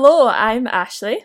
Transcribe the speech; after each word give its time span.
Hello, 0.00 0.28
I'm 0.28 0.68
Ashley. 0.68 1.24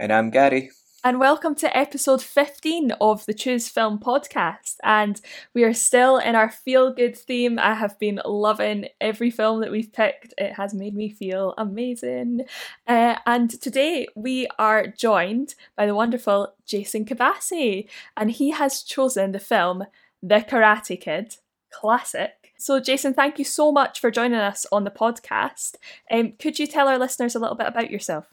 And 0.00 0.10
I'm 0.10 0.30
Gary. 0.30 0.70
And 1.04 1.20
welcome 1.20 1.54
to 1.56 1.76
episode 1.76 2.22
15 2.22 2.92
of 3.02 3.26
the 3.26 3.34
Choose 3.34 3.68
Film 3.68 3.98
podcast. 3.98 4.76
And 4.82 5.20
we 5.52 5.62
are 5.62 5.74
still 5.74 6.16
in 6.16 6.34
our 6.34 6.48
feel 6.48 6.90
good 6.90 7.18
theme. 7.18 7.58
I 7.58 7.74
have 7.74 7.98
been 7.98 8.22
loving 8.24 8.86
every 8.98 9.30
film 9.30 9.60
that 9.60 9.70
we've 9.70 9.92
picked, 9.92 10.32
it 10.38 10.54
has 10.54 10.72
made 10.72 10.94
me 10.94 11.10
feel 11.10 11.52
amazing. 11.58 12.46
Uh, 12.86 13.16
and 13.26 13.50
today 13.60 14.06
we 14.16 14.48
are 14.58 14.86
joined 14.86 15.54
by 15.76 15.84
the 15.84 15.94
wonderful 15.94 16.54
Jason 16.64 17.04
Cabassi, 17.04 17.90
and 18.16 18.30
he 18.30 18.52
has 18.52 18.82
chosen 18.82 19.32
the 19.32 19.38
film 19.38 19.84
The 20.22 20.36
Karate 20.36 20.98
Kid 20.98 21.36
classic. 21.70 22.37
So, 22.60 22.80
Jason, 22.80 23.14
thank 23.14 23.38
you 23.38 23.44
so 23.44 23.70
much 23.70 24.00
for 24.00 24.10
joining 24.10 24.40
us 24.40 24.66
on 24.72 24.82
the 24.82 24.90
podcast. 24.90 25.76
Um, 26.10 26.32
could 26.40 26.58
you 26.58 26.66
tell 26.66 26.88
our 26.88 26.98
listeners 26.98 27.36
a 27.36 27.38
little 27.38 27.54
bit 27.54 27.68
about 27.68 27.88
yourself? 27.88 28.26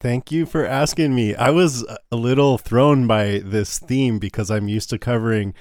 Thank 0.00 0.30
you 0.30 0.44
for 0.44 0.66
asking 0.66 1.14
me. 1.14 1.34
I 1.34 1.48
was 1.48 1.86
a 2.12 2.16
little 2.16 2.58
thrown 2.58 3.06
by 3.06 3.40
this 3.42 3.78
theme 3.78 4.18
because 4.18 4.50
I'm 4.50 4.68
used 4.68 4.90
to 4.90 4.98
covering 4.98 5.54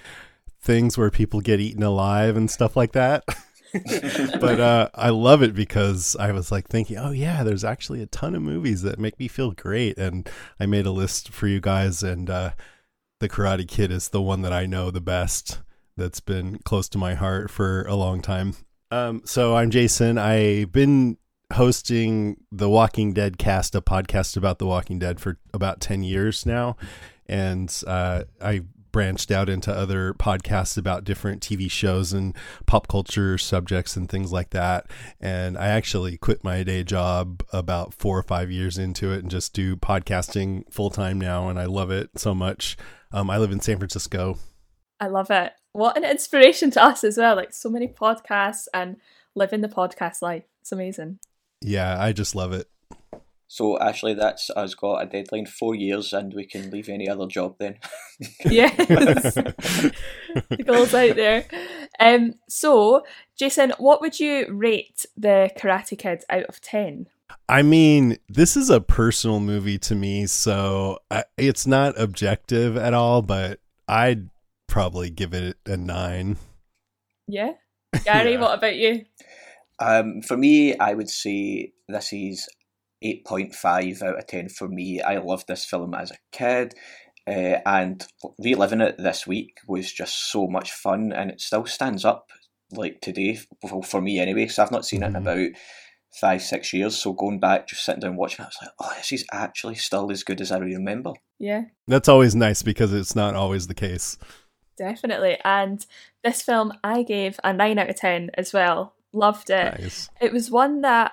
things 0.59 0.97
where 0.97 1.09
people 1.09 1.39
get 1.39 1.61
eaten 1.61 1.81
alive 1.81 2.35
and 2.35 2.51
stuff 2.51 2.75
like 2.75 2.91
that. 2.91 3.23
but 4.41 4.59
uh, 4.59 4.89
I 4.95 5.11
love 5.11 5.41
it 5.41 5.55
because 5.55 6.17
I 6.19 6.33
was 6.33 6.51
like 6.51 6.67
thinking, 6.67 6.97
oh 6.97 7.11
yeah, 7.11 7.43
there's 7.43 7.63
actually 7.63 8.01
a 8.01 8.07
ton 8.07 8.35
of 8.35 8.41
movies 8.41 8.81
that 8.81 8.99
make 8.99 9.17
me 9.17 9.29
feel 9.29 9.51
great, 9.51 9.97
and 9.97 10.29
I 10.59 10.65
made 10.65 10.85
a 10.85 10.91
list 10.91 11.29
for 11.29 11.47
you 11.47 11.61
guys, 11.61 12.03
and 12.03 12.29
uh, 12.29 12.51
The 13.19 13.29
Karate 13.29 13.67
Kid 13.67 13.91
is 13.91 14.09
the 14.09 14.21
one 14.21 14.41
that 14.41 14.53
I 14.53 14.65
know 14.65 14.91
the 14.91 14.99
best 14.99 15.59
that's 15.99 16.19
been 16.19 16.57
close 16.59 16.89
to 16.89 16.97
my 16.97 17.13
heart 17.13 17.51
for 17.51 17.83
a 17.83 17.95
long 17.95 18.21
time. 18.21 18.55
Um, 18.89 19.21
so 19.25 19.55
I'm 19.55 19.69
Jason. 19.69 20.17
I've 20.17 20.71
been 20.71 21.17
hosting 21.53 22.37
the 22.51 22.69
Walking 22.69 23.13
Dead 23.13 23.37
cast, 23.37 23.75
a 23.75 23.81
podcast 23.81 24.35
about 24.37 24.59
The 24.59 24.65
Walking 24.65 24.97
Dead 24.97 25.19
for 25.19 25.37
about 25.53 25.79
10 25.81 26.03
years 26.03 26.45
now. 26.45 26.77
And 27.27 27.71
uh, 27.85 28.23
I 28.41 28.61
branched 28.91 29.29
out 29.29 29.49
into 29.49 29.71
other 29.71 30.13
podcasts 30.13 30.77
about 30.77 31.03
different 31.03 31.41
TV 31.41 31.69
shows 31.69 32.11
and 32.13 32.35
pop 32.65 32.87
culture 32.87 33.37
subjects 33.37 33.95
and 33.95 34.09
things 34.09 34.31
like 34.31 34.49
that. 34.51 34.87
And 35.19 35.57
I 35.57 35.67
actually 35.67 36.17
quit 36.17 36.43
my 36.43 36.63
day 36.63 36.83
job 36.83 37.43
about 37.53 37.93
four 37.93 38.17
or 38.17 38.23
five 38.23 38.49
years 38.49 38.77
into 38.77 39.11
it 39.11 39.19
and 39.19 39.29
just 39.29 39.53
do 39.53 39.75
podcasting 39.75 40.71
full 40.71 40.89
time 40.89 41.19
now. 41.19 41.49
And 41.49 41.59
I 41.59 41.65
love 41.65 41.91
it 41.91 42.09
so 42.15 42.33
much. 42.33 42.77
Um, 43.11 43.29
I 43.29 43.37
live 43.37 43.51
in 43.51 43.59
San 43.59 43.77
Francisco. 43.77 44.37
I 44.99 45.07
love 45.07 45.29
it 45.29 45.53
what 45.73 45.97
an 45.97 46.03
inspiration 46.03 46.71
to 46.71 46.83
us 46.83 47.03
as 47.03 47.17
well. 47.17 47.35
Like 47.35 47.53
so 47.53 47.69
many 47.69 47.87
podcasts 47.87 48.67
and 48.73 48.97
living 49.35 49.61
the 49.61 49.67
podcast 49.67 50.21
life. 50.21 50.43
It's 50.61 50.71
amazing. 50.71 51.19
Yeah, 51.61 52.01
I 52.01 52.13
just 52.13 52.35
love 52.35 52.53
it. 52.53 52.67
So 53.51 53.79
Ashley, 53.79 54.13
that's 54.13 54.51
us 54.51 54.75
got 54.75 55.01
a 55.01 55.07
deadline 55.07 55.47
four 55.47 55.73
years, 55.73 56.13
and 56.13 56.31
we 56.35 56.45
can 56.45 56.69
leave 56.69 56.87
any 56.87 57.09
other 57.09 57.25
job 57.25 57.55
then. 57.57 57.79
yes, 58.45 58.75
the 59.33 60.63
goal's 60.63 60.93
out 60.93 61.15
there. 61.15 61.45
Um, 61.99 62.35
so 62.47 63.03
Jason, 63.35 63.73
what 63.79 64.01
would 64.01 64.19
you 64.19 64.45
rate 64.51 65.07
the 65.17 65.49
Karate 65.57 65.97
Kid 65.97 66.23
out 66.29 66.45
of 66.45 66.61
ten? 66.61 67.07
I 67.47 67.63
mean, 67.63 68.17
this 68.27 68.55
is 68.55 68.69
a 68.69 68.81
personal 68.81 69.39
movie 69.39 69.79
to 69.79 69.95
me, 69.95 70.27
so 70.27 70.99
I, 71.09 71.23
it's 71.35 71.65
not 71.65 71.99
objective 71.99 72.77
at 72.77 72.93
all. 72.93 73.23
But 73.23 73.59
I'd 73.87 74.29
probably 74.69 75.09
give 75.09 75.33
it 75.33 75.57
a 75.65 75.75
nine. 75.75 76.37
Yeah. 77.27 77.53
Gary, 78.05 78.33
yeah. 78.33 78.39
what 78.39 78.57
about 78.57 78.77
you? 78.77 79.05
Um, 79.79 80.21
for 80.21 80.37
me, 80.37 80.77
I 80.77 80.93
would 80.93 81.09
say 81.09 81.73
this 81.87 82.13
is 82.13 82.47
8.5 83.03 84.03
out 84.03 84.19
of 84.19 84.27
10 84.27 84.49
for 84.49 84.67
me. 84.67 85.01
I 85.01 85.17
loved 85.17 85.47
this 85.47 85.65
film 85.65 85.93
as 85.93 86.11
a 86.11 86.17
kid. 86.31 86.73
Uh, 87.27 87.59
and 87.65 88.07
reliving 88.39 88.81
it 88.81 88.95
this 88.97 89.27
week 89.27 89.59
was 89.67 89.91
just 89.91 90.31
so 90.31 90.47
much 90.47 90.71
fun, 90.71 91.11
and 91.11 91.29
it 91.29 91.39
still 91.39 91.65
stands 91.65 92.03
up 92.03 92.27
like 92.71 93.01
today 93.01 93.37
well, 93.61 93.83
for 93.83 94.01
me 94.01 94.19
anyway. 94.19 94.47
So 94.47 94.63
I've 94.63 94.71
not 94.71 94.85
seen 94.85 95.01
mm-hmm. 95.01 95.15
it 95.15 95.19
in 95.19 95.23
mm-hmm. 95.25 95.39
about 95.39 95.59
five, 96.19 96.41
six 96.41 96.73
years. 96.73 96.97
So 96.97 97.13
going 97.13 97.39
back, 97.39 97.67
just 97.67 97.85
sitting 97.85 97.99
down 97.99 98.15
watching 98.15 98.43
it, 98.43 98.47
I 98.47 98.47
was 98.47 98.57
like, 98.61 98.71
oh, 98.79 98.93
this 98.97 99.11
is 99.11 99.25
actually 99.31 99.75
still 99.75 100.11
as 100.11 100.23
good 100.23 100.41
as 100.41 100.51
I 100.51 100.57
remember. 100.57 101.13
Yeah, 101.37 101.65
that's 101.87 102.09
always 102.09 102.35
nice 102.35 102.63
because 102.63 102.93
it's 102.93 103.15
not 103.15 103.35
always 103.35 103.67
the 103.67 103.75
case. 103.75 104.17
Definitely. 104.79 105.37
And 105.43 105.85
this 106.23 106.41
film 106.41 106.73
I 106.83 107.03
gave 107.03 107.39
a 107.43 107.53
9 107.53 107.77
out 107.77 107.89
of 107.89 107.95
10 107.97 108.31
as 108.35 108.53
well. 108.53 108.93
Loved 109.11 109.49
it. 109.49 109.79
Nice. 109.79 110.09
It 110.21 110.31
was 110.31 110.49
one 110.49 110.81
that 110.81 111.11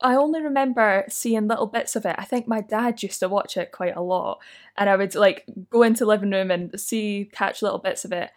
I 0.00 0.14
only 0.14 0.40
remember 0.40 1.04
seeing 1.08 1.48
little 1.48 1.66
bits 1.66 1.96
of 1.96 2.06
it. 2.06 2.14
I 2.16 2.24
think 2.24 2.46
my 2.46 2.60
dad 2.60 3.02
used 3.02 3.18
to 3.18 3.28
watch 3.28 3.56
it 3.56 3.72
quite 3.72 3.96
a 3.96 4.00
lot. 4.00 4.38
And 4.76 4.88
I 4.88 4.94
would 4.94 5.16
like 5.16 5.44
go 5.70 5.82
into 5.82 6.06
living 6.06 6.30
room 6.30 6.52
and 6.52 6.78
see 6.80 7.28
catch 7.32 7.62
little 7.62 7.78
bits 7.78 8.04
of 8.04 8.12
it. 8.12 8.30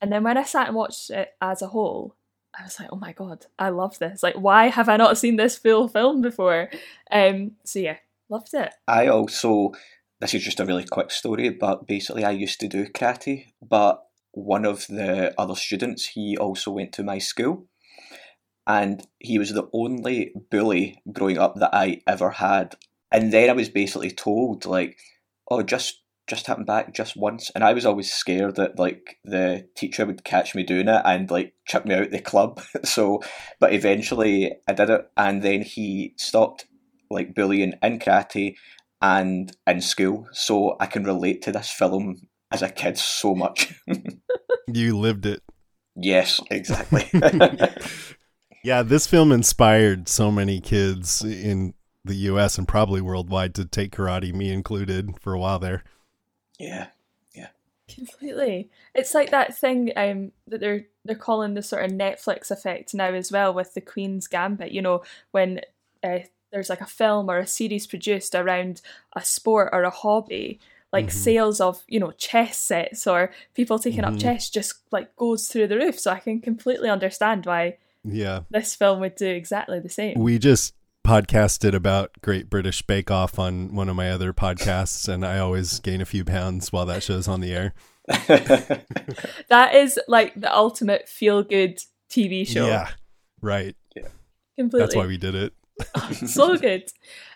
And 0.00 0.12
then 0.12 0.22
when 0.22 0.38
I 0.38 0.44
sat 0.44 0.68
and 0.68 0.76
watched 0.76 1.10
it 1.10 1.34
as 1.42 1.60
a 1.60 1.66
whole, 1.66 2.14
I 2.56 2.62
was 2.62 2.78
like, 2.78 2.90
oh 2.92 2.96
my 2.96 3.12
god, 3.12 3.46
I 3.58 3.70
love 3.70 3.98
this. 3.98 4.22
Like, 4.22 4.36
why 4.36 4.68
have 4.68 4.88
I 4.88 4.96
not 4.96 5.18
seen 5.18 5.34
this 5.34 5.58
full 5.58 5.88
film 5.88 6.20
before? 6.20 6.70
Um, 7.10 7.52
so 7.64 7.80
yeah, 7.80 7.96
loved 8.28 8.54
it. 8.54 8.72
I 8.86 9.08
also 9.08 9.72
this 10.20 10.34
is 10.34 10.42
just 10.42 10.60
a 10.60 10.66
really 10.66 10.84
quick 10.84 11.10
story, 11.10 11.48
but 11.48 11.86
basically, 11.86 12.24
I 12.24 12.30
used 12.30 12.60
to 12.60 12.68
do 12.68 12.86
karate, 12.86 13.46
but 13.62 14.02
one 14.32 14.64
of 14.64 14.86
the 14.86 15.34
other 15.38 15.56
students, 15.56 16.08
he 16.08 16.36
also 16.36 16.70
went 16.70 16.92
to 16.94 17.02
my 17.02 17.18
school, 17.18 17.66
and 18.66 19.06
he 19.18 19.38
was 19.38 19.52
the 19.52 19.68
only 19.72 20.32
bully 20.50 21.02
growing 21.10 21.38
up 21.38 21.54
that 21.56 21.74
I 21.74 22.02
ever 22.06 22.30
had. 22.30 22.76
And 23.10 23.32
then 23.32 23.50
I 23.50 23.54
was 23.54 23.68
basically 23.68 24.10
told, 24.10 24.66
like, 24.66 24.98
oh, 25.50 25.62
just 25.62 26.02
just 26.28 26.46
happen 26.46 26.64
back 26.64 26.94
just 26.94 27.16
once, 27.16 27.50
and 27.54 27.64
I 27.64 27.72
was 27.72 27.84
always 27.84 28.12
scared 28.12 28.54
that 28.56 28.78
like 28.78 29.18
the 29.24 29.66
teacher 29.74 30.06
would 30.06 30.22
catch 30.22 30.54
me 30.54 30.62
doing 30.62 30.86
it 30.86 31.02
and 31.04 31.28
like 31.28 31.54
chuck 31.66 31.84
me 31.84 31.94
out 31.94 32.10
the 32.10 32.20
club. 32.20 32.60
so, 32.84 33.20
but 33.58 33.72
eventually 33.72 34.52
I 34.68 34.74
did 34.74 34.90
it, 34.90 35.10
and 35.16 35.42
then 35.42 35.62
he 35.62 36.14
stopped 36.16 36.66
like 37.10 37.34
bullying 37.34 37.74
in 37.82 37.98
karate 37.98 38.54
and 39.02 39.56
in 39.66 39.80
school, 39.80 40.28
so 40.32 40.76
I 40.80 40.86
can 40.86 41.04
relate 41.04 41.42
to 41.42 41.52
this 41.52 41.70
film 41.70 42.28
as 42.50 42.62
a 42.62 42.70
kid 42.70 42.98
so 42.98 43.34
much. 43.34 43.74
you 44.66 44.98
lived 44.98 45.26
it. 45.26 45.42
Yes, 45.96 46.40
exactly. 46.50 47.08
yeah, 48.64 48.82
this 48.82 49.06
film 49.06 49.32
inspired 49.32 50.08
so 50.08 50.30
many 50.30 50.60
kids 50.60 51.22
in 51.22 51.74
the 52.04 52.14
US 52.14 52.58
and 52.58 52.66
probably 52.66 53.00
worldwide 53.00 53.54
to 53.56 53.64
take 53.64 53.92
karate, 53.94 54.32
me 54.32 54.52
included, 54.52 55.18
for 55.20 55.32
a 55.32 55.38
while 55.38 55.58
there. 55.58 55.84
Yeah. 56.58 56.88
Yeah. 57.34 57.48
Completely. 57.88 58.70
It's 58.94 59.14
like 59.14 59.30
that 59.30 59.56
thing 59.56 59.92
um, 59.96 60.32
that 60.46 60.60
they're 60.60 60.86
they're 61.04 61.16
calling 61.16 61.54
the 61.54 61.62
sort 61.62 61.84
of 61.84 61.92
Netflix 61.92 62.50
effect 62.50 62.94
now 62.94 63.12
as 63.12 63.32
well 63.32 63.54
with 63.54 63.74
the 63.74 63.80
Queen's 63.80 64.26
Gambit, 64.26 64.72
you 64.72 64.82
know, 64.82 65.02
when 65.30 65.60
uh, 66.02 66.20
there's 66.52 66.70
like 66.70 66.80
a 66.80 66.86
film 66.86 67.30
or 67.30 67.38
a 67.38 67.46
series 67.46 67.86
produced 67.86 68.34
around 68.34 68.80
a 69.14 69.24
sport 69.24 69.70
or 69.72 69.82
a 69.82 69.90
hobby 69.90 70.60
like 70.92 71.06
mm-hmm. 71.06 71.18
sales 71.18 71.60
of 71.60 71.82
you 71.88 72.00
know 72.00 72.12
chess 72.12 72.58
sets 72.58 73.06
or 73.06 73.30
people 73.54 73.78
taking 73.78 74.02
mm-hmm. 74.02 74.14
up 74.14 74.20
chess 74.20 74.50
just 74.50 74.74
like 74.90 75.14
goes 75.16 75.48
through 75.48 75.68
the 75.68 75.76
roof. 75.76 75.98
So 75.98 76.10
i 76.10 76.18
can 76.18 76.40
completely 76.40 76.88
understand 76.88 77.46
why 77.46 77.76
yeah. 78.04 78.40
this 78.50 78.74
film 78.74 79.00
would 79.00 79.16
do 79.16 79.28
exactly 79.28 79.78
the 79.78 79.88
same. 79.88 80.18
We 80.18 80.38
just 80.38 80.74
podcasted 81.06 81.74
about 81.74 82.10
great 82.20 82.50
british 82.50 82.82
bake 82.82 83.10
off 83.10 83.38
on 83.38 83.74
one 83.74 83.88
of 83.88 83.96
my 83.96 84.10
other 84.10 84.34
podcasts 84.34 85.08
and 85.08 85.24
i 85.24 85.38
always 85.38 85.80
gain 85.80 86.02
a 86.02 86.04
few 86.04 86.26
pounds 86.26 86.70
while 86.72 86.84
that 86.86 87.02
show's 87.02 87.28
on 87.28 87.40
the 87.40 87.52
air. 87.52 87.74
That 89.48 89.74
is 89.74 89.98
like 90.06 90.34
the 90.34 90.54
ultimate 90.54 91.08
feel 91.08 91.42
good 91.42 91.80
tv 92.10 92.46
show. 92.46 92.66
Yeah. 92.66 92.88
Right. 93.40 93.74
Yeah. 93.96 94.08
Completely. 94.56 94.86
That's 94.86 94.96
why 94.96 95.06
we 95.06 95.16
did 95.16 95.34
it 95.34 95.52
so 96.26 96.56
good. 96.56 96.90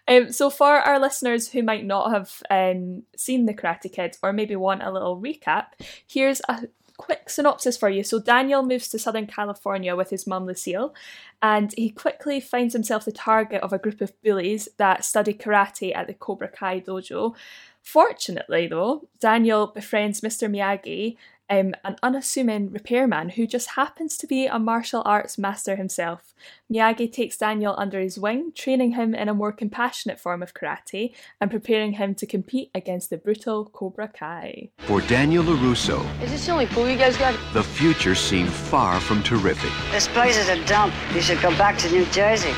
Um, 0.07 0.33
so, 0.33 0.51
for 0.51 0.67
our 0.67 0.99
listeners 0.99 1.49
who 1.49 1.63
might 1.63 1.85
not 1.85 2.11
have 2.11 2.43
um, 2.51 3.05
seen 3.17 3.47
The 3.47 3.55
Karate 3.55 3.93
Kid 3.93 4.17
or 4.23 4.33
maybe 4.33 4.57
want 4.57 4.83
a 4.83 4.93
little 4.93 5.21
recap, 5.21 5.67
here's 6.07 6.43
a 6.49 6.69
quick 6.97 7.31
synopsis 7.31 7.77
for 7.77 7.89
you. 7.89 8.05
So, 8.05 8.21
Daniel 8.21 8.63
moves 8.63 8.89
to 8.89 8.99
Southern 8.99 9.27
California 9.27 9.97
with 9.97 10.11
his 10.11 10.27
mum 10.27 10.47
Lucille, 10.47 10.95
and 11.41 11.73
he 11.77 11.91
quickly 11.91 12.39
finds 12.41 12.75
himself 12.75 13.05
the 13.05 13.13
target 13.13 13.63
of 13.63 13.73
a 13.73 13.79
group 13.79 14.01
of 14.01 14.21
bullies 14.23 14.69
that 14.77 15.05
study 15.05 15.33
karate 15.33 15.97
at 15.97 16.07
the 16.07 16.15
Cobra 16.15 16.49
Kai 16.49 16.81
dojo. 16.81 17.35
Fortunately, 17.83 18.67
though, 18.67 19.09
Daniel 19.21 19.67
befriends 19.67 20.23
Mr. 20.23 20.51
Miyagi, 20.51 21.17
um, 21.51 21.75
an 21.85 21.97
unassuming 22.03 22.71
repairman 22.71 23.31
who 23.31 23.47
just 23.47 23.71
happens 23.71 24.17
to 24.17 24.27
be 24.27 24.47
a 24.47 24.59
martial 24.59 25.03
arts 25.05 25.37
master 25.37 25.77
himself. 25.77 26.35
Miyagi 26.73 27.13
takes 27.13 27.37
Daniel 27.37 27.75
under 27.77 28.01
his 28.01 28.19
wing, 28.19 28.53
training 28.55 28.93
him 28.93 29.15
in 29.15 29.29
a 29.29 29.35
more 29.35 29.53
compassionate 29.53 30.19
form 30.19 30.43
of 30.43 30.55
karate 30.55 31.15
and 31.41 31.51
preparing 31.51 31.93
him 31.93 32.15
to 32.15 32.27
compete 32.27 32.71
against 32.75 33.11
the 33.11 33.19
brutal 33.19 33.67
Cobra 33.67 34.09
Kai. 34.09 34.71
For 34.79 35.01
Daniel 35.03 35.45
LaRusso, 35.45 36.05
is 36.23 36.31
this 36.31 36.47
the 36.47 36.53
only 36.53 36.67
pool 36.67 36.89
you 36.89 36.97
guys 36.97 37.17
got? 37.17 37.39
The 37.53 37.63
future 37.63 38.15
seemed 38.15 38.51
far 38.51 38.99
from 39.01 39.23
terrific. 39.23 39.71
This 39.91 40.09
place 40.09 40.37
is 40.37 40.49
a 40.49 40.65
dump. 40.65 40.95
You 41.15 41.21
should 41.21 41.41
go 41.43 41.51
back 41.59 41.77
to 41.79 41.91
New 41.91 42.07
Jersey. 42.07 42.53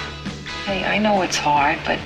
Hey, 0.65 0.85
I 0.85 0.99
know 0.99 1.23
it's 1.23 1.37
hard, 1.37 1.79
but 1.85 1.99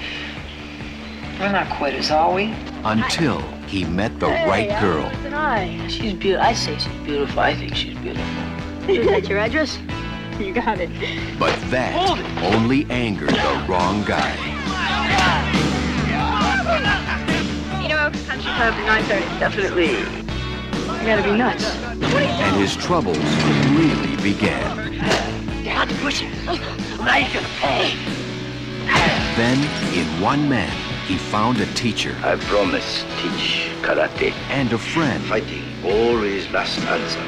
We're 1.39 1.53
not 1.53 1.71
quitters, 1.79 2.11
are 2.11 2.35
we? 2.35 2.55
Until 2.85 3.43
he 3.71 3.85
met 3.85 4.19
the 4.19 4.27
right 4.27 4.69
girl. 4.81 5.05
And 5.25 5.33
I. 5.33 5.87
She's 5.87 6.15
beautiful. 6.15 6.45
I 6.45 6.55
say 6.55 6.77
she's 6.77 6.93
beautiful. 7.05 7.39
I 7.39 7.55
think 7.55 7.77
she's 7.77 7.97
beautiful. 7.99 8.25
Is 8.91 9.07
that 9.07 9.29
your 9.29 9.39
address? 9.39 9.79
You 10.41 10.53
got 10.53 10.81
it. 10.81 10.91
But 11.39 11.55
that 11.71 11.95
only 12.53 12.85
angered 12.91 13.29
the 13.29 13.65
wrong 13.69 14.03
guy. 14.03 14.35
You 17.81 17.89
know, 17.91 18.11
country 18.27 18.51
club 18.51 18.75
at 18.75 19.05
9.30. 19.05 19.39
Definitely. 19.39 19.91
You 19.91 21.07
gotta 21.07 21.23
be 21.23 21.37
nuts. 21.39 21.77
And 21.77 22.57
his 22.57 22.75
troubles 22.77 23.19
really 23.71 24.17
began. 24.21 24.95
You 25.63 25.71
have 25.71 25.89
to 25.89 25.95
push 25.97 26.23
it. 26.23 26.29
Now 26.45 27.17
you 27.19 27.33
gonna 27.33 27.47
pay. 27.61 27.95
Then, 29.37 29.59
in 29.95 30.21
one 30.21 30.49
man, 30.49 30.73
he 31.11 31.17
found 31.19 31.59
a 31.59 31.67
teacher 31.75 32.15
I 32.23 32.37
promise 32.37 33.05
teach 33.21 33.67
karate. 33.83 34.31
and 34.49 34.73
a 34.73 34.79
friend 34.79 35.21
Fighting 35.25 35.65
always 35.85 36.49
last 36.53 36.79
answer. 36.87 37.25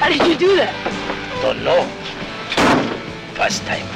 How 0.00 0.08
did 0.08 0.26
you 0.26 0.36
do 0.36 0.56
that? 0.56 0.74
Don't 1.42 1.62
know. 1.62 1.86
First 3.38 3.62
time. 3.66 3.86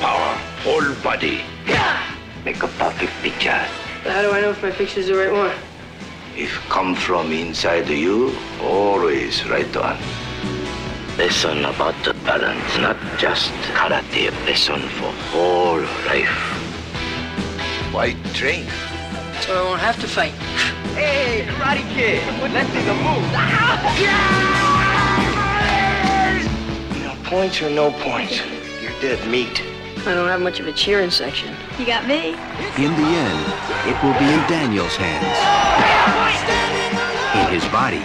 Power. 0.00 0.38
Whole 0.62 0.94
body. 1.02 1.40
Yeah. 1.66 2.00
Make 2.44 2.62
a 2.62 2.68
perfect 2.68 3.12
picture. 3.22 3.62
How 4.04 4.22
do 4.22 4.30
I 4.30 4.40
know 4.40 4.50
if 4.50 4.62
my 4.62 4.70
picture's 4.70 5.08
the 5.08 5.16
right 5.16 5.32
one? 5.32 5.56
If 6.36 6.52
come 6.68 6.94
from 6.94 7.32
inside 7.32 7.88
you, 7.88 8.36
always 8.62 9.44
right 9.48 9.76
on. 9.76 9.98
Lesson 11.16 11.64
about 11.64 11.94
the 12.02 12.12
balance, 12.26 12.76
not 12.78 12.96
just 13.18 13.52
karate. 13.72 14.32
Lesson 14.46 14.80
for 14.98 15.12
whole 15.30 15.80
life. 16.06 16.28
Why 17.92 18.16
train? 18.34 18.66
So 19.42 19.54
I 19.54 19.62
won't 19.62 19.80
have 19.80 20.00
to 20.00 20.08
fight. 20.08 20.32
Hey, 20.98 21.46
karate 21.46 21.88
kid! 21.94 22.20
Let's 22.52 22.68
see 22.70 22.82
the 22.82 22.94
move. 22.94 23.22
No 27.04 27.14
points 27.30 27.62
or 27.62 27.70
no 27.70 27.92
points? 27.92 28.40
You're 28.82 28.98
dead 29.00 29.24
meat. 29.30 29.62
I 30.06 30.14
don't 30.14 30.26
have 30.26 30.40
much 30.42 30.58
of 30.58 30.66
a 30.66 30.72
cheering 30.72 31.10
section. 31.10 31.54
You 31.78 31.86
got 31.86 32.08
me. 32.08 32.30
In 32.76 32.90
the 32.98 33.08
end, 33.22 33.40
it 33.86 33.96
will 34.02 34.18
be 34.18 34.26
in 34.26 34.40
Daniel's 34.50 34.96
hands. 34.96 35.38
In 37.38 37.54
his 37.54 37.64
body. 37.70 38.02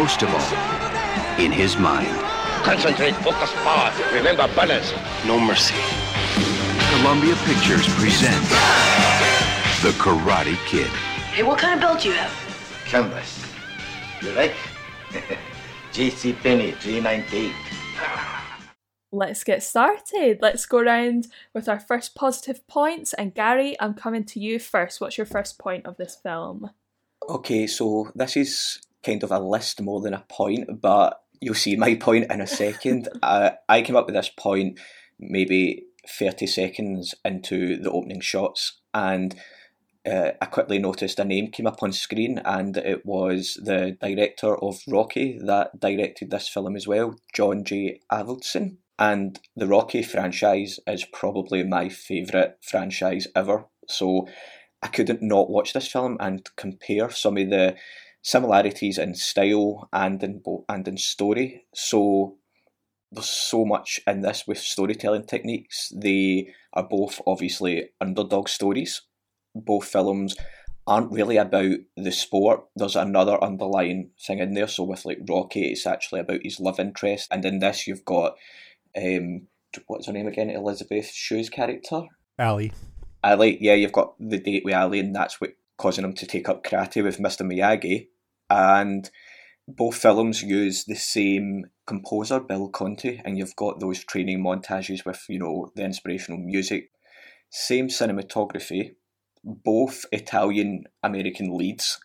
Most 0.00 0.20
of 0.22 0.28
all, 0.28 1.40
in 1.40 1.50
his 1.50 1.78
mind. 1.78 2.14
Concentrate, 2.68 3.14
focus, 3.24 3.50
power. 3.64 3.90
Remember 4.12 4.46
balance. 4.54 4.92
No 5.24 5.40
mercy. 5.40 5.74
Columbia 6.90 7.34
Pictures 7.46 7.88
presents 7.94 8.50
The 9.80 9.92
Karate 9.96 10.58
Kid. 10.66 10.92
Hey, 11.32 11.44
what 11.44 11.58
kind 11.58 11.72
of 11.72 11.80
belt 11.80 12.02
do 12.02 12.08
you 12.10 12.14
have? 12.14 12.30
Canvas. 12.84 13.42
You 14.20 14.32
like? 14.32 14.54
JC 15.94 16.36
Penney, 16.42 16.72
398. 16.72 17.54
Let's 19.12 19.44
get 19.44 19.62
started. 19.62 20.40
Let's 20.42 20.66
go 20.66 20.80
around 20.80 21.28
with 21.54 21.70
our 21.70 21.80
first 21.80 22.14
positive 22.14 22.66
points. 22.66 23.14
And 23.14 23.32
Gary, 23.32 23.76
I'm 23.80 23.94
coming 23.94 24.24
to 24.24 24.38
you 24.38 24.58
first. 24.58 25.00
What's 25.00 25.16
your 25.16 25.26
first 25.26 25.58
point 25.58 25.86
of 25.86 25.96
this 25.96 26.16
film? 26.16 26.68
Okay, 27.26 27.66
so 27.66 28.12
this 28.14 28.36
is 28.36 28.85
kind 29.06 29.22
of 29.22 29.30
a 29.30 29.38
list 29.38 29.80
more 29.80 30.00
than 30.00 30.14
a 30.14 30.24
point, 30.28 30.80
but 30.80 31.22
you'll 31.40 31.54
see 31.54 31.76
my 31.76 31.94
point 31.94 32.30
in 32.30 32.40
a 32.40 32.46
second. 32.46 33.08
uh, 33.22 33.50
I 33.68 33.82
came 33.82 33.96
up 33.96 34.06
with 34.06 34.14
this 34.14 34.30
point 34.36 34.80
maybe 35.18 35.84
30 36.08 36.46
seconds 36.46 37.14
into 37.24 37.80
the 37.80 37.90
opening 37.90 38.20
shots, 38.20 38.80
and 38.92 39.34
uh, 40.06 40.32
I 40.40 40.46
quickly 40.46 40.78
noticed 40.78 41.18
a 41.18 41.24
name 41.24 41.50
came 41.50 41.66
up 41.66 41.82
on 41.82 41.92
screen, 41.92 42.40
and 42.44 42.76
it 42.76 43.06
was 43.06 43.58
the 43.62 43.96
director 44.00 44.56
of 44.56 44.80
Rocky 44.88 45.38
that 45.44 45.80
directed 45.80 46.30
this 46.30 46.48
film 46.48 46.76
as 46.76 46.86
well, 46.86 47.16
John 47.34 47.64
J. 47.64 48.00
Avildsen. 48.10 48.76
And 48.98 49.38
the 49.54 49.66
Rocky 49.66 50.02
franchise 50.02 50.80
is 50.86 51.04
probably 51.04 51.62
my 51.62 51.90
favourite 51.90 52.54
franchise 52.62 53.26
ever. 53.36 53.66
So 53.88 54.26
I 54.82 54.86
couldn't 54.88 55.20
not 55.20 55.50
watch 55.50 55.74
this 55.74 55.88
film 55.88 56.16
and 56.18 56.48
compare 56.56 57.10
some 57.10 57.36
of 57.36 57.50
the 57.50 57.76
similarities 58.26 58.98
in 58.98 59.14
style 59.14 59.88
and 59.92 60.20
in 60.20 60.42
and 60.68 60.88
in 60.88 60.98
story. 60.98 61.64
So 61.72 62.38
there's 63.12 63.30
so 63.30 63.64
much 63.64 64.00
in 64.04 64.22
this 64.22 64.42
with 64.48 64.58
storytelling 64.58 65.26
techniques. 65.26 65.92
They 65.94 66.52
are 66.72 66.82
both 66.82 67.20
obviously 67.24 67.90
underdog 68.00 68.48
stories. 68.48 69.02
Both 69.54 69.86
films 69.86 70.34
aren't 70.88 71.12
really 71.12 71.36
about 71.36 71.76
the 71.96 72.10
sport. 72.10 72.64
There's 72.74 72.96
another 72.96 73.42
underlying 73.42 74.10
thing 74.20 74.40
in 74.40 74.54
there. 74.54 74.66
So 74.66 74.82
with 74.82 75.04
like 75.04 75.20
Rocky, 75.28 75.70
it's 75.70 75.86
actually 75.86 76.18
about 76.18 76.40
his 76.42 76.58
love 76.58 76.80
interest, 76.80 77.28
and 77.30 77.44
in 77.44 77.60
this 77.60 77.86
you've 77.86 78.04
got 78.04 78.34
um, 78.96 79.46
what's 79.86 80.08
her 80.08 80.12
name 80.12 80.26
again? 80.26 80.50
Elizabeth 80.50 81.12
Shue's 81.12 81.48
character. 81.48 82.02
Ali. 82.40 82.72
Ali, 83.22 83.56
yeah, 83.60 83.74
you've 83.74 83.92
got 83.92 84.14
the 84.18 84.40
date 84.40 84.64
with 84.64 84.74
Ali, 84.74 84.98
and 84.98 85.14
that's 85.14 85.40
what 85.40 85.50
causing 85.78 86.04
him 86.04 86.14
to 86.14 86.26
take 86.26 86.48
up 86.48 86.64
karate 86.64 87.04
with 87.04 87.18
Mr. 87.18 87.46
Miyagi. 87.46 88.08
And 88.48 89.10
both 89.68 89.96
films 89.96 90.42
use 90.42 90.84
the 90.84 90.94
same 90.94 91.66
composer, 91.86 92.40
Bill 92.40 92.68
Conti, 92.68 93.20
and 93.24 93.36
you've 93.36 93.56
got 93.56 93.80
those 93.80 94.04
training 94.04 94.42
montages 94.42 95.04
with, 95.04 95.24
you 95.28 95.38
know, 95.38 95.72
the 95.74 95.84
inspirational 95.84 96.38
music. 96.38 96.90
Same 97.50 97.88
cinematography, 97.88 98.94
both 99.44 100.04
Italian 100.12 100.84
American 101.02 101.56
leads, 101.56 101.98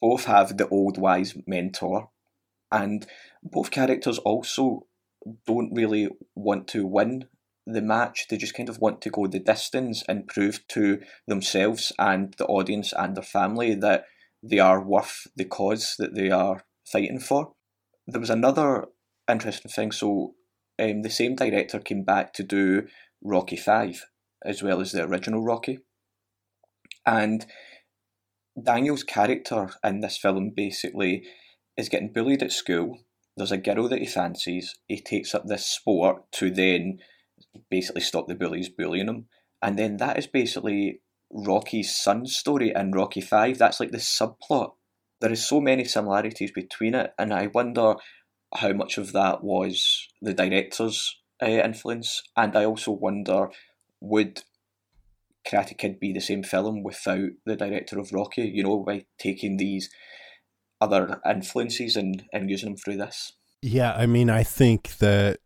both 0.00 0.24
have 0.24 0.56
the 0.56 0.68
old 0.68 0.98
wise 0.98 1.34
mentor, 1.46 2.10
and 2.70 3.06
both 3.42 3.70
characters 3.70 4.18
also 4.18 4.86
don't 5.46 5.72
really 5.74 6.08
want 6.34 6.66
to 6.68 6.86
win 6.86 7.26
the 7.66 7.82
match. 7.82 8.26
They 8.28 8.36
just 8.36 8.54
kind 8.54 8.68
of 8.68 8.80
want 8.80 9.00
to 9.02 9.10
go 9.10 9.26
the 9.26 9.38
distance 9.38 10.02
and 10.08 10.26
prove 10.26 10.66
to 10.68 11.00
themselves 11.26 11.92
and 11.98 12.34
the 12.34 12.46
audience 12.46 12.92
and 12.92 13.16
their 13.16 13.22
family 13.22 13.74
that 13.76 14.04
they 14.42 14.58
are 14.58 14.82
worth 14.82 15.26
the 15.36 15.44
cause 15.44 15.94
that 15.98 16.14
they 16.14 16.30
are 16.30 16.64
fighting 16.90 17.20
for. 17.20 17.52
There 18.06 18.20
was 18.20 18.30
another 18.30 18.86
interesting 19.30 19.70
thing. 19.70 19.92
So, 19.92 20.34
um, 20.80 21.02
the 21.02 21.10
same 21.10 21.36
director 21.36 21.78
came 21.78 22.04
back 22.04 22.32
to 22.34 22.42
do 22.42 22.88
Rocky 23.22 23.56
Five 23.56 24.04
as 24.44 24.62
well 24.62 24.80
as 24.80 24.92
the 24.92 25.04
original 25.04 25.42
Rocky, 25.42 25.78
and 27.06 27.46
Daniel's 28.60 29.04
character 29.04 29.70
in 29.84 30.00
this 30.00 30.18
film 30.18 30.52
basically 30.54 31.24
is 31.76 31.88
getting 31.88 32.12
bullied 32.12 32.42
at 32.42 32.52
school. 32.52 32.98
There's 33.36 33.52
a 33.52 33.56
girl 33.56 33.88
that 33.88 34.00
he 34.00 34.06
fancies. 34.06 34.74
He 34.88 35.00
takes 35.00 35.34
up 35.34 35.46
this 35.46 35.66
sport 35.66 36.30
to 36.32 36.50
then 36.50 36.98
basically 37.70 38.02
stop 38.02 38.28
the 38.28 38.34
bullies 38.34 38.68
bullying 38.68 39.08
him. 39.08 39.26
And 39.62 39.78
then 39.78 39.96
that 39.98 40.18
is 40.18 40.26
basically 40.26 41.00
Rocky's 41.32 41.94
son's 41.94 42.36
story 42.36 42.72
in 42.74 42.92
Rocky 42.92 43.20
Five. 43.20 43.58
That's 43.58 43.80
like 43.80 43.90
the 43.90 43.98
subplot. 43.98 44.72
There 45.20 45.32
is 45.32 45.46
so 45.46 45.60
many 45.60 45.84
similarities 45.84 46.50
between 46.50 46.94
it, 46.94 47.12
and 47.18 47.32
I 47.32 47.48
wonder 47.48 47.94
how 48.54 48.72
much 48.72 48.98
of 48.98 49.12
that 49.12 49.42
was 49.42 50.08
the 50.20 50.34
director's 50.34 51.16
uh, 51.42 51.46
influence. 51.46 52.22
And 52.36 52.56
I 52.56 52.64
also 52.64 52.92
wonder 52.92 53.48
would 54.00 54.42
Karate 55.46 55.76
Kid 55.76 55.98
be 55.98 56.12
the 56.12 56.20
same 56.20 56.42
film 56.42 56.82
without 56.82 57.30
the 57.46 57.56
director 57.56 57.98
of 57.98 58.12
Rocky? 58.12 58.42
You 58.42 58.64
know, 58.64 58.80
by 58.80 59.06
taking 59.18 59.56
these 59.56 59.88
other 60.80 61.20
influences 61.28 61.96
and, 61.96 62.24
and 62.32 62.50
using 62.50 62.70
them 62.70 62.76
through 62.76 62.96
this. 62.96 63.32
Yeah, 63.62 63.92
I 63.92 64.06
mean, 64.06 64.28
I 64.28 64.42
think 64.42 64.98
that 64.98 65.38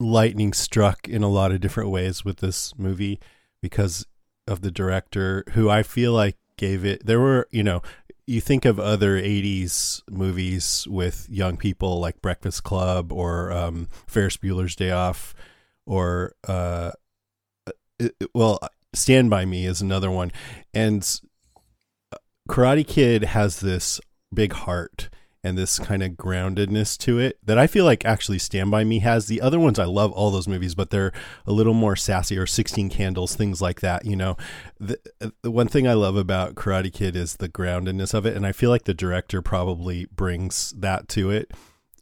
lightning 0.00 0.52
struck 0.52 1.08
in 1.08 1.22
a 1.22 1.28
lot 1.28 1.52
of 1.52 1.60
different 1.60 1.90
ways 1.90 2.24
with 2.24 2.38
this 2.38 2.76
movie 2.76 3.20
because 3.62 4.04
of 4.48 4.60
the 4.62 4.70
director 4.70 5.44
who 5.50 5.70
I 5.70 5.82
feel 5.82 6.12
like 6.12 6.36
gave 6.56 6.84
it 6.84 7.06
there 7.06 7.20
were, 7.20 7.48
you 7.52 7.62
know, 7.62 7.82
you 8.26 8.40
think 8.40 8.64
of 8.64 8.80
other 8.80 9.18
80s 9.20 10.02
movies 10.10 10.86
with 10.90 11.26
young 11.30 11.56
people 11.56 12.00
like 12.00 12.20
Breakfast 12.20 12.64
Club 12.64 13.12
or 13.12 13.52
um, 13.52 13.88
Ferris 14.06 14.36
Bueller's 14.36 14.76
Day 14.76 14.90
Off 14.90 15.34
or 15.86 16.34
uh, 16.46 16.90
it, 17.98 18.14
well 18.34 18.58
Stand 18.94 19.30
by 19.30 19.44
Me 19.44 19.66
is 19.66 19.80
another 19.80 20.10
one. 20.10 20.32
And 20.72 21.08
Karate 22.48 22.86
Kid 22.86 23.24
has 23.24 23.60
this 23.60 24.00
big 24.32 24.52
heart 24.52 25.10
and 25.44 25.56
this 25.56 25.78
kind 25.78 26.02
of 26.02 26.12
groundedness 26.12 26.98
to 26.98 27.18
it 27.18 27.38
that 27.44 27.58
I 27.58 27.66
feel 27.66 27.84
like 27.84 28.04
actually 28.04 28.38
Stand 28.38 28.70
By 28.70 28.84
Me 28.84 28.98
has. 29.00 29.26
The 29.26 29.40
other 29.40 29.60
ones, 29.60 29.78
I 29.78 29.84
love 29.84 30.12
all 30.12 30.30
those 30.30 30.48
movies, 30.48 30.74
but 30.74 30.90
they're 30.90 31.12
a 31.46 31.52
little 31.52 31.74
more 31.74 31.96
sassy 31.96 32.36
or 32.36 32.46
16 32.46 32.90
Candles, 32.90 33.36
things 33.36 33.62
like 33.62 33.80
that. 33.80 34.04
You 34.04 34.16
know, 34.16 34.36
the, 34.80 34.98
uh, 35.20 35.30
the 35.42 35.50
one 35.50 35.68
thing 35.68 35.86
I 35.86 35.94
love 35.94 36.16
about 36.16 36.54
Karate 36.54 36.92
Kid 36.92 37.14
is 37.16 37.36
the 37.36 37.48
groundedness 37.48 38.14
of 38.14 38.26
it. 38.26 38.36
And 38.36 38.46
I 38.46 38.52
feel 38.52 38.70
like 38.70 38.84
the 38.84 38.94
director 38.94 39.42
probably 39.42 40.06
brings 40.06 40.72
that 40.76 41.08
to 41.10 41.30
it. 41.30 41.52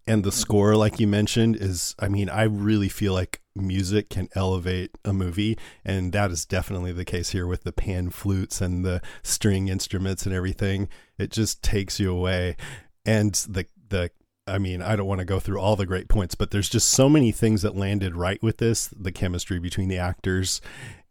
and 0.06 0.22
the 0.22 0.30
mm-hmm. 0.30 0.38
score 0.38 0.76
like 0.76 1.00
you 1.00 1.06
mentioned 1.06 1.56
is 1.56 1.94
i 1.98 2.08
mean 2.08 2.28
i 2.28 2.44
really 2.44 2.88
feel 2.88 3.12
like 3.12 3.40
music 3.56 4.10
can 4.10 4.28
elevate 4.34 4.90
a 5.04 5.12
movie 5.12 5.58
and 5.84 6.12
that 6.12 6.30
is 6.30 6.44
definitely 6.44 6.92
the 6.92 7.04
case 7.04 7.30
here 7.30 7.46
with 7.46 7.64
the 7.64 7.72
pan 7.72 8.10
flutes 8.10 8.60
and 8.60 8.84
the 8.84 9.00
string 9.22 9.68
instruments 9.68 10.26
and 10.26 10.34
everything 10.34 10.88
it 11.18 11.30
just 11.30 11.62
takes 11.62 11.98
you 11.98 12.12
away 12.12 12.56
and 13.06 13.34
the 13.48 13.66
the 13.88 14.10
I 14.48 14.58
mean, 14.58 14.80
I 14.80 14.94
don't 14.94 15.06
want 15.06 15.18
to 15.18 15.24
go 15.24 15.40
through 15.40 15.58
all 15.58 15.74
the 15.74 15.86
great 15.86 16.08
points, 16.08 16.34
but 16.36 16.50
there's 16.50 16.68
just 16.68 16.88
so 16.90 17.08
many 17.08 17.32
things 17.32 17.62
that 17.62 17.74
landed 17.76 18.14
right 18.14 18.40
with 18.42 18.58
this, 18.58 18.86
the 18.88 19.10
chemistry 19.10 19.58
between 19.58 19.88
the 19.88 19.98
actors. 19.98 20.60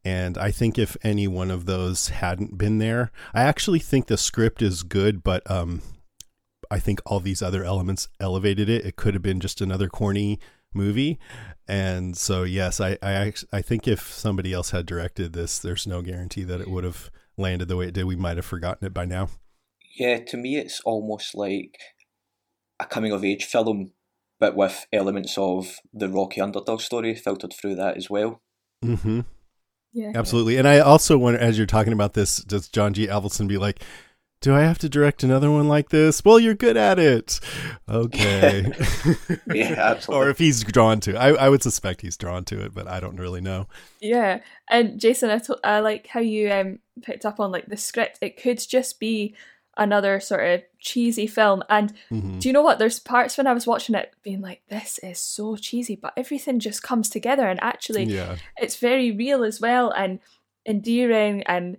And 0.05 0.37
I 0.37 0.51
think 0.51 0.77
if 0.77 0.95
any 1.03 1.27
one 1.27 1.51
of 1.51 1.65
those 1.65 2.09
hadn't 2.09 2.57
been 2.57 2.77
there, 2.77 3.11
I 3.33 3.41
actually 3.41 3.79
think 3.79 4.07
the 4.07 4.17
script 4.17 4.61
is 4.61 4.83
good, 4.83 5.21
but 5.21 5.49
um, 5.51 5.81
I 6.71 6.79
think 6.79 7.01
all 7.05 7.19
these 7.19 7.41
other 7.41 7.65
elements 7.65 8.07
elevated 8.19 8.69
it. 8.69 8.85
It 8.85 8.95
could 8.95 9.15
have 9.15 9.23
been 9.23 9.39
just 9.41 9.59
another 9.59 9.89
corny 9.89 10.39
movie. 10.73 11.19
And 11.67 12.15
so, 12.15 12.43
yes, 12.43 12.79
I, 12.79 12.97
I, 13.01 13.33
I 13.51 13.61
think 13.61 13.87
if 13.87 14.13
somebody 14.13 14.53
else 14.53 14.71
had 14.71 14.85
directed 14.85 15.33
this, 15.33 15.59
there's 15.59 15.87
no 15.87 16.01
guarantee 16.01 16.43
that 16.43 16.61
it 16.61 16.69
would 16.69 16.83
have 16.83 17.09
landed 17.35 17.67
the 17.67 17.75
way 17.75 17.87
it 17.87 17.93
did. 17.93 18.05
We 18.05 18.15
might 18.15 18.37
have 18.37 18.45
forgotten 18.45 18.85
it 18.85 18.93
by 18.93 19.05
now. 19.05 19.29
Yeah, 19.95 20.19
to 20.25 20.37
me, 20.37 20.57
it's 20.57 20.81
almost 20.81 21.35
like 21.35 21.77
a 22.79 22.85
coming 22.85 23.11
of 23.11 23.23
age 23.23 23.45
film, 23.45 23.93
but 24.39 24.55
with 24.55 24.85
elements 24.91 25.37
of 25.37 25.79
the 25.93 26.09
Rocky 26.09 26.41
underdog 26.41 26.81
story 26.81 27.15
filtered 27.15 27.53
through 27.53 27.75
that 27.75 27.97
as 27.97 28.09
well. 28.09 28.41
Mm-hmm. 28.83 29.21
Yeah. 29.93 30.11
Absolutely. 30.13 30.57
And 30.57 30.67
I 30.67 30.79
also 30.79 31.17
wonder, 31.17 31.39
as 31.39 31.57
you're 31.57 31.65
talking 31.65 31.93
about 31.93 32.13
this, 32.13 32.37
does 32.37 32.67
John 32.67 32.93
G. 32.93 33.07
Avildsen 33.07 33.47
be 33.47 33.57
like, 33.57 33.81
do 34.41 34.53
I 34.53 34.61
have 34.61 34.77
to 34.79 34.89
direct 34.89 35.23
another 35.23 35.49
one 35.49 35.67
like 35.69 35.89
this? 35.89 36.23
Well, 36.23 36.37
you're 36.37 36.53
good 36.53 36.75
at 36.75 36.99
it. 36.99 37.39
Okay. 37.89 38.63
yeah, 39.47 39.73
absolutely. 39.77 40.27
or 40.27 40.29
if 40.29 40.37
he's 40.37 40.63
drawn 40.65 40.99
to, 40.99 41.15
I, 41.17 41.29
I 41.29 41.49
would 41.49 41.63
suspect 41.63 42.01
he's 42.01 42.17
drawn 42.17 42.43
to 42.45 42.63
it, 42.63 42.73
but 42.73 42.87
I 42.87 42.99
don't 42.99 43.15
really 43.15 43.41
know. 43.41 43.67
Yeah, 44.01 44.41
and 44.69 44.99
Jason, 44.99 45.29
I, 45.29 45.39
to- 45.39 45.59
I 45.63 45.79
like 45.79 46.07
how 46.07 46.19
you 46.19 46.51
um 46.51 46.79
picked 47.01 47.25
up 47.25 47.39
on 47.39 47.51
like 47.51 47.67
the 47.67 47.77
script. 47.77 48.19
It 48.21 48.39
could 48.39 48.59
just 48.59 48.99
be 48.99 49.33
another 49.77 50.20
sort 50.20 50.46
of 50.46 50.62
cheesy 50.79 51.27
film. 51.27 51.63
And 51.70 51.94
Mhm. 52.12 52.39
do 52.39 52.48
you 52.50 52.53
know 52.53 52.62
what? 52.62 52.79
There's 52.79 53.00
parts 53.00 53.38
when 53.38 53.48
I 53.48 53.53
was 53.53 53.67
watching 53.67 53.96
it 53.96 54.13
being 54.24 54.41
like, 54.41 54.62
this 54.70 54.98
is 55.00 55.20
so 55.20 55.55
cheesy, 55.58 55.96
but 55.96 56.13
everything 56.15 56.60
just 56.60 56.82
comes 56.84 57.10
together. 57.10 57.48
And 57.48 57.60
actually, 57.62 58.05
Yeah. 58.05 58.38
it's 58.58 58.77
very 58.77 59.12
real 59.12 59.44
as 59.44 59.60
well 59.60 59.89
and 59.91 60.20
endearing 60.65 61.44
and 61.44 61.77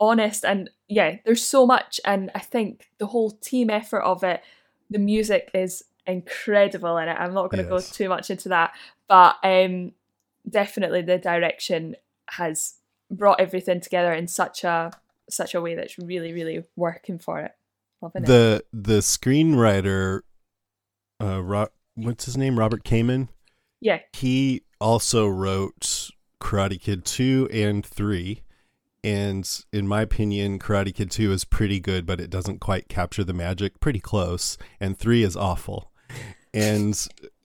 honest. 0.00 0.44
And 0.44 0.70
yeah, 0.88 1.16
there's 1.24 1.44
so 1.44 1.66
much. 1.66 2.00
And 2.04 2.30
I 2.34 2.40
think 2.40 2.88
the 2.98 3.06
whole 3.06 3.30
team 3.30 3.70
effort 3.70 4.02
of 4.02 4.22
it, 4.24 4.42
the 4.90 4.98
music 4.98 5.50
is 5.54 5.84
incredible 6.06 6.96
in 6.98 7.08
it. 7.08 7.16
I'm 7.18 7.34
not 7.34 7.50
going 7.50 7.64
to 7.64 7.70
Yes. 7.70 7.90
go 7.90 7.94
too 7.94 8.08
much 8.08 8.30
into 8.30 8.48
that, 8.50 8.74
but 9.08 9.36
um, 9.42 9.92
definitely 10.48 11.02
the 11.02 11.18
direction 11.18 11.96
has 12.30 12.74
brought 13.10 13.40
everything 13.40 13.80
together 13.80 14.12
in 14.12 14.26
such 14.28 14.64
a 14.64 14.90
such 15.30 15.54
a 15.54 15.60
way 15.60 15.74
that's 15.74 15.98
really 15.98 16.32
really 16.32 16.64
working 16.76 17.18
for 17.18 17.40
it. 17.40 17.52
Loving 18.02 18.24
it. 18.24 18.26
The 18.26 18.64
the 18.72 18.98
screenwriter, 18.98 20.20
uh, 21.22 21.42
Ro- 21.42 21.68
what's 21.94 22.24
his 22.26 22.36
name? 22.36 22.58
Robert 22.58 22.84
Kamen. 22.84 23.28
Yeah, 23.80 24.00
He 24.14 24.62
also 24.80 25.26
wrote 25.26 26.10
Karate 26.40 26.80
Kid 26.80 27.04
two 27.04 27.48
and 27.52 27.84
three, 27.84 28.42
and 29.02 29.46
in 29.72 29.86
my 29.86 30.00
opinion, 30.02 30.58
Karate 30.58 30.94
Kid 30.94 31.10
two 31.10 31.32
is 31.32 31.44
pretty 31.44 31.80
good, 31.80 32.06
but 32.06 32.20
it 32.20 32.30
doesn't 32.30 32.60
quite 32.60 32.88
capture 32.88 33.24
the 33.24 33.34
magic. 33.34 33.80
Pretty 33.80 34.00
close, 34.00 34.56
and 34.80 34.98
three 34.98 35.22
is 35.22 35.36
awful. 35.36 35.90
And 36.54 36.96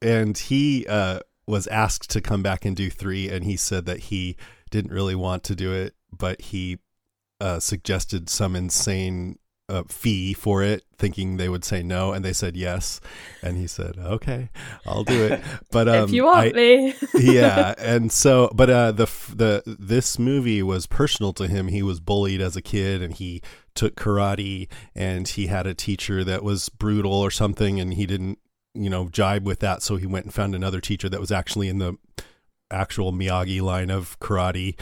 and 0.01 0.37
he 0.37 0.85
uh, 0.87 1.19
was 1.47 1.67
asked 1.67 2.09
to 2.11 2.21
come 2.21 2.43
back 2.43 2.63
and 2.63 2.75
do 2.75 2.89
three, 2.89 3.27
and 3.29 3.43
he 3.43 3.57
said 3.57 3.85
that 3.85 3.99
he 3.99 4.37
didn't 4.69 4.91
really 4.91 5.15
want 5.15 5.43
to 5.45 5.55
do 5.55 5.73
it, 5.73 5.95
but 6.15 6.39
he 6.41 6.77
uh, 7.39 7.59
suggested 7.59 8.29
some 8.29 8.55
insane 8.55 9.39
uh, 9.69 9.83
fee 9.87 10.33
for 10.33 10.63
it, 10.63 10.83
thinking 10.97 11.37
they 11.37 11.47
would 11.47 11.63
say 11.63 11.83
no, 11.83 12.11
and 12.11 12.25
they 12.25 12.33
said 12.33 12.57
yes, 12.57 12.99
and 13.43 13.55
he 13.55 13.67
said, 13.67 13.97
"Okay, 13.99 14.49
I'll 14.85 15.03
do 15.03 15.25
it." 15.25 15.41
But 15.71 15.87
um, 15.87 16.05
if 16.05 16.11
you 16.11 16.25
want 16.25 16.49
I- 16.49 16.51
me. 16.53 16.95
yeah, 17.15 17.75
and 17.77 18.11
so, 18.11 18.49
but 18.53 18.69
uh, 18.69 18.91
the 18.91 19.05
the 19.33 19.63
this 19.79 20.17
movie 20.17 20.63
was 20.63 20.87
personal 20.87 21.33
to 21.33 21.47
him. 21.47 21.67
He 21.67 21.83
was 21.83 21.99
bullied 21.99 22.41
as 22.41 22.55
a 22.55 22.61
kid, 22.61 23.03
and 23.03 23.13
he 23.13 23.41
took 23.75 23.95
karate, 23.95 24.67
and 24.95 25.27
he 25.27 25.47
had 25.47 25.67
a 25.67 25.75
teacher 25.75 26.23
that 26.23 26.43
was 26.43 26.69
brutal 26.69 27.13
or 27.13 27.29
something, 27.29 27.79
and 27.79 27.93
he 27.93 28.07
didn't, 28.07 28.39
you 28.73 28.89
know, 28.89 29.07
jibe 29.09 29.45
with 29.45 29.59
that. 29.59 29.83
So 29.83 29.97
he 29.97 30.07
went 30.07 30.25
and 30.25 30.33
found 30.33 30.55
another 30.55 30.81
teacher 30.81 31.09
that 31.09 31.19
was 31.19 31.31
actually 31.31 31.69
in 31.69 31.77
the 31.77 31.95
actual 32.71 33.13
Miyagi 33.13 33.61
line 33.61 33.89
of 33.91 34.19
karate, 34.19 34.79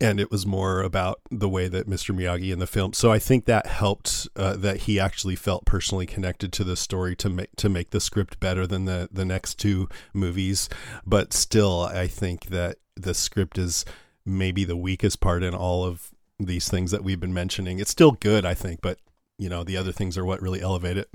and 0.00 0.20
it 0.20 0.30
was 0.30 0.46
more 0.46 0.80
about 0.80 1.20
the 1.30 1.48
way 1.48 1.68
that 1.68 1.88
Mr. 1.88 2.14
Miyagi 2.14 2.52
in 2.52 2.58
the 2.58 2.66
film. 2.66 2.92
So 2.92 3.12
I 3.12 3.18
think 3.18 3.44
that 3.44 3.66
helped 3.66 4.28
uh, 4.36 4.56
that 4.56 4.78
he 4.78 5.00
actually 5.00 5.36
felt 5.36 5.64
personally 5.64 6.06
connected 6.06 6.52
to 6.54 6.64
the 6.64 6.76
story 6.76 7.16
to 7.16 7.28
make 7.28 7.54
to 7.56 7.68
make 7.68 7.90
the 7.90 8.00
script 8.00 8.40
better 8.40 8.66
than 8.66 8.84
the 8.84 9.08
the 9.10 9.24
next 9.24 9.56
two 9.56 9.88
movies. 10.12 10.68
But 11.04 11.32
still, 11.32 11.82
I 11.82 12.06
think 12.06 12.46
that 12.46 12.78
the 12.94 13.14
script 13.14 13.58
is 13.58 13.84
maybe 14.24 14.64
the 14.64 14.76
weakest 14.76 15.20
part 15.20 15.42
in 15.42 15.54
all 15.54 15.84
of 15.84 16.10
these 16.38 16.68
things 16.68 16.90
that 16.90 17.04
we've 17.04 17.20
been 17.20 17.34
mentioning. 17.34 17.78
It's 17.78 17.90
still 17.90 18.12
good, 18.12 18.44
I 18.44 18.54
think, 18.54 18.80
but 18.82 18.98
you 19.38 19.48
know 19.48 19.64
the 19.64 19.76
other 19.76 19.92
things 19.92 20.16
are 20.18 20.24
what 20.24 20.42
really 20.42 20.60
elevate 20.60 20.96
it. 20.96 21.08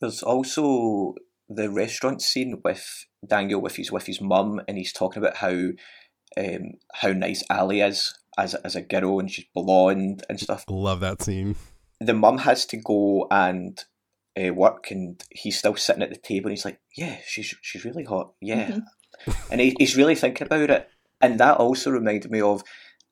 There's 0.00 0.22
also 0.22 1.14
the 1.48 1.70
restaurant 1.70 2.22
scene 2.22 2.60
with 2.62 3.06
Daniel 3.26 3.60
with 3.60 3.76
his 3.76 3.90
with 3.90 4.06
his 4.06 4.20
mum, 4.20 4.60
and 4.68 4.76
he's 4.76 4.92
talking 4.92 5.22
about 5.22 5.36
how 5.36 5.70
um, 6.36 6.72
how 6.94 7.12
nice 7.12 7.42
Ali 7.50 7.80
is 7.80 8.14
as 8.36 8.54
as 8.54 8.76
a 8.76 8.82
girl, 8.82 9.18
and 9.18 9.30
she's 9.30 9.46
blonde 9.54 10.24
and 10.28 10.40
stuff. 10.40 10.64
Love 10.68 11.00
that 11.00 11.22
scene. 11.22 11.56
The 12.00 12.14
mum 12.14 12.38
has 12.38 12.64
to 12.66 12.76
go 12.76 13.26
and 13.30 13.82
uh, 14.38 14.54
work, 14.54 14.90
and 14.90 15.22
he's 15.30 15.58
still 15.58 15.76
sitting 15.76 16.02
at 16.02 16.10
the 16.10 16.16
table, 16.16 16.48
and 16.48 16.56
he's 16.56 16.64
like, 16.64 16.80
"Yeah, 16.96 17.16
she's 17.26 17.54
she's 17.62 17.84
really 17.84 18.04
hot, 18.04 18.32
yeah," 18.40 18.78
and 19.50 19.60
he, 19.60 19.74
he's 19.78 19.96
really 19.96 20.14
thinking 20.14 20.46
about 20.46 20.70
it. 20.70 20.88
And 21.20 21.40
that 21.40 21.56
also 21.56 21.90
reminded 21.90 22.30
me 22.30 22.40
of 22.40 22.62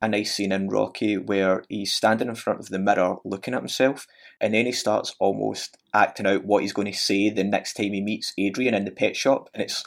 a 0.01 0.07
nice 0.07 0.35
scene 0.35 0.51
in 0.51 0.69
Rocky 0.69 1.17
where 1.17 1.63
he's 1.69 1.93
standing 1.93 2.29
in 2.29 2.35
front 2.35 2.59
of 2.59 2.69
the 2.69 2.79
mirror 2.79 3.17
looking 3.25 3.53
at 3.53 3.61
himself, 3.61 4.07
and 4.39 4.53
then 4.53 4.65
he 4.65 4.71
starts 4.71 5.15
almost 5.19 5.77
acting 5.93 6.27
out 6.27 6.45
what 6.45 6.61
he's 6.61 6.73
going 6.73 6.91
to 6.91 6.97
say 6.97 7.29
the 7.29 7.43
next 7.43 7.73
time 7.73 7.93
he 7.93 8.01
meets 8.01 8.33
Adrian 8.37 8.73
in 8.73 8.85
the 8.85 8.91
pet 8.91 9.15
shop, 9.15 9.49
and 9.53 9.63
it's 9.63 9.83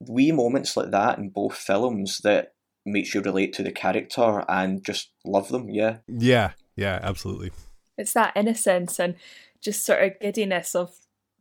wee 0.00 0.32
moments 0.32 0.76
like 0.76 0.90
that 0.90 1.18
in 1.18 1.30
both 1.30 1.56
films 1.56 2.18
that 2.24 2.54
makes 2.86 3.14
you 3.14 3.20
relate 3.22 3.52
to 3.54 3.62
the 3.62 3.72
character 3.72 4.44
and 4.48 4.84
just 4.84 5.10
love 5.24 5.48
them. 5.48 5.70
Yeah, 5.70 5.98
Yeah, 6.06 6.52
yeah, 6.76 6.98
absolutely. 7.02 7.50
it's 7.96 8.12
that 8.12 8.32
innocence 8.36 8.98
and 8.98 9.14
just 9.60 9.84
sort 9.86 10.02
of 10.02 10.20
giddiness 10.20 10.74
of 10.74 10.94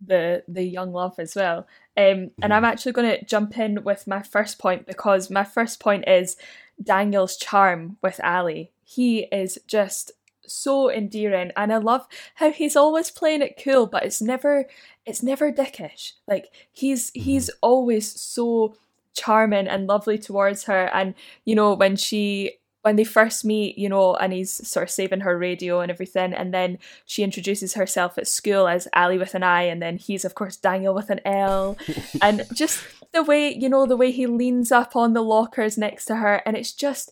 the 0.06 0.44
the 0.48 0.64
young 0.64 0.92
love 0.92 1.16
as 1.18 1.36
well. 1.36 1.68
Um, 1.96 2.32
and 2.42 2.54
I'm 2.54 2.66
actually 2.66 2.92
going 2.94 3.10
to 3.10 3.26
jump 3.26 3.58
in 3.58 3.84
with 3.84 4.08
my 4.08 4.22
first 4.22 4.60
point 4.60 4.86
because 4.88 5.30
my 5.30 5.44
first 5.44 5.80
point 5.80 6.08
is 6.08 6.36
Daniel's 6.82 7.38
charm 7.38 7.98
with 8.02 8.20
Ali. 8.24 8.72
He 8.84 9.20
is 9.32 9.60
just 9.68 10.12
so 10.48 10.92
endearing, 10.92 11.52
and 11.56 11.74
I 11.74 11.78
love 11.78 12.08
how 12.36 12.52
he's 12.52 12.76
always 12.76 13.12
playing 13.12 13.42
it 13.42 13.62
cool, 13.64 13.88
but 13.88 14.04
it's 14.04 14.22
never 14.22 14.66
it's 15.06 15.24
never 15.24 15.52
dickish. 15.52 16.14
Like 16.28 16.50
he's 16.72 17.12
mm-hmm. 17.12 17.22
he's 17.24 17.50
always 17.62 18.20
so 18.20 18.76
charming 19.16 19.68
and 19.68 19.88
lovely 19.88 20.18
towards 20.18 20.66
her, 20.66 20.90
and 20.94 21.14
you 21.46 21.56
know 21.56 21.74
when 21.74 21.96
she 21.96 22.58
when 22.84 22.98
they 22.98 23.06
first 23.06 23.46
meet, 23.46 23.78
you 23.78 23.88
know, 23.88 24.14
and 24.16 24.34
he's 24.34 24.52
sort 24.68 24.84
of 24.84 24.90
saving 24.90 25.22
her 25.22 25.38
radio 25.38 25.80
and 25.80 25.90
everything, 25.90 26.34
and 26.34 26.54
then 26.54 26.78
she 27.06 27.24
introduces 27.24 27.76
herself 27.76 28.18
at 28.18 28.28
school 28.28 28.68
as 28.68 28.90
Ali 28.94 29.18
with 29.18 29.36
an 29.36 29.44
I, 29.44 29.64
and 29.64 29.82
then 29.82 29.98
he's 29.98 30.26
of 30.26 30.36
course 30.36 30.58
Daniel 30.58 30.94
with 30.94 31.10
an 31.10 31.22
L, 31.26 31.78
and 32.22 32.46
just 32.54 32.84
the 33.14 33.24
way 33.24 33.54
you 33.54 33.70
know 33.70 33.86
the 33.86 33.98
way 33.98 34.12
he 34.12 34.28
leans 34.28 34.72
up 34.72 34.96
on 34.96 35.14
the 35.14 35.24
lockers 35.24 35.78
next 35.78 36.06
to 36.06 36.18
her, 36.18 36.42
and 36.46 36.58
it's 36.58 36.74
just 36.74 37.12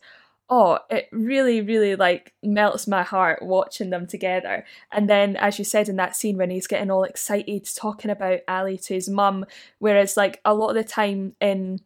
oh, 0.53 0.77
it 0.89 1.07
really, 1.13 1.61
really 1.61 1.95
like 1.95 2.33
melts 2.43 2.85
my 2.85 3.03
heart 3.03 3.41
watching 3.41 3.89
them 3.89 4.05
together. 4.05 4.65
And 4.91 5.09
then, 5.09 5.37
as 5.37 5.57
you 5.57 5.63
said 5.63 5.87
in 5.87 5.95
that 5.95 6.13
scene, 6.13 6.37
when 6.37 6.49
he's 6.49 6.67
getting 6.67 6.91
all 6.91 7.05
excited 7.05 7.65
talking 7.73 8.11
about 8.11 8.41
Ali 8.49 8.77
to 8.79 8.93
his 8.93 9.07
mum, 9.07 9.45
whereas 9.79 10.17
like 10.17 10.41
a 10.43 10.53
lot 10.53 10.71
of 10.71 10.75
the 10.75 10.83
time 10.83 11.37
in 11.39 11.79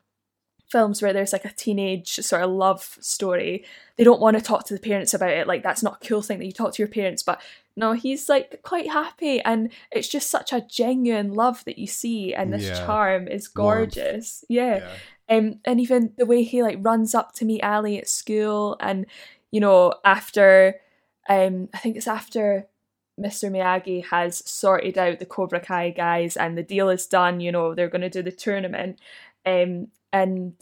films 0.68 1.00
where 1.00 1.14
there's 1.14 1.32
like 1.32 1.46
a 1.46 1.54
teenage 1.54 2.16
sort 2.16 2.42
of 2.42 2.50
love 2.50 2.98
story, 3.00 3.64
they 3.98 4.04
don't 4.04 4.20
want 4.20 4.36
to 4.36 4.42
talk 4.42 4.66
to 4.66 4.74
the 4.74 4.80
parents 4.80 5.14
about 5.14 5.30
it. 5.30 5.46
Like 5.46 5.62
that's 5.62 5.84
not 5.84 6.04
a 6.04 6.08
cool 6.08 6.24
thing 6.24 6.40
that 6.40 6.46
you 6.46 6.52
talk 6.52 6.74
to 6.74 6.82
your 6.82 6.88
parents, 6.90 7.22
but 7.22 7.40
no, 7.78 7.92
he's 7.94 8.30
like 8.30 8.62
quite 8.64 8.90
happy, 8.90 9.42
and 9.42 9.70
it's 9.92 10.08
just 10.08 10.30
such 10.30 10.52
a 10.54 10.62
genuine 10.62 11.34
love 11.34 11.64
that 11.66 11.78
you 11.78 11.86
see, 11.88 12.34
and 12.34 12.52
this 12.52 12.64
Yeah. 12.64 12.86
charm 12.86 13.28
is 13.28 13.48
gorgeous. 13.48 14.44
yeah. 14.50 14.88
Um, 15.28 15.60
and 15.66 15.80
even 15.80 16.14
the 16.18 16.26
way 16.26 16.44
he 16.44 16.62
like 16.62 16.78
runs 16.82 17.16
up 17.16 17.34
to 17.34 17.46
meet 17.46 17.64
Ali 17.64 17.98
at 17.98 18.08
school, 18.08 18.78
and 18.80 19.06
you 19.52 19.60
know 19.60 19.94
after, 20.04 20.76
um, 21.30 21.70
I 21.74 21.78
think 21.78 21.98
it's 21.98 22.08
after 22.08 22.68
Mr. 23.20 23.50
Miyagi 23.50 24.06
has 24.06 24.48
sorted 24.50 24.98
out 24.98 25.20
the 25.20 25.26
Cobra 25.26 25.60
Kai 25.60 25.92
guys 25.92 26.36
and 26.36 26.58
the 26.58 26.64
deal 26.64 26.90
is 26.90 27.08
done, 27.08 27.40
you 27.40 27.52
know, 27.52 27.74
they're 27.74 27.90
going 27.90 28.02
to 28.02 28.10
do 28.10 28.22
the 28.22 28.32
tournament. 28.32 29.00
Um, 29.46 29.88
and 30.12 30.54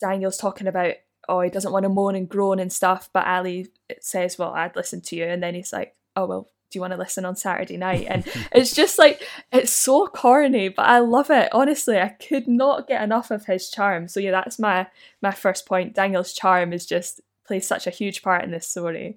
Daniel's 0.00 0.36
talking 0.36 0.66
about, 0.66 0.94
oh, 1.28 1.40
he 1.40 1.50
doesn't 1.50 1.72
want 1.72 1.84
to 1.84 1.88
moan 1.88 2.16
and 2.16 2.28
groan 2.28 2.58
and 2.58 2.72
stuff. 2.72 3.08
But 3.12 3.26
Ali 3.26 3.68
says, 4.00 4.38
well, 4.38 4.52
I'd 4.52 4.74
listen 4.74 5.00
to 5.02 5.16
you. 5.16 5.24
And 5.24 5.42
then 5.42 5.54
he's 5.54 5.72
like, 5.72 5.94
oh, 6.16 6.26
well, 6.26 6.48
do 6.70 6.76
you 6.78 6.80
want 6.80 6.92
to 6.92 6.98
listen 6.98 7.24
on 7.24 7.36
Saturday 7.36 7.76
night? 7.76 8.06
And 8.08 8.24
it's 8.52 8.74
just 8.74 8.98
like, 8.98 9.22
it's 9.52 9.72
so 9.72 10.06
corny, 10.06 10.68
but 10.68 10.86
I 10.86 11.00
love 11.00 11.30
it. 11.30 11.48
Honestly, 11.52 11.98
I 11.98 12.08
could 12.08 12.46
not 12.48 12.86
get 12.86 13.02
enough 13.02 13.30
of 13.30 13.46
his 13.46 13.70
charm. 13.70 14.08
So 14.08 14.20
yeah, 14.20 14.30
that's 14.30 14.58
my, 14.58 14.86
my 15.20 15.32
first 15.32 15.66
point. 15.66 15.94
Daniel's 15.94 16.32
charm 16.32 16.72
is 16.72 16.86
just 16.86 17.20
plays 17.46 17.66
such 17.66 17.86
a 17.86 17.90
huge 17.90 18.22
part 18.22 18.44
in 18.44 18.50
this 18.50 18.68
story. 18.68 19.16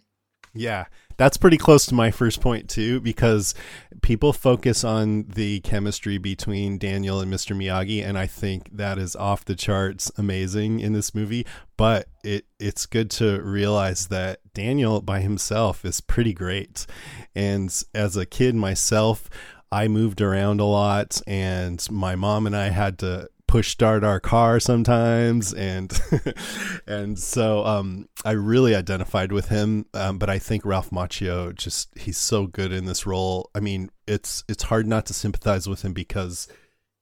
Yeah, 0.55 0.86
that's 1.17 1.38
pretty 1.38 1.57
close 1.57 1.88
to 1.88 1.95
my 1.95 2.12
first 2.12 2.39
point 2.39 2.69
too, 2.69 3.00
because 3.00 3.55
people 4.03 4.33
focus 4.33 4.83
on 4.83 5.25
the 5.29 5.62
chemistry 5.62 6.19
between 6.19 6.77
Daniel 6.77 7.19
and 7.22 7.33
Mr. 7.33 7.55
Miyagi, 7.55 8.03
and 8.03 8.17
I 8.17 8.27
think 8.27 8.69
that 8.72 9.00
is 9.00 9.15
off 9.15 9.45
the 9.45 9.55
charts 9.55 10.12
amazing 10.15 10.79
in 10.79 10.93
this 10.93 11.15
movie. 11.15 11.45
But 11.75 12.07
it 12.24 12.45
it's 12.60 12.86
good 12.86 13.10
to 13.12 13.41
realize 13.41 14.07
that 14.07 14.39
Daniel 14.53 15.01
by 15.01 15.22
himself 15.22 15.83
is 15.86 16.01
pretty 16.01 16.33
great. 16.33 16.86
And 17.33 17.74
as 17.95 18.15
a 18.15 18.25
kid 18.25 18.53
myself, 18.53 19.29
I 19.72 19.88
moved 19.88 20.22
around 20.22 20.60
a 20.60 20.65
lot, 20.65 21.19
and 21.25 21.86
my 21.89 22.15
mom 22.15 22.45
and 22.45 22.55
I 22.55 22.69
had 22.69 23.00
to 23.00 23.29
push 23.53 23.69
start 23.69 24.03
our 24.03 24.19
car 24.19 24.60
sometimes 24.60 25.53
and 25.53 26.01
and 26.88 27.19
so 27.19 27.63
um, 27.63 28.10
I 28.25 28.31
really 28.31 28.74
identified 28.74 29.31
with 29.31 29.50
him 29.50 29.86
um, 29.93 30.17
but 30.17 30.27
I 30.27 30.39
think 30.39 30.65
Ralph 30.65 30.89
Macchio 30.89 31.53
just 31.53 31.95
he's 31.95 32.17
so 32.17 32.48
good 32.48 32.72
in 32.72 32.86
this 32.86 33.05
role 33.05 33.51
I 33.53 33.60
mean 33.60 33.91
it's 34.07 34.43
it's 34.50 34.63
hard 34.63 34.88
not 34.88 35.05
to 35.05 35.13
sympathize 35.13 35.69
with 35.69 35.83
him 35.86 35.93
because 35.93 36.48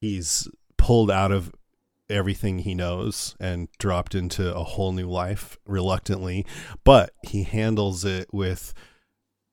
he's 0.01 0.49
pulled 0.77 1.09
out 1.09 1.31
of 1.31 1.55
everything 2.09 2.59
he 2.59 2.75
knows 2.75 3.37
and 3.39 3.69
dropped 3.79 4.13
into 4.13 4.53
a 4.53 4.65
whole 4.65 4.91
new 4.91 5.09
life 5.09 5.57
reluctantly 5.65 6.45
but 6.83 7.13
he 7.23 7.43
handles 7.43 8.03
it 8.03 8.27
with 8.33 8.73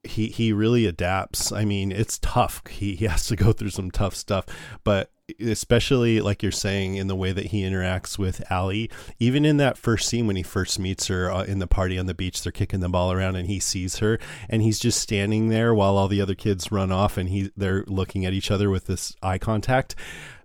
he 0.04 0.28
he 0.28 0.52
really 0.52 0.86
adapts. 0.86 1.50
I 1.50 1.64
mean, 1.64 1.90
it's 1.90 2.20
tough. 2.20 2.62
He 2.68 2.94
he 2.94 3.06
has 3.06 3.26
to 3.26 3.36
go 3.36 3.52
through 3.52 3.70
some 3.70 3.90
tough 3.90 4.14
stuff, 4.14 4.46
but 4.84 5.10
especially 5.40 6.20
like 6.20 6.42
you're 6.42 6.52
saying 6.52 6.96
in 6.96 7.06
the 7.06 7.16
way 7.16 7.32
that 7.32 7.46
he 7.46 7.62
interacts 7.62 8.18
with 8.18 8.42
Ali, 8.50 8.90
even 9.18 9.44
in 9.44 9.56
that 9.58 9.78
first 9.78 10.08
scene 10.08 10.26
when 10.26 10.36
he 10.36 10.42
first 10.42 10.78
meets 10.78 11.06
her 11.08 11.30
uh, 11.30 11.44
in 11.44 11.58
the 11.58 11.66
party 11.66 11.98
on 11.98 12.06
the 12.06 12.14
beach, 12.14 12.42
they're 12.42 12.52
kicking 12.52 12.80
the 12.80 12.88
ball 12.88 13.12
around 13.12 13.36
and 13.36 13.46
he 13.48 13.60
sees 13.60 13.98
her 13.98 14.18
and 14.48 14.62
he's 14.62 14.78
just 14.78 15.00
standing 15.00 15.48
there 15.48 15.74
while 15.74 15.96
all 15.96 16.08
the 16.08 16.20
other 16.20 16.34
kids 16.34 16.72
run 16.72 16.90
off 16.90 17.16
and 17.16 17.28
he 17.28 17.50
they're 17.56 17.84
looking 17.86 18.24
at 18.24 18.32
each 18.32 18.50
other 18.50 18.70
with 18.70 18.86
this 18.86 19.14
eye 19.22 19.38
contact. 19.38 19.94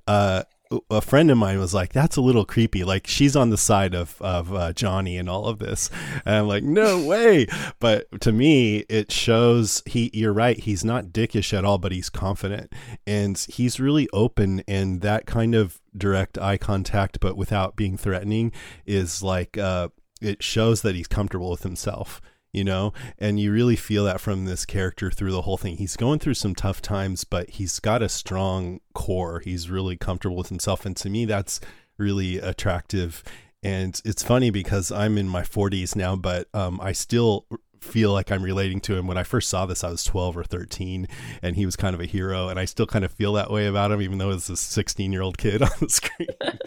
Uh, 0.06 0.44
a 0.90 1.02
friend 1.02 1.30
of 1.32 1.38
mine 1.38 1.60
was 1.60 1.74
like, 1.74 1.94
"That's 1.94 2.16
a 2.16 2.22
little 2.22 2.46
creepy." 2.46 2.84
Like 2.84 3.08
she's 3.08 3.36
on 3.36 3.50
the 3.50 3.58
side 3.58 3.94
of 3.94 4.22
of 4.22 4.54
uh, 4.54 4.74
Johnny 4.74 5.18
and 5.18 5.30
all 5.30 5.46
of 5.46 5.60
this, 5.60 5.90
and 6.26 6.36
I'm 6.36 6.48
like, 6.48 6.64
"No 6.64 7.04
way!" 7.04 7.48
But 7.80 8.22
to 8.22 8.32
me, 8.32 8.86
it 8.90 9.12
shows 9.12 9.82
he. 9.86 10.10
You're 10.14 10.34
right. 10.34 10.58
He's 10.58 10.84
not 10.84 11.08
dickish 11.08 11.54
at 11.54 11.66
all, 11.66 11.78
but 11.78 11.92
he's 11.92 12.10
confident 12.10 12.74
and 13.06 13.38
he's 13.38 13.80
really 13.80 14.10
open. 14.14 14.64
And 14.68 15.02
that 15.02 15.26
kind 15.26 15.56
of 15.56 15.80
direct 15.96 16.38
eye 16.38 16.58
contact, 16.58 17.20
but 17.20 17.38
without 17.38 17.76
being 17.76 17.98
threatening, 17.98 18.52
is 18.86 19.24
like 19.24 19.58
uh, 19.58 19.90
it 20.22 20.42
shows 20.42 20.82
that 20.82 20.96
he's 20.96 21.08
comfortable 21.08 21.52
with 21.52 21.64
himself 21.64 22.22
you 22.54 22.64
know? 22.64 22.94
And 23.18 23.40
you 23.40 23.52
really 23.52 23.76
feel 23.76 24.06
that 24.06 24.22
from 24.22 24.46
this 24.46 24.66
character 24.66 25.12
through 25.12 25.32
the 25.32 25.42
whole 25.42 25.58
thing. 25.58 25.78
He's 25.78 25.98
going 25.98 26.20
through 26.20 26.36
some 26.36 26.56
tough 26.56 26.82
times 26.82 27.24
but 27.24 27.50
he's 27.50 27.80
got 27.80 28.02
a 28.02 28.08
strong 28.10 28.80
core. 28.94 29.40
He's 29.40 29.70
really 29.70 29.98
comfortable 29.98 30.38
with 30.38 30.50
himself. 30.50 30.86
And 30.86 30.96
to 30.98 31.10
me 31.10 31.26
that's 31.26 31.60
really 31.98 32.38
attractive. 32.38 33.24
And 33.64 34.00
it's 34.06 34.24
funny 34.24 34.50
because 34.52 34.92
i'm 34.92 35.18
in 35.18 35.28
my 35.28 35.42
40s 35.42 35.96
now 35.96 36.16
but 36.16 36.48
um, 36.54 36.80
i 36.82 36.92
still 36.92 37.46
feel 37.82 38.14
like 38.14 38.32
i'm 38.32 38.44
relating 38.44 38.80
to 38.82 38.96
him. 38.96 39.08
When 39.08 39.18
i 39.18 39.24
first 39.24 39.50
saw 39.50 39.66
this 39.66 39.84
i 39.84 39.90
was 39.90 40.04
12 40.04 40.38
or 40.38 40.44
13 40.44 41.08
and 41.42 41.56
he 41.56 41.66
was 41.66 41.76
kind 41.76 41.94
of 41.96 42.02
a 42.02 42.06
hero 42.06 42.50
and 42.50 42.60
i 42.60 42.66
still 42.66 42.86
kind 42.86 43.04
of 43.04 43.12
feel 43.12 43.34
that 43.34 43.52
way 43.52 43.66
about 43.68 43.92
him 43.92 44.02
even 44.02 44.20
though 44.20 44.32
it's 44.32 44.50
a 44.50 44.58
16 44.58 45.12
year 45.12 45.22
old 45.22 45.38
kid 45.38 45.62
on 45.62 45.70
the 45.80 45.90
screen. 45.90 46.28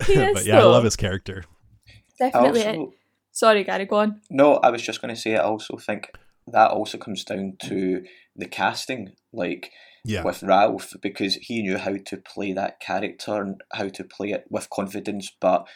But 0.34 0.44
yeah 0.44 0.60
i 0.60 0.64
love 0.64 0.84
his 0.84 0.96
character. 0.96 1.44
Definitely 2.18 2.66
also, 2.66 2.92
Sorry, 3.40 3.64
Gary, 3.64 3.86
go 3.86 3.96
on. 3.96 4.20
No, 4.28 4.56
I 4.56 4.68
was 4.68 4.82
just 4.82 5.00
going 5.00 5.14
to 5.14 5.18
say, 5.18 5.34
I 5.34 5.44
also 5.44 5.78
think 5.78 6.10
that 6.48 6.72
also 6.72 6.98
comes 6.98 7.24
down 7.24 7.56
to 7.62 8.04
the 8.36 8.46
casting, 8.46 9.14
like 9.32 9.70
yeah. 10.04 10.22
with 10.22 10.42
Ralph, 10.42 10.92
because 11.00 11.36
he 11.36 11.62
knew 11.62 11.78
how 11.78 11.96
to 12.04 12.16
play 12.18 12.52
that 12.52 12.80
character 12.80 13.40
and 13.40 13.58
how 13.72 13.88
to 13.88 14.04
play 14.04 14.32
it 14.32 14.44
with 14.50 14.68
confidence, 14.68 15.32
but 15.40 15.66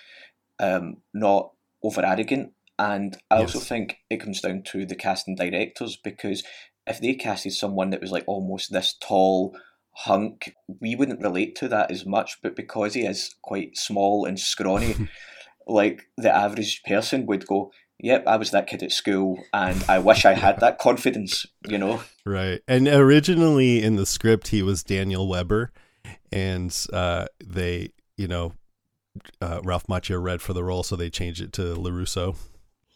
um, 0.61 0.99
not 1.15 1.53
over 1.83 2.05
arrogant. 2.05 2.53
And 2.79 3.17
I 3.31 3.41
yes. 3.41 3.55
also 3.55 3.67
think 3.67 3.97
it 4.11 4.19
comes 4.21 4.43
down 4.43 4.63
to 4.65 4.85
the 4.85 4.95
casting 4.95 5.35
directors 5.35 5.97
because 5.97 6.43
if 6.87 7.01
they 7.01 7.15
casted 7.15 7.55
someone 7.55 7.89
that 7.91 8.03
was 8.03 8.13
like 8.13 8.25
almost 8.27 8.75
this 8.75 8.95
tall 9.01 9.57
hunk, 9.93 10.53
we 10.83 10.97
wouldn't 10.97 11.23
relate 11.23 11.57
to 11.57 11.69
that 11.69 11.91
as 11.91 12.05
much. 12.05 12.37
But 12.43 12.57
because 12.57 12.93
he 12.93 13.07
is 13.07 13.35
quite 13.43 13.79
small 13.79 14.27
and 14.27 14.39
scrawny, 14.39 15.09
like 15.67 16.09
the 16.17 16.35
average 16.35 16.83
person 16.85 17.27
would 17.27 17.47
go, 17.47 17.71
Yep, 18.01 18.25
I 18.27 18.37
was 18.37 18.51
that 18.51 18.67
kid 18.67 18.83
at 18.83 18.93
school, 18.93 19.39
and 19.53 19.83
I 19.89 19.99
wish 19.99 20.25
I 20.25 20.35
had 20.35 20.61
that 20.61 20.79
confidence, 20.79 21.47
you 21.67 21.79
know? 21.79 22.03
Right. 22.27 22.61
And 22.67 22.89
originally 22.89 23.83
in 23.83 23.97
the 23.97 24.05
script, 24.05 24.49
he 24.49 24.63
was 24.63 24.83
Daniel 24.83 25.29
Weber, 25.29 25.73
and 26.33 26.77
uh, 26.93 27.27
they, 27.43 27.93
you 28.17 28.29
know, 28.29 28.53
uh, 29.41 29.61
Ralph 29.63 29.87
Macchio 29.87 30.23
read 30.23 30.43
for 30.43 30.53
the 30.53 30.65
role, 30.65 30.83
so 30.83 30.97
they 30.97 31.09
changed 31.09 31.41
it 31.41 31.53
to 31.55 31.63
LaRusso. 31.77 32.37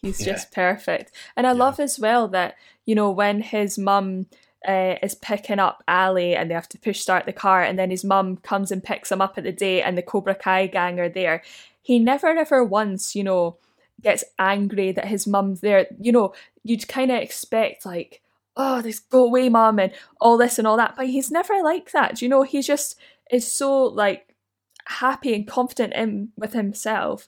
He's 0.02 0.20
yeah. 0.20 0.32
just 0.32 0.52
perfect. 0.52 1.12
And 1.36 1.46
I 1.46 1.50
yeah. 1.50 1.58
love 1.58 1.80
as 1.80 1.98
well 1.98 2.28
that, 2.28 2.56
you 2.84 2.94
know, 2.94 3.10
when 3.10 3.40
his 3.40 3.78
mum 3.78 4.26
uh, 4.66 4.96
is 5.02 5.14
picking 5.14 5.58
up 5.58 5.82
Ali 5.86 6.34
and 6.34 6.50
they 6.50 6.54
have 6.54 6.68
to 6.70 6.78
push 6.78 7.00
start 7.00 7.26
the 7.26 7.32
car, 7.32 7.62
and 7.62 7.78
then 7.78 7.90
his 7.90 8.04
mum 8.04 8.36
comes 8.38 8.70
and 8.70 8.82
picks 8.82 9.10
him 9.10 9.20
up 9.20 9.38
at 9.38 9.44
the 9.44 9.52
day, 9.52 9.82
and 9.82 9.96
the 9.96 10.02
Cobra 10.02 10.34
Kai 10.34 10.66
gang 10.66 10.98
are 11.00 11.08
there 11.08 11.42
he 11.88 11.98
never 11.98 12.26
ever 12.26 12.62
once, 12.62 13.16
you 13.16 13.24
know, 13.24 13.56
gets 14.02 14.22
angry 14.38 14.92
that 14.92 15.06
his 15.06 15.26
mum's 15.26 15.62
there. 15.62 15.86
You 15.98 16.12
know, 16.12 16.34
you'd 16.62 16.86
kind 16.86 17.10
of 17.10 17.16
expect 17.16 17.86
like, 17.86 18.20
oh, 18.58 18.82
this 18.82 18.98
go 18.98 19.24
away, 19.24 19.48
mum, 19.48 19.78
and 19.78 19.90
all 20.20 20.36
this 20.36 20.58
and 20.58 20.68
all 20.68 20.76
that. 20.76 20.96
But 20.98 21.06
he's 21.06 21.30
never 21.30 21.62
like 21.62 21.92
that. 21.92 22.20
You 22.20 22.28
know, 22.28 22.42
he 22.42 22.60
just 22.60 22.96
is 23.30 23.50
so 23.50 23.84
like 23.84 24.34
happy 24.84 25.32
and 25.34 25.48
confident 25.48 25.94
in 25.94 26.28
with 26.36 26.52
himself 26.52 27.26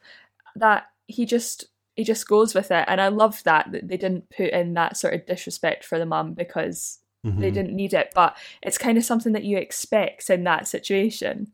that 0.55 0.91
he 1.07 1.25
just 1.25 1.65
he 1.97 2.05
just 2.05 2.29
goes 2.29 2.55
with 2.55 2.71
it. 2.71 2.85
And 2.87 3.01
I 3.01 3.09
love 3.09 3.43
that 3.45 3.73
that 3.73 3.89
they 3.89 3.97
didn't 3.97 4.29
put 4.29 4.51
in 4.51 4.75
that 4.75 4.99
sort 4.99 5.15
of 5.15 5.25
disrespect 5.25 5.87
for 5.87 5.99
the 5.99 6.05
mum 6.05 6.35
because 6.35 6.99
mm-hmm. 7.25 7.41
they 7.41 7.51
didn't 7.51 7.75
need 7.75 7.95
it. 7.95 8.13
But 8.15 8.37
it's 8.61 8.77
kind 8.77 8.99
of 8.99 9.07
something 9.07 9.33
that 9.33 9.45
you 9.45 9.57
expect 9.57 10.29
in 10.29 10.45
that 10.45 10.69
situation 10.69 11.51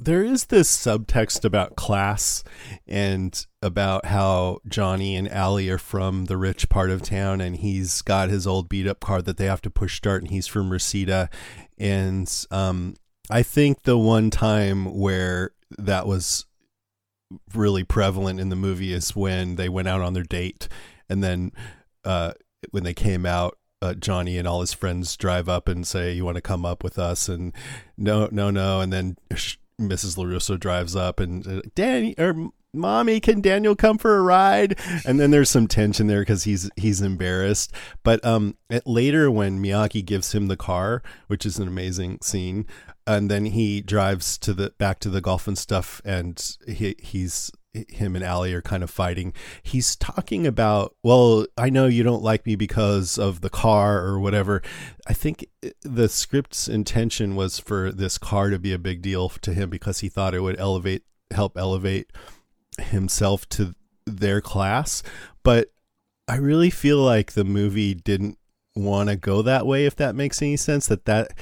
there 0.00 0.24
is 0.24 0.46
this 0.46 0.74
subtext 0.74 1.44
about 1.44 1.76
class 1.76 2.42
and 2.88 3.46
about 3.60 4.06
how 4.06 4.60
Johnny 4.66 5.14
and 5.14 5.28
Ali 5.28 5.68
are 5.68 5.76
from 5.76 6.24
the 6.24 6.38
rich 6.38 6.70
part 6.70 6.90
of 6.90 7.02
town 7.02 7.42
and 7.42 7.56
he's 7.56 8.00
got 8.00 8.30
his 8.30 8.46
old 8.46 8.70
beat 8.70 8.86
up 8.86 9.00
car 9.00 9.20
that 9.20 9.36
they 9.36 9.44
have 9.44 9.60
to 9.62 9.70
push 9.70 9.98
start 9.98 10.22
and 10.22 10.30
he's 10.30 10.46
from 10.46 10.70
Reseda. 10.70 11.28
And 11.76 12.46
um, 12.50 12.94
I 13.28 13.42
think 13.42 13.82
the 13.82 13.98
one 13.98 14.30
time 14.30 14.98
where 14.98 15.50
that 15.78 16.06
was 16.06 16.46
really 17.54 17.84
prevalent 17.84 18.40
in 18.40 18.48
the 18.48 18.56
movie 18.56 18.94
is 18.94 19.14
when 19.14 19.56
they 19.56 19.68
went 19.68 19.86
out 19.86 20.00
on 20.00 20.14
their 20.14 20.24
date 20.24 20.66
and 21.10 21.22
then 21.22 21.52
uh, 22.06 22.32
when 22.70 22.84
they 22.84 22.94
came 22.94 23.26
out 23.26 23.58
uh, 23.82 23.94
Johnny 23.94 24.38
and 24.38 24.46
all 24.46 24.60
his 24.60 24.74
friends 24.74 25.16
drive 25.16 25.48
up 25.48 25.66
and 25.66 25.86
say, 25.86 26.12
"You 26.12 26.22
want 26.22 26.34
to 26.34 26.42
come 26.42 26.66
up 26.66 26.84
with 26.84 26.98
us?" 26.98 27.30
And 27.30 27.54
no, 27.96 28.28
no, 28.30 28.50
no. 28.50 28.80
And 28.80 28.92
then 28.92 29.16
Mrs. 29.80 30.16
LaRusso 30.16 30.58
drives 30.58 30.94
up 30.94 31.18
and 31.20 31.46
uh, 31.46 31.60
Danny 31.74 32.14
or 32.18 32.50
mommy 32.72 33.18
can 33.18 33.40
daniel 33.40 33.74
come 33.74 33.98
for 33.98 34.16
a 34.16 34.22
ride 34.22 34.78
and 35.04 35.18
then 35.18 35.32
there's 35.32 35.50
some 35.50 35.66
tension 35.66 36.06
there 36.06 36.20
because 36.20 36.44
he's 36.44 36.70
he's 36.76 37.00
embarrassed 37.00 37.72
but 38.04 38.24
um 38.24 38.56
later 38.86 39.28
when 39.28 39.60
miyagi 39.60 40.04
gives 40.04 40.32
him 40.32 40.46
the 40.46 40.56
car 40.56 41.02
which 41.26 41.44
is 41.44 41.58
an 41.58 41.66
amazing 41.66 42.16
scene 42.22 42.64
and 43.08 43.28
then 43.28 43.46
he 43.46 43.80
drives 43.80 44.38
to 44.38 44.54
the 44.54 44.70
back 44.78 45.00
to 45.00 45.10
the 45.10 45.20
golf 45.20 45.48
and 45.48 45.58
stuff 45.58 46.00
and 46.04 46.56
he 46.68 46.94
he's 47.00 47.50
him 47.72 48.16
and 48.16 48.24
Ali 48.24 48.52
are 48.52 48.62
kind 48.62 48.82
of 48.82 48.90
fighting. 48.90 49.32
He's 49.62 49.94
talking 49.96 50.46
about, 50.46 50.96
well, 51.02 51.46
I 51.56 51.70
know 51.70 51.86
you 51.86 52.02
don't 52.02 52.22
like 52.22 52.44
me 52.44 52.56
because 52.56 53.18
of 53.18 53.40
the 53.40 53.50
car 53.50 54.04
or 54.04 54.18
whatever. 54.18 54.62
I 55.06 55.12
think 55.12 55.46
the 55.82 56.08
script's 56.08 56.68
intention 56.68 57.36
was 57.36 57.58
for 57.58 57.92
this 57.92 58.18
car 58.18 58.50
to 58.50 58.58
be 58.58 58.72
a 58.72 58.78
big 58.78 59.02
deal 59.02 59.28
to 59.28 59.54
him 59.54 59.70
because 59.70 60.00
he 60.00 60.08
thought 60.08 60.34
it 60.34 60.40
would 60.40 60.58
elevate, 60.58 61.04
help 61.30 61.56
elevate 61.56 62.10
himself 62.78 63.48
to 63.50 63.74
their 64.04 64.40
class. 64.40 65.02
But 65.42 65.72
I 66.26 66.36
really 66.36 66.70
feel 66.70 66.98
like 66.98 67.32
the 67.32 67.44
movie 67.44 67.94
didn't 67.94 68.38
want 68.74 69.08
to 69.10 69.16
go 69.16 69.42
that 69.42 69.66
way 69.66 69.84
if 69.84 69.96
that 69.96 70.14
makes 70.14 70.40
any 70.40 70.56
sense 70.56 70.86
that 70.86 71.04
that 71.04 71.32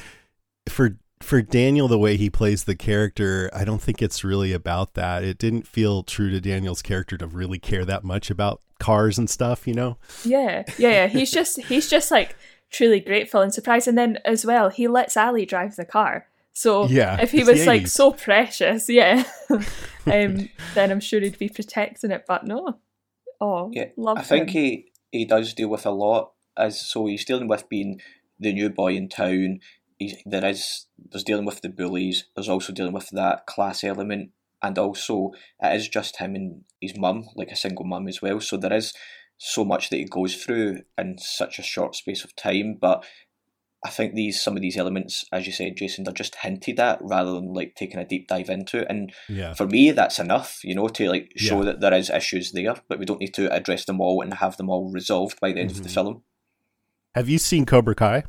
for 0.68 0.98
for 1.20 1.42
Daniel 1.42 1.88
the 1.88 1.98
way 1.98 2.16
he 2.16 2.30
plays 2.30 2.64
the 2.64 2.76
character 2.76 3.50
I 3.52 3.64
don't 3.64 3.82
think 3.82 4.00
it's 4.02 4.22
really 4.24 4.52
about 4.52 4.94
that 4.94 5.24
it 5.24 5.38
didn't 5.38 5.66
feel 5.66 6.02
true 6.02 6.30
to 6.30 6.40
Daniel's 6.40 6.82
character 6.82 7.16
to 7.18 7.26
really 7.26 7.58
care 7.58 7.84
that 7.84 8.04
much 8.04 8.30
about 8.30 8.60
cars 8.78 9.18
and 9.18 9.28
stuff 9.28 9.66
you 9.66 9.74
know 9.74 9.96
Yeah, 10.24 10.64
yeah, 10.78 10.90
yeah. 10.90 11.06
He's 11.08 11.30
just 11.30 11.60
he's 11.62 11.88
just 11.88 12.10
like 12.10 12.36
truly 12.70 13.00
grateful 13.00 13.40
and 13.40 13.52
surprised, 13.52 13.88
and 13.88 13.96
then 13.96 14.18
as 14.24 14.44
well 14.44 14.68
he 14.68 14.88
lets 14.88 15.16
Ali 15.16 15.46
drive 15.46 15.76
the 15.76 15.84
car. 15.84 16.26
So 16.52 16.86
Yeah, 16.86 17.20
if 17.20 17.30
he 17.30 17.44
was 17.44 17.66
like 17.66 17.82
80s. 17.82 17.88
so 17.88 18.12
precious, 18.12 18.88
yeah, 18.88 19.24
um, 19.50 20.48
then 20.74 20.90
I'm 20.90 21.00
sure 21.00 21.20
he'd 21.20 21.38
be 21.38 21.48
protecting 21.48 22.10
it. 22.10 22.24
But 22.26 22.44
no, 22.44 22.78
oh, 23.40 23.70
Yeah, 23.72 23.86
love 23.96 24.18
I 24.18 24.22
think 24.22 24.50
he 24.50 24.92
he 25.12 25.24
does 25.24 25.54
deal 25.54 25.68
with 25.68 25.86
a 25.86 25.90
lot 25.90 26.32
as 26.56 26.80
so 26.80 27.06
he's 27.06 27.24
dealing 27.24 27.48
with 27.48 27.68
being 27.68 28.00
the 28.38 28.52
new 28.52 28.70
boy 28.70 28.94
in 28.94 29.08
town. 29.08 29.60
There 30.26 30.44
is 30.44 30.86
there's 31.10 31.24
dealing 31.24 31.44
with 31.44 31.60
the 31.60 31.68
bullies. 31.68 32.24
There's 32.34 32.48
also 32.48 32.72
dealing 32.72 32.92
with 32.92 33.08
that 33.10 33.46
class 33.46 33.82
element, 33.82 34.30
and 34.62 34.78
also 34.78 35.32
it 35.60 35.74
is 35.74 35.88
just 35.88 36.18
him 36.18 36.34
and 36.34 36.62
his 36.80 36.96
mum, 36.96 37.24
like 37.34 37.50
a 37.50 37.56
single 37.56 37.84
mum 37.84 38.06
as 38.08 38.22
well. 38.22 38.40
So 38.40 38.56
there 38.56 38.72
is 38.72 38.92
so 39.38 39.64
much 39.64 39.90
that 39.90 39.96
he 39.96 40.04
goes 40.04 40.36
through 40.36 40.80
in 40.96 41.16
such 41.18 41.58
a 41.58 41.62
short 41.62 41.94
space 41.96 42.24
of 42.24 42.34
time. 42.36 42.76
But 42.80 43.04
I 43.84 43.90
think 43.90 44.14
these 44.14 44.42
some 44.42 44.56
of 44.56 44.62
these 44.62 44.76
elements, 44.76 45.24
as 45.32 45.46
you 45.46 45.52
said, 45.52 45.76
Jason, 45.76 46.02
they're 46.04 46.12
just 46.12 46.34
hinted 46.36 46.78
at 46.80 46.98
rather 47.00 47.32
than 47.32 47.52
like 47.52 47.74
taking 47.76 47.98
a 48.00 48.04
deep 48.04 48.26
dive 48.28 48.48
into 48.48 48.78
it. 48.80 48.86
And 48.90 49.12
yeah 49.28 49.54
for 49.54 49.66
me 49.66 49.90
that's 49.92 50.18
enough 50.18 50.60
you 50.64 50.74
know 50.74 50.88
to 50.88 51.08
like 51.08 51.32
show 51.36 51.58
Yeah. 51.58 51.64
that 51.66 51.80
there 51.80 51.94
is 51.94 52.10
issues 52.10 52.52
there 52.52 52.74
but 52.88 52.98
we 52.98 53.04
don't 53.04 53.20
need 53.20 53.34
to 53.34 53.52
address 53.52 53.84
them 53.84 54.00
all 54.00 54.20
and 54.22 54.34
have 54.34 54.56
them 54.56 54.68
all 54.70 54.90
resolved 54.92 55.38
by 55.40 55.52
the 55.52 55.60
end 55.60 55.70
of 55.70 55.82
the 55.82 55.88
Mhm. 55.88 55.94
film 55.94 56.22
have 57.14 57.28
you 57.28 57.38
seen 57.38 57.64
Cobra 57.66 57.94
Kai 57.94 58.24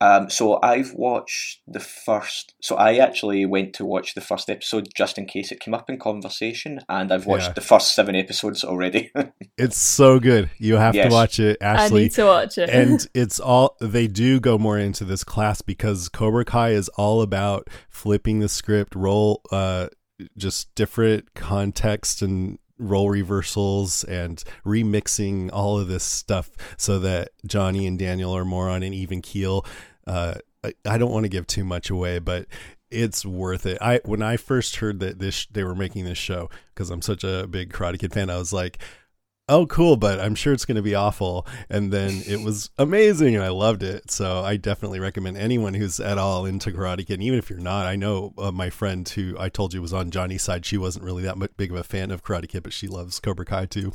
um, 0.00 0.30
so 0.30 0.58
i've 0.62 0.92
watched 0.94 1.60
the 1.66 1.80
first 1.80 2.54
so 2.62 2.76
i 2.76 2.96
actually 2.96 3.44
went 3.46 3.74
to 3.74 3.84
watch 3.84 4.14
the 4.14 4.20
first 4.20 4.48
episode 4.48 4.88
just 4.96 5.18
in 5.18 5.26
case 5.26 5.52
it 5.52 5.60
came 5.60 5.74
up 5.74 5.90
in 5.90 5.98
conversation 5.98 6.80
and 6.88 7.12
i've 7.12 7.26
watched 7.26 7.48
Yeah. 7.48 7.52
the 7.54 7.60
first 7.60 7.94
seven 7.94 8.14
episodes 8.14 8.64
already 8.64 9.10
it's 9.58 9.76
so 9.76 10.18
good 10.18 10.50
you 10.58 10.76
have 10.76 10.94
Yes. 10.94 11.08
to 11.08 11.12
watch 11.12 11.40
it 11.40 11.58
Ashley. 11.60 12.00
I 12.00 12.02
need 12.04 12.12
to 12.12 12.24
watch 12.24 12.58
it. 12.58 12.70
and 12.70 13.06
it's 13.14 13.38
all 13.40 13.76
they 13.80 14.06
do 14.06 14.40
go 14.40 14.58
more 14.58 14.78
into 14.78 15.04
this 15.04 15.24
class 15.24 15.60
because 15.62 16.08
Cobra 16.08 16.44
Kai 16.44 16.70
is 16.70 16.88
all 16.90 17.22
about 17.22 17.68
flipping 17.88 18.40
the 18.40 18.48
script, 18.48 18.94
role, 18.94 19.42
uh 19.52 19.88
just 20.36 20.74
different 20.74 21.34
context 21.34 22.20
and 22.22 22.58
role 22.78 23.10
reversals 23.10 24.04
and 24.04 24.42
remixing 24.66 25.50
all 25.52 25.78
of 25.78 25.88
this 25.88 26.04
stuff 26.04 26.50
so 26.76 26.98
that 26.98 27.30
Johnny 27.46 27.86
and 27.86 27.98
Daniel 27.98 28.34
are 28.36 28.44
more 28.44 28.68
on 28.70 28.82
an 28.82 28.94
even 28.94 29.20
keel. 29.22 29.64
Uh 30.06 30.34
I, 30.62 30.74
I 30.84 30.98
don't 30.98 31.10
want 31.10 31.24
to 31.24 31.30
give 31.30 31.46
too 31.46 31.64
much 31.64 31.90
away, 31.90 32.18
but 32.18 32.46
it's 32.90 33.24
worth 33.24 33.66
it. 33.66 33.78
I 33.80 34.00
when 34.04 34.22
I 34.22 34.36
first 34.36 34.76
heard 34.76 35.00
that 35.00 35.18
this 35.18 35.46
they 35.46 35.64
were 35.64 35.74
making 35.74 36.04
this 36.04 36.18
show 36.18 36.50
because 36.74 36.90
I'm 36.90 37.02
such 37.02 37.24
a 37.24 37.46
big 37.46 37.72
Karate 37.72 37.98
Kid 37.98 38.12
fan, 38.12 38.30
I 38.30 38.36
was 38.36 38.52
like, 38.52 38.78
oh 39.50 39.66
cool 39.66 39.96
but 39.96 40.20
i'm 40.20 40.36
sure 40.36 40.52
it's 40.52 40.64
going 40.64 40.76
to 40.76 40.82
be 40.82 40.94
awful. 40.94 41.46
And 41.68 41.92
then 41.92 42.22
it 42.26 42.40
was 42.44 42.70
amazing 42.78 43.34
and 43.34 43.44
i 43.44 43.48
loved 43.48 43.82
it. 43.82 44.10
So 44.10 44.40
i 44.40 44.56
definitely 44.56 45.00
recommend 45.00 45.36
anyone 45.36 45.74
who's 45.74 46.00
at 46.00 46.18
all 46.18 46.46
into 46.46 46.70
karate 46.70 47.06
kid 47.06 47.14
and 47.14 47.22
even 47.24 47.38
if 47.38 47.50
you're 47.50 47.58
not 47.58 47.86
i 47.86 47.96
know 47.96 48.32
uh, 48.38 48.52
my 48.52 48.70
friend 48.70 49.08
who 49.08 49.36
i 49.38 49.48
told 49.48 49.74
you 49.74 49.82
was 49.82 49.92
on 49.92 50.10
johnny's 50.10 50.42
side 50.42 50.64
she 50.64 50.78
wasn't 50.78 51.04
really 51.04 51.24
that 51.24 51.36
much 51.36 51.50
big 51.56 51.72
of 51.72 51.76
a 51.76 51.82
fan 51.82 52.10
of 52.10 52.22
karate 52.22 52.48
kid 52.48 52.62
but 52.62 52.72
she 52.72 52.86
loves 52.86 53.18
cobra 53.18 53.44
kai 53.44 53.66
too 53.66 53.92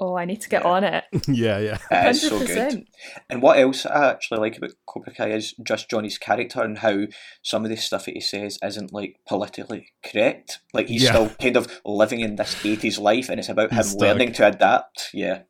oh, 0.00 0.16
I 0.16 0.24
need 0.24 0.40
to 0.42 0.48
get 0.48 0.62
Yeah. 0.62 0.68
on 0.70 0.84
it. 0.84 1.04
yeah 1.28 1.58
yeah 1.58 1.78
it 1.90 2.10
is 2.10 2.22
so 2.22 2.38
good 2.46 2.86
and 3.28 3.42
what 3.42 3.58
else 3.58 3.84
i 3.84 4.10
actually 4.10 4.38
like 4.38 4.56
about 4.56 4.70
cobra 4.86 5.12
kai 5.12 5.30
is 5.30 5.54
just 5.64 5.90
johnny's 5.90 6.18
character 6.18 6.62
and 6.62 6.78
how 6.78 7.06
some 7.42 7.64
of 7.64 7.70
the 7.70 7.76
stuff 7.76 8.04
that 8.04 8.14
he 8.14 8.20
says 8.20 8.58
isn't 8.62 8.92
like 8.92 9.16
politically 9.26 9.88
correct 10.04 10.60
like 10.72 10.86
he's 10.88 11.02
Yeah. 11.02 11.10
still 11.12 11.30
kind 11.40 11.56
of 11.56 11.80
living 11.84 12.20
in 12.20 12.36
this 12.36 12.54
80s 12.62 13.00
life 13.00 13.28
and 13.28 13.40
it's 13.40 13.48
about 13.48 13.72
him 13.72 13.82
stuck. 13.82 14.00
learning 14.00 14.32
to 14.34 14.46
adapt 14.46 15.10
yeah 15.12 15.42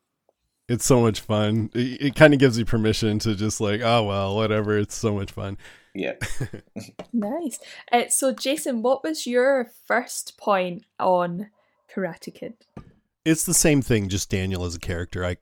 it's 0.68 0.84
so 0.86 1.00
much 1.00 1.20
fun 1.20 1.70
it, 1.74 2.00
it 2.00 2.14
kind 2.14 2.32
of 2.34 2.40
gives 2.40 2.58
you 2.58 2.64
permission 2.64 3.18
to 3.20 3.34
just 3.34 3.60
like 3.60 3.80
oh 3.82 4.04
well 4.04 4.34
whatever 4.36 4.78
it's 4.78 4.94
so 4.96 5.14
much 5.14 5.30
fun 5.32 5.58
yeah 5.94 6.14
Nice. 7.12 7.58
Uh, 7.90 8.04
so, 8.08 8.32
Jason, 8.32 8.82
what 8.82 9.02
was 9.02 9.26
your 9.26 9.70
first 9.86 10.36
point 10.38 10.84
on 11.00 11.50
Karate 11.92 12.32
Kid? 12.32 12.54
It's 13.24 13.44
the 13.44 13.54
same 13.54 13.82
thing 13.82 14.08
just 14.08 14.30
daniel 14.30 14.64
as 14.64 14.74
a 14.74 14.78
character 14.80 15.24
i 15.24 15.36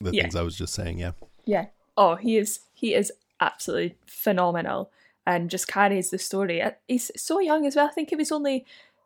the 0.00 0.10
Yeah. 0.12 0.22
things 0.22 0.36
i 0.36 0.42
was 0.42 0.56
just 0.56 0.74
saying 0.74 0.98
yeah 0.98 1.12
Yeah. 1.44 1.66
Oh, 1.96 2.14
he 2.14 2.38
is. 2.38 2.60
He 2.72 2.94
is 2.94 3.12
absolutely 3.40 3.96
phenomenal, 4.06 4.90
and 5.26 5.50
just 5.50 5.68
carries 5.68 6.08
the 6.10 6.18
story. 6.18 6.62
Uh, 6.62 6.70
He's 6.88 7.10
so 7.16 7.38
young 7.38 7.66
as 7.66 7.76
well. 7.76 7.86
I 7.86 7.90
think 7.92 8.08
he 8.10 8.16
was 8.16 8.32
only 8.32 8.64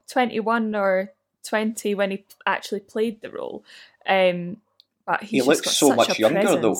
twenty-one 0.08 0.72
or 0.76 1.12
twenty 1.42 1.94
when 1.96 2.10
he 2.12 2.24
actually 2.46 2.80
played 2.80 3.22
the 3.22 3.30
role. 3.30 3.64
Um, 4.06 4.58
but 5.04 5.20
he's 5.22 5.30
He 5.30 5.36
just 5.38 5.48
looks 5.48 5.60
got 5.62 5.74
so 5.74 5.88
such 5.88 5.96
much 5.96 6.18
a 6.18 6.20
younger, 6.20 6.56
though. 6.60 6.76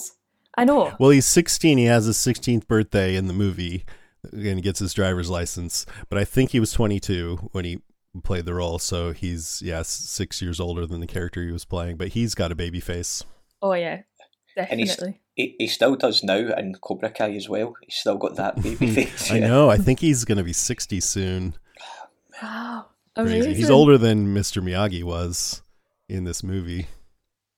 I 0.56 0.64
know. 0.64 0.94
Well, 1.00 1.10
he's 1.10 1.26
16. 1.26 1.76
He 1.78 1.84
has 1.86 2.06
his 2.06 2.16
16th 2.18 2.66
birthday 2.68 3.16
in 3.16 3.26
the 3.26 3.34
movie 3.34 3.84
and 4.32 4.56
he 4.56 4.60
gets 4.62 4.78
his 4.78 4.94
driver's 4.94 5.28
license. 5.28 5.84
But 6.08 6.18
I 6.18 6.24
think 6.24 6.50
he 6.52 6.60
was 6.60 6.72
22 6.72 7.50
when 7.52 7.64
he 7.64 7.80
played 8.22 8.44
the 8.44 8.54
role. 8.54 8.78
So 8.78 9.12
he's, 9.12 9.60
yes, 9.64 9.88
six 9.88 10.40
years 10.42 10.60
older 10.60 10.86
than 10.86 11.00
the 11.00 11.06
character 11.06 11.42
he 11.42 11.50
was 11.52 11.64
playing. 11.64 11.96
But 11.96 12.08
he's 12.08 12.34
got 12.34 12.52
a 12.52 12.54
baby 12.54 12.80
face. 12.80 13.22
Oh 13.62 13.72
yeah, 13.72 14.02
And 14.56 14.80
definitely. 14.80 15.20
he, 15.34 15.54
he 15.58 15.66
still 15.66 15.96
does 15.96 16.22
now 16.22 16.36
in 16.36 16.74
Cobra 16.80 17.10
Kai 17.10 17.32
as 17.34 17.48
well. 17.48 17.74
He's 17.82 17.94
still 17.96 18.16
got 18.16 18.36
that 18.36 18.62
baby 18.62 18.90
face. 18.94 19.30
I 19.30 19.38
yeah. 19.38 19.48
know. 19.48 19.70
I 19.70 19.76
think 19.78 20.00
he's 20.00 20.24
going 20.24 20.38
to 20.38 20.44
be 20.44 20.52
60 20.52 21.00
soon. 21.00 21.54
Wow, 22.42 22.86
Crazy. 23.16 23.34
amazing. 23.36 23.54
He's 23.54 23.70
older 23.70 23.96
than 23.96 24.34
Mr. 24.34 24.62
Miyagi 24.62 25.02
was 25.02 25.62
in 26.08 26.24
this 26.24 26.42
movie. 26.42 26.86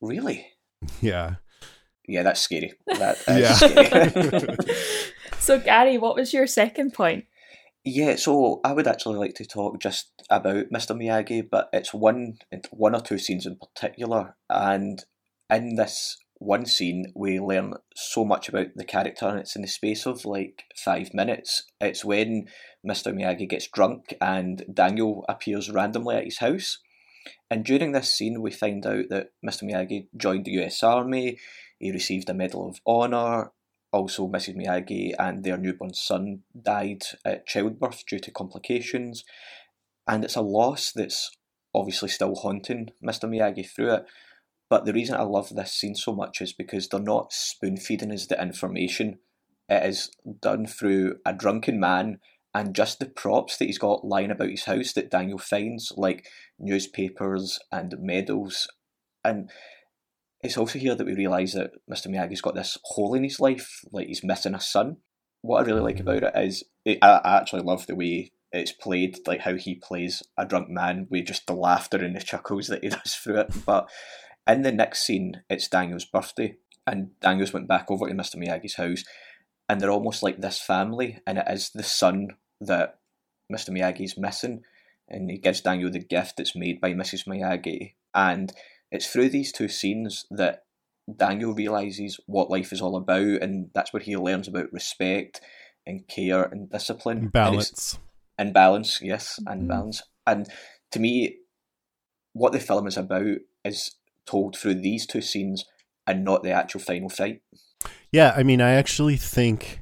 Really? 0.00 0.46
Yeah. 1.00 1.34
Yeah, 2.06 2.22
that's 2.22 2.40
scary. 2.40 2.72
That 2.86 3.18
is 3.28 3.38
Yeah. 3.40 3.52
scary. 3.54 4.56
so, 5.40 5.58
Gary, 5.58 5.98
what 5.98 6.14
was 6.14 6.32
your 6.32 6.46
second 6.46 6.94
point? 6.94 7.24
Yeah, 7.88 8.16
so 8.16 8.60
I 8.64 8.72
would 8.72 8.86
actually 8.86 9.18
like 9.18 9.34
to 9.34 9.46
talk 9.46 9.80
just 9.80 10.10
about 10.30 10.66
Mr. 10.72 10.96
Miyagi, 10.96 11.48
but 11.50 11.68
it's 11.72 11.94
one 11.94 12.38
one 12.70 12.94
or 12.94 13.00
two 13.00 13.18
scenes 13.18 13.46
in 13.46 13.56
particular, 13.56 14.36
and 14.48 15.04
in 15.50 15.76
this 15.76 16.18
one 16.40 16.66
scene 16.66 17.12
we 17.16 17.40
learn 17.40 17.74
so 17.96 18.24
much 18.24 18.48
about 18.48 18.68
the 18.76 18.84
character, 18.84 19.26
and 19.26 19.38
it's 19.38 19.56
in 19.56 19.62
the 19.62 19.68
space 19.68 20.06
of 20.06 20.24
like 20.24 20.64
five 20.76 21.14
minutes. 21.14 21.64
It's 21.80 22.04
when 22.04 22.46
Mr. 22.86 23.12
Miyagi 23.12 23.48
gets 23.48 23.68
drunk 23.68 24.14
and 24.20 24.64
Daniel 24.72 25.24
appears 25.28 25.70
randomly 25.70 26.16
at 26.16 26.24
his 26.24 26.38
house. 26.38 26.78
And 27.50 27.64
during 27.64 27.92
this 27.92 28.14
scene, 28.14 28.40
we 28.40 28.50
find 28.50 28.86
out 28.86 29.06
that 29.10 29.28
Mr. 29.44 29.64
Miyagi 29.64 30.08
joined 30.16 30.44
the 30.44 30.62
US 30.62 30.82
Army, 30.82 31.38
he 31.78 31.92
received 31.92 32.28
a 32.28 32.34
Medal 32.34 32.68
of 32.68 32.80
Honor. 32.86 33.52
Also, 33.92 34.28
Mrs. 34.28 34.56
Miyagi 34.56 35.14
and 35.18 35.44
their 35.44 35.56
newborn 35.56 35.94
son 35.94 36.42
died 36.60 37.02
at 37.24 37.46
childbirth 37.46 38.04
due 38.06 38.18
to 38.18 38.30
complications. 38.30 39.24
And 40.06 40.24
it's 40.24 40.36
a 40.36 40.42
loss 40.42 40.92
that's 40.92 41.30
obviously 41.74 42.08
still 42.08 42.34
haunting 42.34 42.90
Mr. 43.02 43.28
Miyagi 43.28 43.68
through 43.68 43.94
it. 43.94 44.04
But 44.70 44.84
the 44.84 44.92
reason 44.92 45.16
I 45.16 45.22
love 45.22 45.48
this 45.54 45.72
scene 45.72 45.94
so 45.94 46.14
much 46.14 46.40
is 46.40 46.52
because 46.52 46.88
they're 46.88 47.00
not 47.00 47.32
spoon 47.32 47.78
feeding 47.78 48.12
us 48.12 48.26
the 48.26 48.40
information. 48.40 49.18
It 49.68 49.84
is 49.84 50.10
done 50.40 50.66
through 50.66 51.16
a 51.24 51.32
drunken 51.32 51.80
man 51.80 52.18
and 52.54 52.74
just 52.74 52.98
the 52.98 53.06
props 53.06 53.56
that 53.56 53.66
he's 53.66 53.78
got 53.78 54.04
lying 54.04 54.30
about 54.30 54.50
his 54.50 54.64
house 54.64 54.92
that 54.94 55.10
Daniel 55.10 55.38
finds, 55.38 55.92
like 55.96 56.26
newspapers 56.58 57.58
and 57.70 57.94
medals. 57.98 58.68
And 59.24 59.50
it's 60.42 60.56
also 60.56 60.78
here 60.78 60.94
that 60.94 61.06
we 61.06 61.14
realise 61.14 61.54
that 61.54 61.72
Mr. 61.90 62.06
Miyagi's 62.06 62.40
got 62.40 62.54
this 62.54 62.78
hole 62.84 63.14
in 63.14 63.24
his 63.24 63.40
life, 63.40 63.80
like 63.90 64.06
he's 64.06 64.24
missing 64.24 64.54
a 64.54 64.60
son. 64.60 64.98
What 65.42 65.62
I 65.62 65.66
really 65.66 65.80
like 65.80 66.00
about 66.00 66.22
it 66.22 66.32
is, 66.36 66.64
it, 66.84 66.98
I, 67.02 67.20
I 67.24 67.36
actually 67.38 67.62
love 67.62 67.86
the 67.86 67.94
way 67.94 68.32
it's 68.52 68.72
played, 68.72 69.18
like 69.26 69.40
how 69.40 69.54
he 69.54 69.74
plays 69.74 70.22
a 70.36 70.46
drunk 70.46 70.68
man 70.68 71.06
with 71.10 71.26
just 71.26 71.46
the 71.46 71.54
laughter 71.54 71.98
and 71.98 72.14
the 72.14 72.20
chuckles 72.20 72.68
that 72.68 72.82
he 72.82 72.88
does 72.90 73.14
through 73.14 73.40
it. 73.40 73.52
But 73.66 73.88
in 74.46 74.62
the 74.62 74.72
next 74.72 75.04
scene, 75.04 75.42
it's 75.50 75.68
Daniel's 75.68 76.04
birthday, 76.04 76.56
and 76.86 77.10
Daniel's 77.20 77.52
went 77.52 77.68
back 77.68 77.90
over 77.90 78.08
to 78.08 78.14
Mr. 78.14 78.36
Miyagi's 78.36 78.76
house, 78.76 79.04
and 79.68 79.80
they're 79.80 79.90
almost 79.90 80.22
like 80.22 80.40
this 80.40 80.60
family, 80.60 81.18
and 81.26 81.38
it 81.38 81.46
is 81.48 81.70
the 81.70 81.82
son 81.82 82.28
that 82.60 82.98
Mr. 83.52 83.70
Miyagi's 83.70 84.16
missing, 84.16 84.62
and 85.08 85.30
he 85.30 85.38
gives 85.38 85.60
Daniel 85.60 85.90
the 85.90 85.98
gift 85.98 86.36
that's 86.36 86.56
made 86.56 86.80
by 86.80 86.92
Mrs. 86.92 87.26
Miyagi, 87.26 87.94
and 88.14 88.52
it's 88.90 89.06
through 89.06 89.28
these 89.30 89.52
two 89.52 89.68
scenes 89.68 90.26
that 90.30 90.64
Daniel 91.14 91.54
realizes 91.54 92.20
what 92.26 92.50
life 92.50 92.72
is 92.72 92.80
all 92.80 92.96
about, 92.96 93.42
and 93.42 93.70
that's 93.74 93.92
where 93.92 94.02
he 94.02 94.16
learns 94.16 94.48
about 94.48 94.72
respect 94.72 95.40
and 95.86 96.06
care 96.08 96.42
and 96.44 96.70
discipline, 96.70 97.18
And 97.18 97.32
Balance. 97.32 97.98
and 98.36 98.52
balance, 98.52 99.00
yes, 99.02 99.40
and 99.46 99.62
Mhm. 99.62 99.68
balance. 99.68 100.02
And 100.26 100.46
to 100.92 101.00
me, 101.00 101.38
what 102.34 102.52
the 102.52 102.60
film 102.60 102.86
is 102.86 102.96
about 102.96 103.38
is 103.64 103.96
told 104.26 104.56
through 104.56 104.74
these 104.74 105.06
two 105.06 105.22
scenes 105.22 105.64
and 106.06 106.24
not 106.24 106.42
the 106.42 106.50
actual 106.50 106.80
final 106.80 107.08
fight. 107.08 107.42
Yeah, 108.12 108.34
I 108.36 108.42
mean, 108.42 108.60
I 108.60 108.72
actually 108.72 109.16
think 109.16 109.80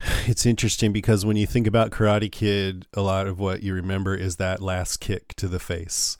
it's 0.26 0.44
interesting 0.46 0.92
because 0.92 1.24
when 1.24 1.36
you 1.36 1.46
think 1.46 1.66
about 1.66 1.90
Karate 1.90 2.30
Kid, 2.30 2.86
a 2.92 3.00
lot 3.00 3.26
of 3.26 3.38
what 3.38 3.62
you 3.62 3.72
remember 3.74 4.14
is 4.14 4.36
that 4.36 4.60
last 4.62 4.98
kick 5.00 5.34
to 5.36 5.48
the 5.48 5.58
face. 5.58 6.18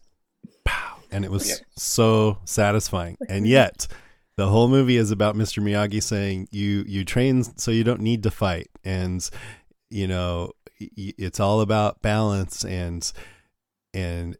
And 1.14 1.24
it 1.24 1.30
was 1.30 1.48
Yeah. 1.48 1.54
so 1.76 2.38
satisfying. 2.44 3.16
And 3.28 3.46
yet, 3.46 3.86
the 4.36 4.48
whole 4.48 4.68
movie 4.68 4.96
is 4.96 5.10
about 5.12 5.36
Mr. 5.36 5.62
Miyagi 5.62 6.02
saying 6.02 6.48
you 6.50 6.84
you 6.88 7.04
train 7.04 7.44
so 7.56 7.70
you 7.70 7.84
don't 7.84 8.00
need 8.00 8.24
to 8.24 8.30
fight 8.30 8.68
and 8.84 9.28
you 9.90 10.08
know 10.08 10.50
it's 10.80 11.38
all 11.38 11.60
about 11.60 12.02
balance 12.02 12.64
and 12.64 13.12
and 13.94 14.36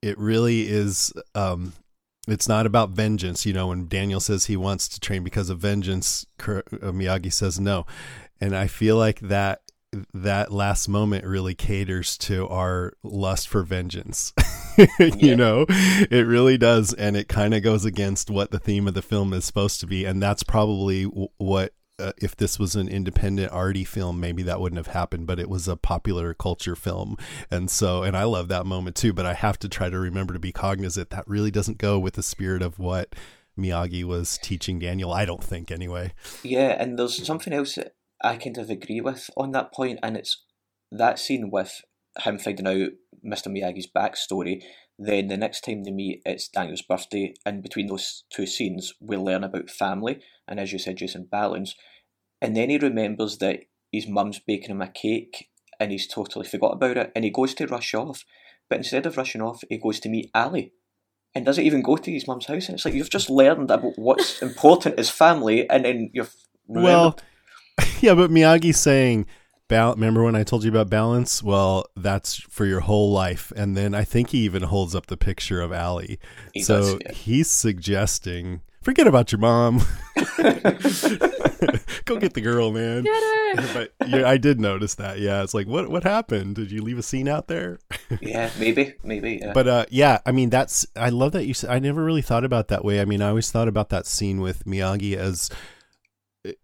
it 0.00 0.16
really 0.16 0.68
is 0.68 1.12
um 1.34 1.72
it's 2.28 2.46
not 2.48 2.66
about 2.66 2.90
vengeance 2.90 3.44
you 3.44 3.52
know 3.52 3.66
when 3.68 3.88
daniel 3.88 4.20
says 4.20 4.44
he 4.44 4.56
wants 4.56 4.86
to 4.88 5.00
train 5.00 5.24
because 5.24 5.50
of 5.50 5.58
vengeance 5.58 6.24
uh, 6.46 6.62
miyagi 6.94 7.32
says 7.32 7.58
no 7.58 7.84
and 8.40 8.54
i 8.54 8.68
feel 8.68 8.96
like 8.96 9.18
that 9.20 9.60
that 10.12 10.52
last 10.52 10.86
moment 10.88 11.24
really 11.24 11.54
caters 11.54 12.18
to 12.18 12.46
our 12.48 12.92
lust 13.02 13.48
for 13.48 13.62
vengeance 13.62 14.34
you 14.98 15.08
Yeah. 15.16 15.34
know 15.34 15.64
it 15.68 16.26
really 16.26 16.58
does 16.58 16.92
and 16.92 17.16
it 17.16 17.26
kind 17.28 17.54
of 17.54 17.62
goes 17.62 17.84
against 17.86 18.30
what 18.30 18.50
the 18.50 18.58
theme 18.58 18.86
of 18.86 18.94
the 18.94 19.00
film 19.02 19.32
is 19.32 19.44
supposed 19.46 19.80
to 19.80 19.86
be 19.86 20.04
and 20.04 20.22
that's 20.22 20.42
probably 20.42 21.04
w- 21.04 21.28
what 21.38 21.72
uh, 22.00 22.12
if 22.18 22.36
this 22.36 22.58
was 22.60 22.76
an 22.76 22.86
independent 22.86 23.50
arty 23.50 23.82
film 23.82 24.20
maybe 24.20 24.42
that 24.42 24.60
wouldn't 24.60 24.76
have 24.76 24.94
happened 24.94 25.26
but 25.26 25.40
it 25.40 25.48
was 25.48 25.66
a 25.66 25.76
popular 25.76 26.34
culture 26.34 26.76
film 26.76 27.16
and 27.50 27.70
so 27.70 28.02
and 28.02 28.14
i 28.16 28.24
love 28.24 28.48
that 28.48 28.66
moment 28.66 28.94
too 28.94 29.12
but 29.14 29.24
i 29.26 29.32
have 29.34 29.58
to 29.58 29.68
try 29.70 29.88
to 29.88 29.98
remember 29.98 30.34
to 30.34 30.38
be 30.38 30.52
cognizant 30.52 31.08
that 31.10 31.26
really 31.26 31.50
doesn't 31.50 31.78
go 31.78 31.98
with 31.98 32.12
the 32.14 32.22
spirit 32.22 32.60
of 32.62 32.78
what 32.78 33.14
miyagi 33.58 34.04
was 34.04 34.38
teaching 34.42 34.78
daniel 34.78 35.12
i 35.12 35.24
don't 35.24 35.42
think 35.42 35.72
anyway 35.72 36.12
Yeah, 36.44 36.76
and 36.80 36.96
there's 36.98 37.26
something 37.26 37.52
else 37.52 37.74
that 37.74 37.94
I 38.22 38.36
kind 38.36 38.58
of 38.58 38.70
agree 38.70 39.00
with 39.00 39.30
on 39.36 39.52
that 39.52 39.72
point, 39.72 40.00
and 40.02 40.16
it's 40.16 40.44
that 40.90 41.18
scene 41.18 41.50
with 41.50 41.82
him 42.20 42.38
finding 42.38 42.66
out 42.66 42.90
Mr. 43.24 43.48
Miyagi's 43.48 43.88
backstory. 43.90 44.62
Then 44.98 45.28
the 45.28 45.36
next 45.36 45.60
time 45.60 45.84
they 45.84 45.92
meet, 45.92 46.22
it's 46.26 46.48
Daniel's 46.48 46.82
birthday, 46.82 47.34
and 47.46 47.62
between 47.62 47.86
those 47.86 48.24
two 48.32 48.46
scenes, 48.46 48.94
we 49.00 49.16
learn 49.16 49.44
about 49.44 49.70
family, 49.70 50.20
and 50.48 50.58
as 50.58 50.72
you 50.72 50.78
said, 50.78 50.96
Jason, 50.96 51.28
balance. 51.30 51.74
And 52.40 52.56
then 52.56 52.70
he 52.70 52.78
remembers 52.78 53.38
that 53.38 53.60
his 53.92 54.08
mum's 54.08 54.40
baking 54.40 54.70
him 54.70 54.82
a 54.82 54.88
cake, 54.88 55.48
and 55.78 55.92
he's 55.92 56.08
totally 56.08 56.46
forgot 56.46 56.72
about 56.72 56.96
it, 56.96 57.12
and 57.14 57.24
he 57.24 57.30
goes 57.30 57.54
to 57.54 57.66
rush 57.66 57.94
off. 57.94 58.24
But 58.68 58.78
instead 58.78 59.06
of 59.06 59.16
rushing 59.16 59.40
off, 59.40 59.62
he 59.68 59.78
goes 59.78 60.00
to 60.00 60.08
meet 60.08 60.30
Ali, 60.34 60.72
and 61.34 61.46
doesn't 61.46 61.64
even 61.64 61.82
go 61.82 61.96
to 61.96 62.10
his 62.10 62.26
mum's 62.26 62.46
house. 62.46 62.68
And 62.68 62.74
it's 62.74 62.84
like 62.84 62.94
you've 62.94 63.10
just 63.10 63.30
learned 63.30 63.70
about 63.70 63.92
what's 63.96 64.42
important 64.42 64.98
is 64.98 65.10
family, 65.10 65.70
and 65.70 65.84
then 65.84 66.10
you've 66.12 66.34
well 66.66 67.16
yeah 68.00 68.14
but 68.14 68.30
Miyagi 68.30 68.74
saying 68.74 69.26
Bal- 69.68 69.94
remember 69.94 70.24
when 70.24 70.34
I 70.34 70.44
told 70.44 70.64
you 70.64 70.70
about 70.70 70.88
balance? 70.88 71.42
Well, 71.42 71.84
that's 71.94 72.36
for 72.36 72.64
your 72.64 72.80
whole 72.80 73.12
life. 73.12 73.52
And 73.54 73.76
then 73.76 73.94
I 73.94 74.02
think 74.02 74.30
he 74.30 74.38
even 74.38 74.62
holds 74.62 74.94
up 74.94 75.08
the 75.08 75.16
picture 75.18 75.60
of 75.60 75.72
Ali. 75.72 76.18
He 76.54 76.62
so 76.62 76.80
does, 76.80 76.96
yeah. 77.04 77.12
he's 77.12 77.50
suggesting 77.50 78.62
forget 78.88 79.06
about 79.06 79.30
your 79.30 79.38
mom. 79.40 79.82
Go 82.06 82.16
get 82.16 82.32
the 82.32 82.40
girl, 82.42 82.72
man. 82.72 83.02
Get 83.02 83.12
her! 83.12 83.74
but 83.74 84.08
yeah, 84.08 84.26
I 84.26 84.38
did 84.38 84.58
notice 84.58 84.94
that. 84.94 85.18
Yeah, 85.18 85.42
it's 85.42 85.52
like, 85.52 85.66
what 85.66 85.90
what 85.90 86.04
happened? 86.04 86.54
Did 86.54 86.70
you 86.70 86.80
leave 86.80 86.98
a 86.98 87.02
scene 87.02 87.28
out 87.28 87.48
there? 87.48 87.78
yeah, 88.22 88.50
maybe, 88.58 88.94
maybe. 89.02 89.40
Yeah. 89.42 89.52
But 89.52 89.68
uh, 89.68 89.84
yeah, 89.90 90.20
I 90.24 90.32
mean, 90.32 90.48
that's 90.48 90.86
I 90.96 91.10
love 91.10 91.32
that 91.32 91.44
you. 91.44 91.52
said 91.52 91.68
I 91.68 91.78
never 91.78 92.02
really 92.02 92.22
thought 92.22 92.44
about 92.44 92.68
that 92.68 92.82
way. 92.82 93.02
I 93.02 93.04
mean, 93.04 93.20
I 93.20 93.28
always 93.28 93.50
thought 93.50 93.68
about 93.68 93.90
that 93.90 94.06
scene 94.06 94.40
with 94.40 94.64
Miyagi 94.64 95.16
as 95.16 95.50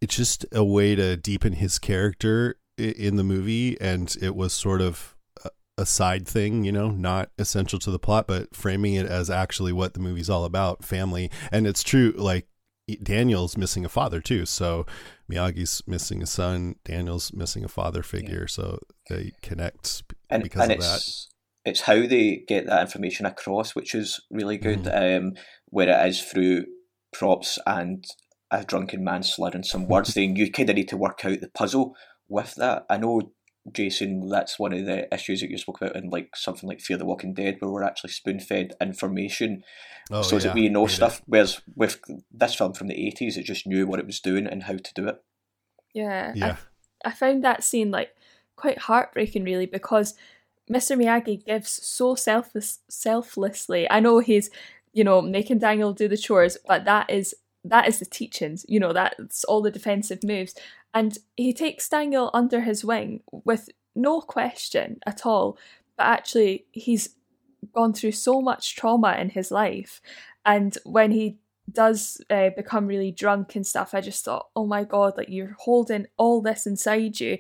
it's 0.01 0.17
just 0.17 0.47
a 0.53 0.65
way 0.65 0.95
to 0.95 1.17
deepen 1.17 1.55
his 1.55 1.79
character 1.79 2.57
in 2.77 3.17
the 3.17 3.25
movie, 3.25 3.81
and 3.81 4.17
it 4.21 4.35
was 4.35 4.53
sort 4.53 4.81
of 4.81 5.15
a- 5.45 5.51
a 5.79 5.87
side 5.87 6.27
thing, 6.27 6.65
you 6.65 6.73
know, 6.73 6.91
not 6.91 7.31
essential 7.39 7.79
to 7.81 7.91
the 7.91 7.99
plot, 7.99 8.27
but 8.27 8.55
framing 8.55 8.95
it 8.95 9.07
as 9.07 9.31
actually 9.31 9.73
what 9.73 9.95
the 9.95 10.01
movie's 10.01 10.31
all 10.31 10.45
about, 10.45 10.85
family. 10.85 11.31
And 11.53 11.67
it's 11.67 11.83
true, 11.83 12.13
like 12.17 12.47
Daniel's 13.03 13.57
missing 13.57 13.85
a 13.85 13.89
father 13.89 14.21
too, 14.21 14.45
so 14.45 14.87
Miyagi's 15.31 15.83
missing 15.87 16.23
a 16.23 16.27
son, 16.27 16.77
Daniel's 16.85 17.33
missing 17.33 17.65
a 17.65 17.69
father 17.69 18.03
figure, 18.03 18.47
so 18.47 18.79
they 19.09 19.33
connect 19.41 20.03
and 20.29 20.43
because 20.43 20.63
and 20.63 20.73
of 20.73 20.81
that. 20.81 20.97
it's 20.97 21.29
it's 21.65 21.81
how 21.83 22.07
they 22.07 22.45
get 22.47 22.67
that 22.67 22.83
information 22.83 23.25
across, 23.25 23.75
which 23.75 23.95
is 23.95 24.21
really 24.31 24.59
good. 24.59 24.81
Mm-hmm. 24.81 25.27
Um, 25.29 25.33
where 25.75 25.89
it 25.89 26.09
is 26.09 26.23
through 26.23 26.67
props 27.13 27.59
and 27.67 28.05
a 28.61 28.65
drunken 28.65 29.05
man 29.05 29.23
slurring 29.23 29.63
some 29.63 29.89
words. 29.89 30.15
then 30.15 30.37
you 30.37 30.51
kind 30.51 30.71
of 30.71 30.77
need 30.77 30.89
to 30.89 30.97
work 30.97 31.25
out 31.25 31.41
the 31.41 31.49
puzzle 31.49 31.95
with 32.29 32.55
that. 32.57 32.87
I 32.89 32.97
know, 32.97 33.33
Jason, 33.73 34.29
that's 34.29 34.59
one 34.59 34.73
of 34.73 34.87
the 34.87 35.13
issues 35.13 35.41
that 35.41 35.51
you 35.51 35.59
spoke 35.59 35.81
about 35.81 35.97
in 35.97 36.11
like 36.11 36.37
something 36.37 36.69
like 36.69 36.81
Fear 36.81 36.99
the 36.99 37.05
Walking 37.05 37.35
Dead, 37.35 37.57
where 37.59 37.71
we're 37.71 37.83
actually 37.83 38.11
spoon 38.11 38.41
fed 38.41 38.75
information 38.81 39.65
Oh, 40.11 40.23
so 40.23 40.39
that 40.39 40.49
yeah, 40.49 40.55
we 40.55 40.69
know 40.69 40.87
hate 40.87 40.95
stuff. 40.97 41.23
Whereas 41.27 41.63
with 41.75 42.01
this 42.31 42.55
film 42.55 42.75
from 42.75 42.89
the 42.89 43.07
eighties, 43.07 43.37
it 43.37 43.45
just 43.45 43.67
knew 43.67 43.87
what 43.87 43.99
it 43.99 44.07
was 44.07 44.21
doing 44.21 44.47
and 44.47 44.65
how 44.65 44.77
to 44.77 44.95
do 44.95 45.09
it. 45.09 45.23
Yeah. 45.95 46.33
I 46.35 46.39
Yeah. 46.39 46.57
I 47.05 47.11
found 47.13 47.45
that 47.45 47.65
scene 47.65 47.91
like 47.91 48.15
quite 48.57 48.79
heartbreaking, 48.79 49.45
really, 49.45 49.67
because 49.67 50.15
Mr. 50.71 50.97
Miyagi 50.97 51.45
gives 51.45 51.71
so 51.71 52.15
selfless, 52.15 52.81
selflessly. 52.89 53.91
I 53.91 54.01
know 54.01 54.19
he's, 54.19 54.51
you 54.93 55.05
know, 55.05 55.21
making 55.21 55.59
Daniel 55.59 55.93
do 55.93 56.09
the 56.09 56.17
chores, 56.17 56.57
but 56.67 56.85
that 56.85 57.11
is 57.11 57.35
that 57.65 57.89
is 57.89 57.99
the 57.99 58.05
teachings. 58.05 58.65
You 58.69 58.79
know, 58.81 58.93
that's 58.93 59.45
all 59.45 59.63
the 59.63 59.71
defensive 59.71 60.23
moves, 60.23 60.55
and 60.93 61.19
he 61.37 61.53
takes 61.53 61.89
Daniel 61.89 62.31
under 62.35 62.61
his 62.61 62.85
wing 62.85 63.23
with 63.31 63.69
no 63.95 64.21
question 64.21 64.99
at 65.07 65.25
all. 65.25 65.59
But 65.97 66.05
actually, 66.05 66.67
he's 66.73 67.11
gone 67.75 67.95
through 67.95 68.13
so 68.13 68.41
much 68.41 68.77
trauma 68.77 69.17
in 69.19 69.31
his 69.31 69.51
life, 69.51 70.01
and 70.45 70.77
when 70.85 71.11
he 71.11 71.39
does 71.73 72.21
uh, 72.29 72.51
become 72.55 72.87
really 72.87 73.11
drunk 73.11 73.57
and 73.57 73.67
stuff, 73.67 73.95
I 73.95 74.01
just 74.03 74.25
thought, 74.25 74.49
oh 74.55 74.67
my 74.67 74.85
god, 74.85 75.17
like 75.17 75.31
you're 75.31 75.57
holding 75.59 76.07
all 76.17 76.43
this 76.43 76.67
inside 76.67 77.21
you, 77.21 77.39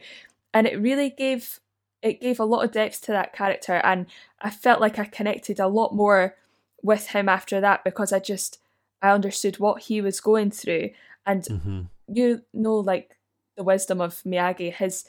and 0.52 0.66
it 0.66 0.80
really 0.80 1.10
gave 1.10 1.60
it 2.02 2.20
gave 2.20 2.38
a 2.38 2.44
lot 2.44 2.64
of 2.64 2.72
depth 2.72 3.02
to 3.02 3.12
that 3.12 3.32
character, 3.32 3.74
and 3.84 4.06
I 4.40 4.50
felt 4.50 4.80
like 4.80 4.98
I 4.98 5.04
connected 5.04 5.60
a 5.60 5.68
lot 5.68 5.94
more 5.94 6.36
with 6.82 7.08
him 7.08 7.28
after 7.28 7.60
that 7.60 7.82
because 7.82 8.12
I 8.12 8.18
just 8.18 8.58
I 9.04 9.10
understood 9.12 9.58
what 9.58 9.82
he 9.82 10.00
was 10.00 10.18
going 10.20 10.50
through, 10.50 10.90
and 11.26 11.42
Mhm. 11.42 11.88
you 12.08 12.42
know, 12.52 12.76
like 12.76 13.18
the 13.56 13.62
wisdom 13.62 14.00
of 14.00 14.22
Miyagi, 14.22 14.72
his 14.72 15.04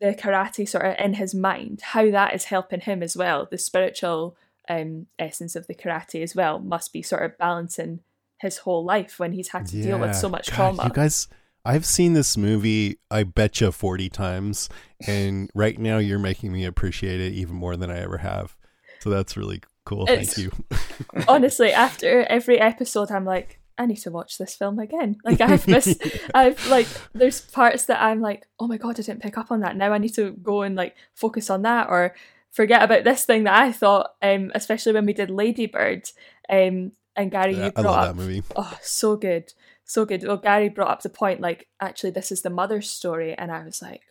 the 0.00 0.14
karate 0.14 0.68
sort 0.68 0.84
of 0.86 0.96
in 0.98 1.14
his 1.14 1.34
mind, 1.34 1.80
how 1.80 2.10
that 2.10 2.34
is 2.34 2.44
helping 2.44 2.80
him 2.80 3.02
as 3.02 3.16
well. 3.16 3.46
The 3.50 3.58
spiritual 3.58 4.36
um, 4.68 5.06
essence 5.18 5.54
of 5.54 5.66
the 5.66 5.74
karate 5.74 6.22
as 6.22 6.34
well 6.34 6.58
must 6.58 6.92
be 6.92 7.02
sort 7.02 7.22
of 7.22 7.38
balancing 7.38 8.00
his 8.40 8.58
whole 8.58 8.84
life 8.84 9.18
when 9.18 9.32
he's 9.32 9.48
had 9.48 9.66
to 9.66 9.82
deal 9.82 9.98
with 9.98 10.14
so 10.14 10.28
much 10.28 10.50
God, 10.50 10.56
trauma. 10.56 10.84
You 10.84 10.90
guys, 10.90 11.28
I've 11.64 11.84
seen 11.86 12.14
this 12.14 12.36
movie, 12.36 12.98
I 13.10 13.22
bet 13.24 13.60
you 13.60 13.70
40 13.70 14.08
times. 14.08 14.68
And 15.06 15.50
right 15.54 15.78
now 15.78 15.98
you're 15.98 16.18
making 16.18 16.52
me 16.52 16.64
appreciate 16.64 17.20
it 17.20 17.32
even 17.34 17.54
more 17.56 17.76
than 17.76 17.90
I 17.90 18.00
ever 18.00 18.18
have. 18.18 18.56
So 19.00 19.10
that's 19.10 19.36
really 19.36 19.60
cool. 19.84 20.08
It's- 20.08 20.34
Thank 20.34 20.38
you. 20.38 20.64
Honestly, 21.28 21.72
after 21.72 22.22
every 22.24 22.58
episode, 22.60 23.10
I'm 23.10 23.24
like, 23.24 23.60
I 23.76 23.86
need 23.86 23.96
to 24.02 24.10
watch 24.10 24.38
this 24.38 24.54
film 24.54 24.78
again. 24.78 25.16
Like 25.24 25.40
I've 25.40 25.66
missed, 25.66 26.00
I've 26.34 26.64
like, 26.68 26.86
there's 27.12 27.40
parts 27.40 27.86
that 27.86 28.00
I'm 28.00 28.20
like, 28.20 28.46
oh 28.60 28.68
my 28.68 28.76
god, 28.76 29.00
I 29.00 29.02
didn't 29.02 29.22
pick 29.22 29.36
up 29.36 29.50
on 29.50 29.60
that. 29.60 29.76
Now 29.76 29.92
I 29.92 29.98
need 29.98 30.14
to 30.14 30.30
go 30.32 30.62
and 30.62 30.76
like 30.76 30.94
focus 31.14 31.50
on 31.50 31.62
that 31.62 31.88
or 31.88 32.14
forget 32.52 32.82
about 32.84 33.02
this 33.04 33.24
thing 33.24 33.44
that 33.44 33.58
I 33.60 33.72
thought. 33.72 34.14
Um, 34.22 34.52
especially 34.54 34.92
when 34.92 35.06
we 35.06 35.12
did 35.12 35.28
Ladybird. 35.30 36.08
Um, 36.48 36.92
and 37.16 37.30
Gary, 37.32 37.54
Yeah, 37.56 37.66
you 37.66 37.72
I 37.76 37.82
brought 37.82 37.84
love 37.84 38.08
up 38.10 38.16
that 38.16 38.22
movie. 38.22 38.42
Oh, 38.54 38.78
so 38.80 39.16
good. 39.16 39.52
So 39.84 40.04
good. 40.04 40.22
Well, 40.24 40.36
Gary 40.36 40.68
brought 40.68 40.90
up 40.90 41.02
the 41.02 41.08
point 41.10 41.40
like, 41.40 41.66
actually, 41.80 42.10
this 42.10 42.30
is 42.30 42.42
the 42.42 42.50
mother's 42.50 42.88
story. 42.88 43.34
And 43.34 43.50
I 43.50 43.64
was 43.64 43.82
like, 43.82 44.02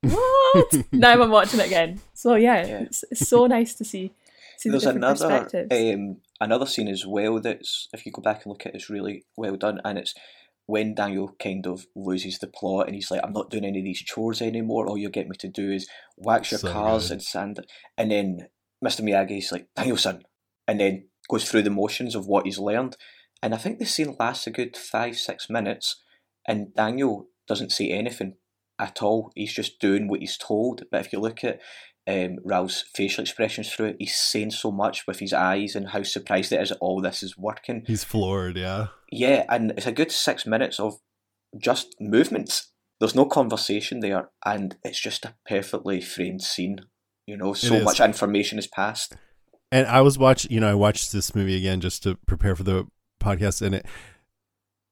what? 0.00 0.74
now 0.92 1.22
I'm 1.22 1.30
watching 1.30 1.60
it 1.60 1.66
again. 1.66 2.00
So, 2.14 2.34
yeah, 2.34 2.66
Yeah. 2.66 2.78
It's, 2.82 3.04
it's 3.10 3.28
so 3.28 3.46
nice 3.46 3.74
to 3.74 3.84
see, 3.84 4.12
see 4.60 4.68
the 4.68 4.72
There's 4.72 4.82
different 4.84 5.04
another 5.04 5.40
perspectives. 5.44 5.94
um, 5.94 6.16
another 6.40 6.66
scene 6.66 6.88
as 6.88 7.06
well 7.06 7.40
that's 7.40 7.88
if 7.92 8.04
you 8.06 8.12
go 8.12 8.22
back 8.22 8.44
and 8.44 8.50
look 8.50 8.66
at 8.66 8.72
it, 8.74 8.76
it's 8.76 8.90
really 8.90 9.24
well 9.36 9.56
done, 9.56 9.80
and 9.84 9.98
it's 9.98 10.14
when 10.66 10.94
Daniel 10.94 11.34
kind 11.42 11.66
of 11.66 11.86
loses 11.96 12.38
the 12.38 12.46
plot 12.46 12.86
and 12.86 12.94
he's 12.94 13.10
like, 13.10 13.20
"I'm 13.24 13.32
not 13.32 13.50
doing 13.50 13.64
any 13.64 13.80
of 13.80 13.84
these 13.84 14.02
chores 14.02 14.40
anymore. 14.40 14.86
All 14.86 14.98
you 14.98 15.10
get 15.10 15.28
me 15.28 15.36
to 15.40 15.48
do 15.48 15.70
is 15.72 15.88
wax 16.16 16.50
your 16.52 16.60
So 16.60 16.72
cars 16.72 17.08
good. 17.08 17.14
and 17.14 17.22
sand." 17.22 17.58
it." 17.58 17.70
And 17.98 18.10
then 18.10 18.48
Mr. 18.84 19.00
Miyagi's 19.02 19.50
like, 19.52 19.66
Daniel, 19.76 19.96
son. 19.96 20.22
and 20.68 20.78
then 20.80 21.08
goes 21.28 21.48
through 21.48 21.62
the 21.62 21.70
motions 21.70 22.14
of 22.14 22.26
what 22.26 22.44
he's 22.46 22.58
learned. 22.58 22.96
And 23.42 23.54
I 23.54 23.58
think 23.58 23.78
the 23.78 23.84
scene 23.86 24.16
lasts 24.18 24.46
a 24.46 24.50
good 24.50 24.76
five 24.76 25.16
six 25.18 25.48
minutes, 25.50 26.02
and 26.46 26.74
Daniel 26.74 27.28
doesn't 27.48 27.72
say 27.72 27.90
anything 27.90 28.34
at 28.78 29.02
all. 29.02 29.32
He's 29.34 29.52
just 29.52 29.80
doing 29.80 30.06
what 30.08 30.20
he's 30.20 30.36
told. 30.38 30.84
But 30.90 31.04
if 31.04 31.12
you 31.12 31.18
look 31.20 31.42
at 31.44 31.60
um, 32.10 32.38
Ralph's 32.44 32.84
facial 32.94 33.22
expressions 33.22 33.72
through 33.72 33.86
it. 33.86 33.96
He's 33.98 34.16
saying 34.16 34.50
so 34.52 34.70
much 34.70 35.06
with 35.06 35.20
his 35.20 35.32
eyes 35.32 35.74
and 35.76 35.88
how 35.88 36.02
surprised 36.02 36.52
it 36.52 36.60
is 36.60 36.70
that 36.70 36.78
all 36.78 37.00
this 37.00 37.22
is 37.22 37.38
working. 37.38 37.84
He's 37.86 38.04
floored, 38.04 38.56
yeah. 38.56 38.88
Yeah, 39.12 39.44
and 39.48 39.72
it's 39.72 39.86
a 39.86 39.92
good 39.92 40.10
six 40.10 40.46
minutes 40.46 40.80
of 40.80 40.94
just 41.58 41.94
movements. 42.00 42.72
There's 42.98 43.14
no 43.14 43.24
conversation 43.24 44.00
there, 44.00 44.30
and 44.44 44.76
it's 44.82 45.00
just 45.00 45.24
a 45.24 45.34
perfectly 45.48 46.00
framed 46.00 46.42
scene. 46.42 46.80
You 47.26 47.36
know, 47.36 47.54
so 47.54 47.80
much 47.82 48.00
information 48.00 48.58
is 48.58 48.66
passed. 48.66 49.14
And 49.70 49.86
I 49.86 50.00
was 50.00 50.18
watching, 50.18 50.50
you 50.50 50.58
know, 50.58 50.70
I 50.70 50.74
watched 50.74 51.12
this 51.12 51.34
movie 51.34 51.56
again 51.56 51.80
just 51.80 52.02
to 52.02 52.16
prepare 52.26 52.56
for 52.56 52.64
the 52.64 52.86
podcast, 53.22 53.62
and 53.62 53.76
it 53.76 53.86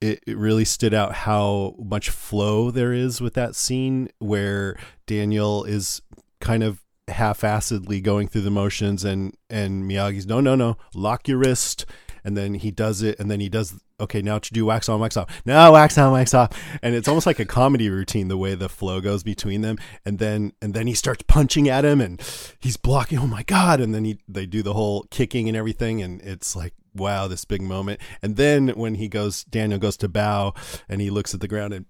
it, 0.00 0.22
it 0.26 0.37
really 0.37 0.64
stood 0.64 0.94
out 0.94 1.12
how 1.12 1.74
much 1.78 2.11
flow 2.11 2.70
there 2.70 2.92
is 2.92 3.20
with 3.20 3.35
that 3.35 3.57
scene 3.57 4.09
where 4.18 4.76
Daniel 5.07 5.64
is 5.64 6.00
kind 6.40 6.62
of 6.62 6.85
half-assedly 7.09 8.03
going 8.03 8.29
through 8.29 8.42
the 8.42 8.51
motions 8.51 9.05
and 9.05 9.37
and 9.51 9.85
Miyagi's 9.85 10.27
no 10.27 10.40
no 10.40 10.55
no 10.55 10.77
lock 10.94 11.29
your 11.29 11.38
wrist. 11.38 11.87
And 12.25 12.37
then 12.37 12.55
he 12.55 12.71
does 12.71 13.01
it 13.01 13.18
and 13.18 13.31
then 13.31 13.40
he 13.40 13.49
does 13.49 13.81
okay 14.01 14.21
now 14.21 14.38
to 14.38 14.53
do 14.53 14.66
wax 14.66 14.88
on 14.88 15.01
wax 15.01 15.16
off. 15.16 15.42
Now 15.47 15.73
wax 15.73 15.97
on 15.97 16.12
wax 16.12 16.35
off. 16.35 16.51
And 16.83 16.94
it's 16.94 17.09
almost 17.09 17.27
like 17.27 17.38
a 17.38 17.44
comedy 17.44 17.88
routine 17.88 18.29
the 18.29 18.37
way 18.37 18.55
the 18.55 18.68
flow 18.68 19.01
goes 19.01 19.23
between 19.23 19.62
them. 19.62 19.79
And 20.05 20.18
then 20.18 20.53
and 20.61 20.75
then 20.75 20.87
he 20.87 20.94
starts 20.94 21.23
punching 21.27 21.68
at 21.68 21.85
him 21.85 22.01
and 22.01 22.21
he's 22.59 22.77
blocking 22.77 23.18
oh 23.18 23.27
my 23.27 23.44
god. 23.44 23.81
And 23.81 23.94
then 23.94 24.05
he 24.05 24.18
they 24.29 24.47
do 24.47 24.62
the 24.62 24.75
whole 24.75 25.05
kicking 25.11 25.49
and 25.49 25.57
everything 25.57 26.03
and 26.03 26.21
it's 26.21 26.55
like 26.55 26.75
wow 26.94 27.29
this 27.29 27.44
big 27.44 27.62
moment. 27.62 28.01
And 28.21 28.37
then 28.37 28.68
when 28.71 28.97
he 28.97 29.09
goes 29.09 29.44
Daniel 29.44 29.79
goes 29.79 29.97
to 29.99 30.09
bow 30.09 30.55
and 30.88 31.01
he 31.01 31.09
looks 31.09 31.33
at 31.33 31.40
the 31.40 31.49
ground 31.49 31.73
and 31.73 31.87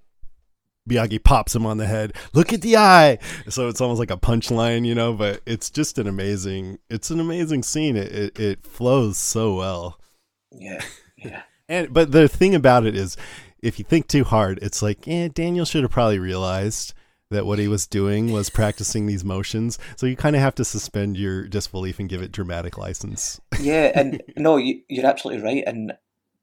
Miyagi 0.89 1.23
pops 1.23 1.55
him 1.55 1.67
on 1.67 1.77
the 1.77 1.87
head. 1.87 2.15
Look 2.33 2.53
at 2.53 2.63
the 2.63 2.77
eye. 2.77 3.19
So 3.49 3.69
it's 3.69 3.81
almost 3.81 3.99
like 3.99 4.11
a 4.11 4.17
punchline, 4.17 4.87
you 4.87 4.95
know. 4.95 5.13
But 5.13 5.41
it's 5.47 5.71
just 5.71 5.99
an 5.99 6.07
amazing. 6.07 6.79
It's 6.91 7.11
an 7.11 7.21
amazing 7.21 7.63
scene. 7.63 7.97
It 7.97 8.13
it, 8.13 8.41
it 8.41 8.65
flows 8.65 9.19
so 9.19 9.55
well. 9.55 10.01
Yeah, 10.51 10.83
yeah. 11.17 11.43
And 11.71 11.93
but 11.93 12.13
the 12.13 12.29
thing 12.29 12.55
about 12.55 12.87
it 12.87 12.97
is, 12.97 13.15
if 13.61 13.79
you 13.79 13.85
think 13.85 14.09
too 14.09 14.25
hard, 14.25 14.59
it's 14.63 14.81
like, 14.81 15.07
eh, 15.07 15.29
Daniel 15.31 15.67
should 15.67 15.83
have 15.83 15.91
probably 15.91 16.19
realized 16.19 16.95
that 17.31 17.45
what 17.45 17.59
he 17.59 17.69
was 17.69 17.87
doing 17.87 18.33
was 18.33 18.51
practicing 18.51 19.07
these 19.07 19.25
motions. 19.25 19.79
So 19.97 20.07
you 20.07 20.17
kind 20.17 20.35
of 20.35 20.43
have 20.43 20.55
to 20.57 20.65
suspend 20.65 21.17
your 21.17 21.47
disbelief 21.47 21.99
and 21.99 22.09
give 22.09 22.23
it 22.23 22.33
dramatic 22.33 22.79
license. 22.79 23.41
yeah, 23.61 23.93
and 23.95 24.23
no, 24.37 24.57
you, 24.57 24.83
you're 24.89 25.07
absolutely 25.07 25.43
right. 25.43 25.65
And 25.67 25.93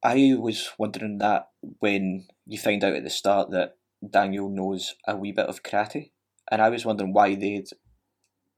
I 0.03 0.35
was 0.37 0.69
wondering 0.77 1.17
that 1.19 1.49
when 1.79 2.27
you 2.45 2.59
find 2.59 2.83
out 2.83 2.93
at 2.93 3.03
the 3.03 3.09
start 3.09 3.49
that 3.51 3.77
Daniel 4.07 4.49
knows 4.49 4.95
a 5.07 5.15
wee 5.15 5.31
bit 5.31 5.47
of 5.47 5.63
karate, 5.63 6.11
and 6.51 6.61
I 6.61 6.69
was 6.69 6.85
wondering 6.85 7.13
why 7.13 7.35
they'd 7.35 7.69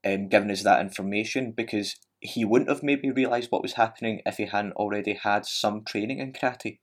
um, 0.04 0.28
given 0.28 0.50
us 0.50 0.62
that 0.62 0.80
information 0.80 1.52
because 1.52 1.96
he 2.20 2.44
wouldn't 2.44 2.70
have 2.70 2.82
maybe 2.82 3.10
realised 3.10 3.50
what 3.50 3.62
was 3.62 3.74
happening 3.74 4.20
if 4.26 4.36
he 4.36 4.46
hadn't 4.46 4.72
already 4.72 5.14
had 5.14 5.46
some 5.46 5.84
training 5.84 6.18
in 6.18 6.32
karate. 6.32 6.78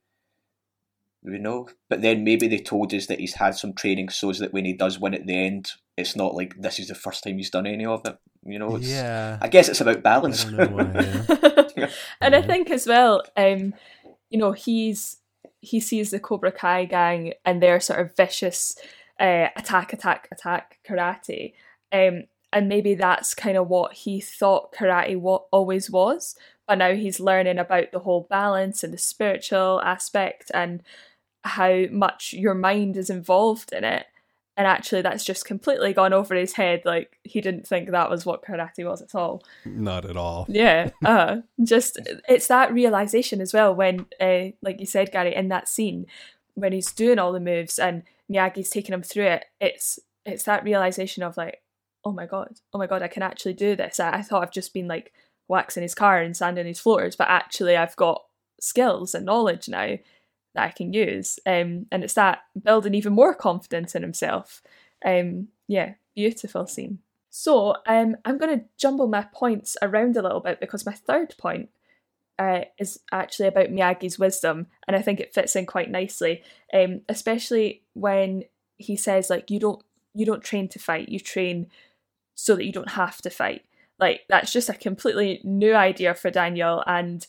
You 1.22 1.38
know, 1.40 1.68
but 1.88 2.02
then 2.02 2.22
maybe 2.22 2.46
they 2.46 2.58
told 2.58 2.94
us 2.94 3.06
that 3.06 3.18
he's 3.18 3.34
had 3.34 3.56
some 3.56 3.72
training 3.72 4.10
so 4.10 4.32
that 4.32 4.52
when 4.52 4.64
he 4.64 4.72
does 4.72 5.00
win 5.00 5.12
at 5.12 5.26
the 5.26 5.36
end, 5.36 5.72
it's 5.96 6.14
not 6.14 6.36
like 6.36 6.54
this 6.56 6.78
is 6.78 6.86
the 6.88 6.94
first 6.94 7.24
time 7.24 7.38
he's 7.38 7.50
done 7.50 7.66
any 7.66 7.84
of 7.84 8.02
it. 8.04 8.16
You 8.44 8.60
know, 8.60 8.76
it's, 8.76 8.86
yeah. 8.88 9.38
I 9.40 9.48
guess 9.48 9.68
it's 9.68 9.80
about 9.80 10.04
balance. 10.04 10.46
I 10.46 10.66
why, 10.66 10.82
yeah. 11.76 11.90
and 12.20 12.36
I 12.36 12.42
think 12.42 12.70
as 12.70 12.86
well, 12.86 13.22
um, 13.36 13.74
you 14.30 14.38
know, 14.38 14.52
he's 14.52 15.16
he 15.66 15.80
sees 15.80 16.10
the 16.10 16.20
Cobra 16.20 16.52
Kai 16.52 16.84
gang 16.84 17.32
and 17.44 17.60
their 17.60 17.80
sort 17.80 18.00
of 18.00 18.16
vicious 18.16 18.78
uh, 19.18 19.48
attack, 19.56 19.92
attack, 19.92 20.28
attack 20.30 20.78
karate. 20.88 21.54
Um, 21.92 22.24
and 22.52 22.68
maybe 22.68 22.94
that's 22.94 23.34
kind 23.34 23.56
of 23.56 23.68
what 23.68 23.92
he 23.92 24.20
thought 24.20 24.72
karate 24.72 25.18
wa- 25.18 25.42
always 25.50 25.90
was. 25.90 26.36
But 26.68 26.78
now 26.78 26.94
he's 26.94 27.20
learning 27.20 27.58
about 27.58 27.92
the 27.92 27.98
whole 28.00 28.26
balance 28.30 28.84
and 28.84 28.92
the 28.92 28.98
spiritual 28.98 29.80
aspect 29.82 30.50
and 30.54 30.82
how 31.42 31.84
much 31.90 32.32
your 32.32 32.54
mind 32.54 32.96
is 32.96 33.10
involved 33.10 33.72
in 33.72 33.84
it. 33.84 34.06
And 34.56 34.66
actually, 34.66 35.02
that's 35.02 35.24
just 35.24 35.44
completely 35.44 35.92
gone 35.92 36.14
over 36.14 36.34
his 36.34 36.54
head. 36.54 36.82
Like, 36.84 37.18
he 37.24 37.42
didn't 37.42 37.66
think 37.66 37.90
that 37.90 38.08
was 38.08 38.24
what 38.24 38.42
karate 38.42 38.88
was 38.88 39.02
at 39.02 39.14
all. 39.14 39.42
Not 39.64 40.04
at 40.06 40.16
all. 40.16 40.46
Yeah. 40.48 40.90
Uh, 41.04 41.42
just, 41.62 41.98
it's 42.28 42.48
that 42.48 42.72
realization 42.72 43.40
as 43.40 43.52
well 43.52 43.74
when, 43.74 44.06
uh, 44.20 44.46
like 44.62 44.80
you 44.80 44.86
said, 44.86 45.12
Gary, 45.12 45.34
in 45.34 45.48
that 45.48 45.68
scene, 45.68 46.06
when 46.54 46.72
he's 46.72 46.90
doing 46.90 47.18
all 47.18 47.32
the 47.32 47.40
moves 47.40 47.78
and 47.78 48.02
Miyagi's 48.30 48.70
taking 48.70 48.92
him 48.92 49.02
through 49.02 49.26
it, 49.26 49.44
it's 49.60 50.00
it's 50.24 50.42
that 50.42 50.64
realization 50.64 51.22
of 51.22 51.36
like, 51.36 51.62
oh 52.04 52.12
my 52.12 52.26
god, 52.26 52.56
oh 52.72 52.78
my 52.78 52.86
god, 52.86 53.02
I 53.02 53.08
can 53.08 53.22
actually 53.22 53.54
do 53.54 53.76
this. 53.76 54.00
I, 54.00 54.16
I 54.16 54.22
thought 54.22 54.42
I've 54.42 54.50
just 54.50 54.74
been 54.74 54.88
like 54.88 55.12
waxing 55.48 55.82
his 55.82 55.94
car 55.94 56.18
and 56.20 56.36
sanding 56.36 56.66
his 56.66 56.80
floors, 56.80 57.14
but 57.14 57.28
actually 57.28 57.76
I've 57.76 57.96
got 57.96 58.24
skills 58.60 59.14
and 59.14 59.24
knowledge 59.24 59.68
now 59.68 59.96
that 60.56 60.64
I 60.64 60.70
can 60.70 60.92
use. 60.92 61.38
Um, 61.46 61.86
and 61.92 62.02
it's 62.02 62.14
that 62.14 62.40
building 62.60 62.94
even 62.94 63.12
more 63.12 63.34
confidence 63.34 63.94
in 63.94 64.02
himself. 64.02 64.62
Um, 65.04 65.48
yeah, 65.68 65.94
beautiful 66.14 66.66
scene. 66.66 66.98
So 67.30 67.76
um, 67.86 68.16
I'm 68.24 68.38
going 68.38 68.58
to 68.58 68.64
jumble 68.78 69.08
my 69.08 69.26
points 69.32 69.76
around 69.82 70.16
a 70.16 70.22
little 70.22 70.40
bit 70.40 70.58
because 70.58 70.86
my 70.86 70.92
third 70.92 71.34
point 71.38 71.68
uh, 72.38 72.62
is 72.78 73.00
actually 73.12 73.48
about 73.48 73.68
Miyagi's 73.68 74.18
wisdom, 74.18 74.66
and 74.86 74.96
I 74.96 75.02
think 75.02 75.20
it 75.20 75.34
fits 75.34 75.56
in 75.56 75.66
quite 75.66 75.90
nicely, 75.90 76.42
um, 76.72 77.02
especially 77.08 77.82
when 77.94 78.44
he 78.78 78.96
says 78.96 79.30
like 79.30 79.50
you 79.50 79.58
don't 79.58 79.82
you 80.14 80.26
don't 80.26 80.44
train 80.44 80.68
to 80.68 80.78
fight, 80.78 81.08
you 81.08 81.20
train 81.20 81.68
so 82.34 82.56
that 82.56 82.64
you 82.64 82.72
don't 82.72 82.90
have 82.90 83.22
to 83.22 83.30
fight. 83.30 83.64
Like 83.98 84.22
that's 84.28 84.52
just 84.52 84.68
a 84.68 84.74
completely 84.74 85.40
new 85.44 85.74
idea 85.74 86.14
for 86.14 86.30
Daniel, 86.30 86.82
and 86.86 87.26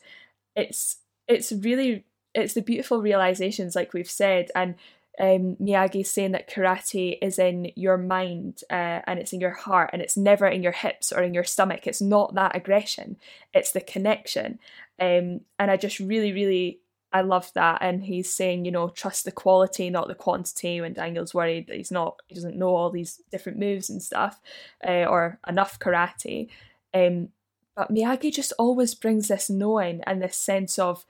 it's 0.56 0.98
it's 1.28 1.52
really 1.52 2.06
it's 2.38 2.54
the 2.54 2.62
beautiful 2.62 3.02
realizations, 3.02 3.76
like 3.76 3.94
we've 3.94 4.10
said, 4.10 4.52
and 4.56 4.76
um, 5.20 5.56
Miyagi's 5.60 6.12
saying 6.12 6.34
that 6.34 6.50
karate 6.50 7.18
is 7.22 7.40
in 7.40 7.72
your 7.76 7.98
mind 7.98 8.62
uh, 8.70 9.02
and 9.08 9.20
it's 9.20 9.34
in 9.34 9.42
your 9.42 9.52
heart 9.52 9.90
and 9.92 10.02
it's 10.02 10.16
never 10.16 10.46
in 10.46 10.62
your 10.62 10.72
hips 10.72 11.12
or 11.12 11.24
in 11.24 11.34
your 11.34 11.44
stomach. 11.44 11.88
It's 11.88 12.02
not 12.02 12.36
that 12.36 12.56
aggression, 12.56 13.18
it's 13.54 13.72
the 13.72 13.82
connection. 13.82 14.60
Um, 15.00 15.42
and 15.58 15.72
I 15.72 15.78
just 15.78 16.00
really, 16.00 16.32
really, 16.34 16.80
I 17.12 17.22
love 17.22 17.52
that. 17.56 17.80
And 17.82 18.04
he's 18.04 18.32
saying, 18.32 18.66
you 18.66 18.72
know, 18.72 18.90
trust 18.90 19.26
the 19.26 19.32
quality, 19.32 19.90
not 19.90 20.08
the 20.08 20.16
quantity. 20.16 20.82
When 20.82 20.94
Daniel's 20.94 21.34
worried 21.34 21.68
that 21.68 21.78
he's 21.78 21.92
not, 21.92 22.20
he 22.28 22.36
doesn't 22.36 22.58
know 22.58 22.76
all 22.76 22.92
these 22.92 23.22
different 23.32 23.58
moves 23.58 23.90
and 23.90 24.02
stuff 24.02 24.40
uh, 24.88 25.06
or 25.06 25.40
enough 25.48 25.80
karate. 25.80 26.50
Um, 26.94 27.30
but 27.76 27.92
Miyagi 27.92 28.32
just 28.34 28.54
always 28.60 28.94
brings 28.94 29.28
this 29.28 29.50
knowing 29.50 30.02
and 30.06 30.22
this 30.22 30.36
sense 30.36 30.78
of 30.78 31.06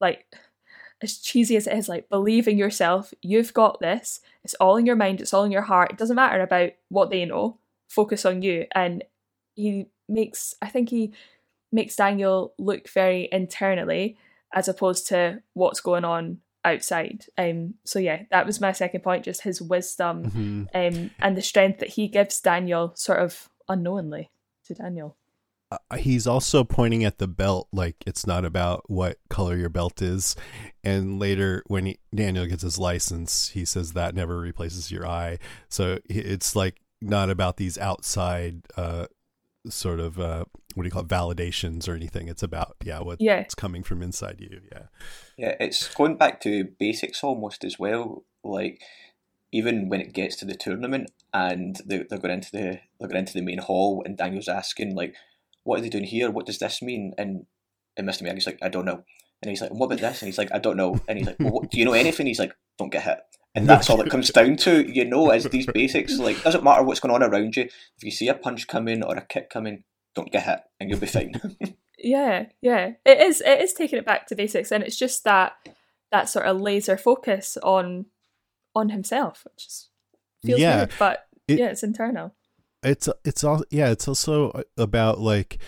like 0.00 0.26
as 1.02 1.18
cheesy 1.18 1.56
as 1.56 1.66
it 1.66 1.76
is, 1.76 1.88
like 1.88 2.08
believe 2.08 2.48
in 2.48 2.58
yourself. 2.58 3.12
You've 3.22 3.54
got 3.54 3.80
this. 3.80 4.20
It's 4.44 4.54
all 4.54 4.76
in 4.76 4.86
your 4.86 4.96
mind. 4.96 5.20
It's 5.20 5.32
all 5.34 5.44
in 5.44 5.52
your 5.52 5.62
heart. 5.62 5.92
It 5.92 5.98
doesn't 5.98 6.16
matter 6.16 6.40
about 6.40 6.70
what 6.88 7.10
they 7.10 7.24
know. 7.24 7.58
Focus 7.88 8.24
on 8.24 8.42
you. 8.42 8.66
And 8.74 9.04
he 9.54 9.86
makes, 10.08 10.54
I 10.60 10.68
think 10.68 10.88
he 10.90 11.12
makes 11.70 11.96
Daniel 11.96 12.52
look 12.58 12.88
very 12.88 13.28
internally 13.30 14.16
as 14.52 14.68
opposed 14.68 15.06
to 15.08 15.42
what's 15.54 15.80
going 15.80 16.04
on 16.04 16.38
outside. 16.64 17.26
Um. 17.36 17.74
So 17.84 17.98
yeah, 17.98 18.22
that 18.30 18.46
was 18.46 18.60
my 18.60 18.72
second 18.72 19.02
point. 19.02 19.24
Just 19.24 19.42
his 19.42 19.62
wisdom, 19.62 20.24
Mm-hmm. 20.30 20.64
um, 20.74 21.10
and 21.20 21.36
the 21.36 21.42
strength 21.42 21.78
that 21.80 21.90
he 21.90 22.08
gives 22.08 22.40
Daniel, 22.40 22.92
sort 22.96 23.20
of 23.20 23.48
unknowingly 23.68 24.30
to 24.64 24.74
Daniel. 24.74 25.16
Uh, 25.70 25.96
he's 25.98 26.26
also 26.26 26.64
pointing 26.64 27.04
at 27.04 27.18
the 27.18 27.28
belt 27.28 27.68
like 27.72 27.96
it's 28.06 28.26
not 28.26 28.42
about 28.44 28.88
what 28.88 29.18
color 29.28 29.54
your 29.54 29.68
belt 29.68 30.00
is 30.00 30.34
and 30.82 31.18
later 31.18 31.62
when 31.66 31.84
he, 31.84 31.98
daniel 32.14 32.46
gets 32.46 32.62
his 32.62 32.78
license 32.78 33.50
he 33.50 33.66
says 33.66 33.92
that 33.92 34.14
never 34.14 34.38
replaces 34.40 34.90
your 34.90 35.06
eye 35.06 35.38
so 35.68 35.98
it's 36.08 36.56
like 36.56 36.80
not 37.02 37.28
about 37.28 37.58
these 37.58 37.76
outside 37.76 38.62
uh 38.78 39.04
sort 39.68 40.00
of 40.00 40.18
uh 40.18 40.42
what 40.74 40.84
do 40.84 40.86
you 40.86 40.90
call 40.90 41.02
it 41.02 41.08
validations 41.08 41.86
or 41.86 41.92
anything 41.94 42.28
it's 42.28 42.42
about 42.42 42.74
yeah 42.82 43.00
what's 43.00 43.20
Yeah. 43.20 43.44
coming 43.58 43.82
from 43.82 44.00
inside 44.00 44.40
you 44.40 44.62
yeah 44.72 44.84
Yeah, 45.36 45.54
it's 45.60 45.92
going 45.94 46.16
back 46.16 46.40
to 46.42 46.64
basics 46.78 47.22
almost 47.22 47.62
as 47.62 47.78
well. 47.78 48.24
Like 48.42 48.80
even 49.52 49.88
when 49.90 50.00
it 50.00 50.12
gets 50.14 50.36
to 50.36 50.44
the 50.44 50.54
tournament 50.54 51.10
and 51.34 51.76
they, 51.84 52.04
they're 52.08 52.18
going 52.18 52.34
into 52.34 52.52
the 52.52 52.80
they're 52.98 53.08
going 53.08 53.18
into 53.20 53.34
the 53.34 53.42
main 53.42 53.58
hall 53.58 54.02
and 54.04 54.16
Daniel's 54.16 54.48
asking 54.48 54.94
like, 54.94 55.14
"What 55.68 55.78
are 55.78 55.82
they 55.82 55.88
doing 55.88 56.04
here? 56.04 56.30
What 56.30 56.46
does 56.46 56.58
this 56.58 56.80
mean?" 56.82 57.12
And 57.18 57.46
and 57.96 58.08
Mr. 58.08 58.22
Miyagi's 58.22 58.46
like, 58.46 58.58
"I 58.62 58.68
don't 58.68 58.84
know." 58.86 59.02
And 59.42 59.50
he's 59.50 59.60
like, 59.60 59.70
"What 59.72 59.86
about 59.86 60.00
this?" 60.00 60.22
And 60.22 60.26
he's 60.28 60.38
like, 60.38 60.50
"I 60.52 60.58
don't 60.58 60.76
know." 60.76 60.98
And 61.08 61.18
he's 61.18 61.26
like, 61.26 61.36
well, 61.38 61.52
what, 61.52 61.70
"Do 61.70 61.78
you 61.78 61.84
know 61.84 61.92
anything?" 61.92 62.26
He's 62.26 62.38
like, 62.40 62.54
"Don't 62.78 62.90
get 62.92 63.02
hit." 63.04 63.18
And 63.54 63.68
that's 63.68 63.88
all 63.90 64.00
it 64.00 64.10
comes 64.10 64.30
down 64.30 64.56
to, 64.58 64.88
you 64.88 65.04
know, 65.04 65.30
is 65.32 65.44
these 65.44 65.66
basics. 65.66 66.18
Like, 66.18 66.42
doesn't 66.42 66.62
matter 66.64 66.82
what's 66.82 67.00
going 67.00 67.14
on 67.14 67.22
around 67.22 67.56
you. 67.56 67.64
If 67.64 68.02
you 68.04 68.10
see 68.10 68.28
a 68.28 68.34
punch 68.34 68.66
coming 68.68 69.02
or 69.02 69.16
a 69.16 69.24
kick 69.26 69.50
coming, 69.50 69.84
don't 70.14 70.30
get 70.30 70.44
hit, 70.44 70.60
and 70.80 70.88
you'll 70.90 71.00
be 71.00 71.06
fine. 71.06 71.32
Yeah, 72.00 72.46
yeah. 72.62 72.92
It 73.04 73.20
is 73.20 73.40
it 73.40 73.60
is 73.60 73.72
taking 73.72 73.98
it 73.98 74.06
back 74.06 74.28
to 74.28 74.36
basics 74.36 74.70
and 74.70 74.84
it's 74.84 74.96
just 74.96 75.24
that 75.24 75.54
that 76.12 76.28
sort 76.28 76.46
of 76.46 76.60
laser 76.60 76.96
focus 76.96 77.58
on 77.60 78.06
on 78.72 78.90
himself, 78.90 79.44
which 79.44 79.66
is 79.66 79.88
feels 80.46 80.60
Yeah, 80.60 80.76
weird, 80.76 80.92
but 80.98 81.26
it- 81.48 81.58
yeah, 81.58 81.66
it's 81.70 81.82
internal. 81.82 82.34
It's 82.82 83.08
it's 83.24 83.42
all 83.42 83.62
yeah 83.70 83.90
it's 83.90 84.06
also 84.06 84.62
about 84.76 85.18
like 85.18 85.58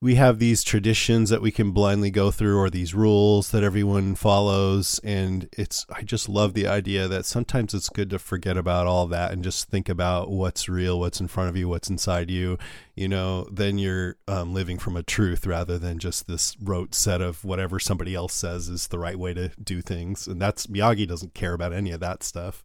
we 0.00 0.16
have 0.16 0.38
these 0.38 0.62
traditions 0.62 1.30
that 1.30 1.40
we 1.40 1.50
can 1.50 1.70
blindly 1.70 2.10
go 2.10 2.30
through 2.30 2.58
or 2.58 2.68
these 2.68 2.92
rules 2.92 3.52
that 3.52 3.62
everyone 3.62 4.14
follows 4.14 5.00
and 5.02 5.48
it's 5.52 5.86
i 5.94 6.02
just 6.02 6.28
love 6.28 6.52
the 6.52 6.66
idea 6.66 7.08
that 7.08 7.24
sometimes 7.24 7.72
it's 7.72 7.88
good 7.88 8.10
to 8.10 8.18
forget 8.18 8.56
about 8.58 8.86
all 8.86 9.06
that 9.06 9.32
and 9.32 9.42
just 9.42 9.70
think 9.70 9.88
about 9.88 10.30
what's 10.30 10.68
real 10.68 10.98
what's 11.00 11.20
in 11.20 11.28
front 11.28 11.48
of 11.48 11.56
you 11.56 11.68
what's 11.68 11.88
inside 11.88 12.30
you 12.30 12.58
you 12.94 13.08
know 13.08 13.46
then 13.50 13.78
you're 13.78 14.16
um, 14.28 14.52
living 14.52 14.78
from 14.78 14.96
a 14.96 15.02
truth 15.02 15.46
rather 15.46 15.78
than 15.78 15.98
just 15.98 16.26
this 16.26 16.54
rote 16.60 16.94
set 16.94 17.22
of 17.22 17.42
whatever 17.44 17.78
somebody 17.78 18.14
else 18.14 18.34
says 18.34 18.68
is 18.68 18.88
the 18.88 18.98
right 18.98 19.18
way 19.18 19.32
to 19.32 19.48
do 19.62 19.80
things 19.80 20.26
and 20.26 20.42
that's 20.42 20.66
miyagi 20.66 21.08
doesn't 21.08 21.32
care 21.32 21.54
about 21.54 21.72
any 21.72 21.92
of 21.92 22.00
that 22.00 22.22
stuff 22.22 22.62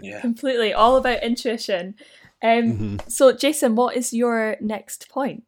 Yeah. 0.00 0.20
Completely, 0.20 0.72
all 0.72 0.96
about 0.96 1.22
intuition. 1.22 1.96
Um, 2.42 2.98
Mhm. 2.98 3.10
So, 3.10 3.32
Jason, 3.32 3.74
what 3.74 3.96
is 3.96 4.12
your 4.12 4.56
next 4.60 5.08
point? 5.08 5.44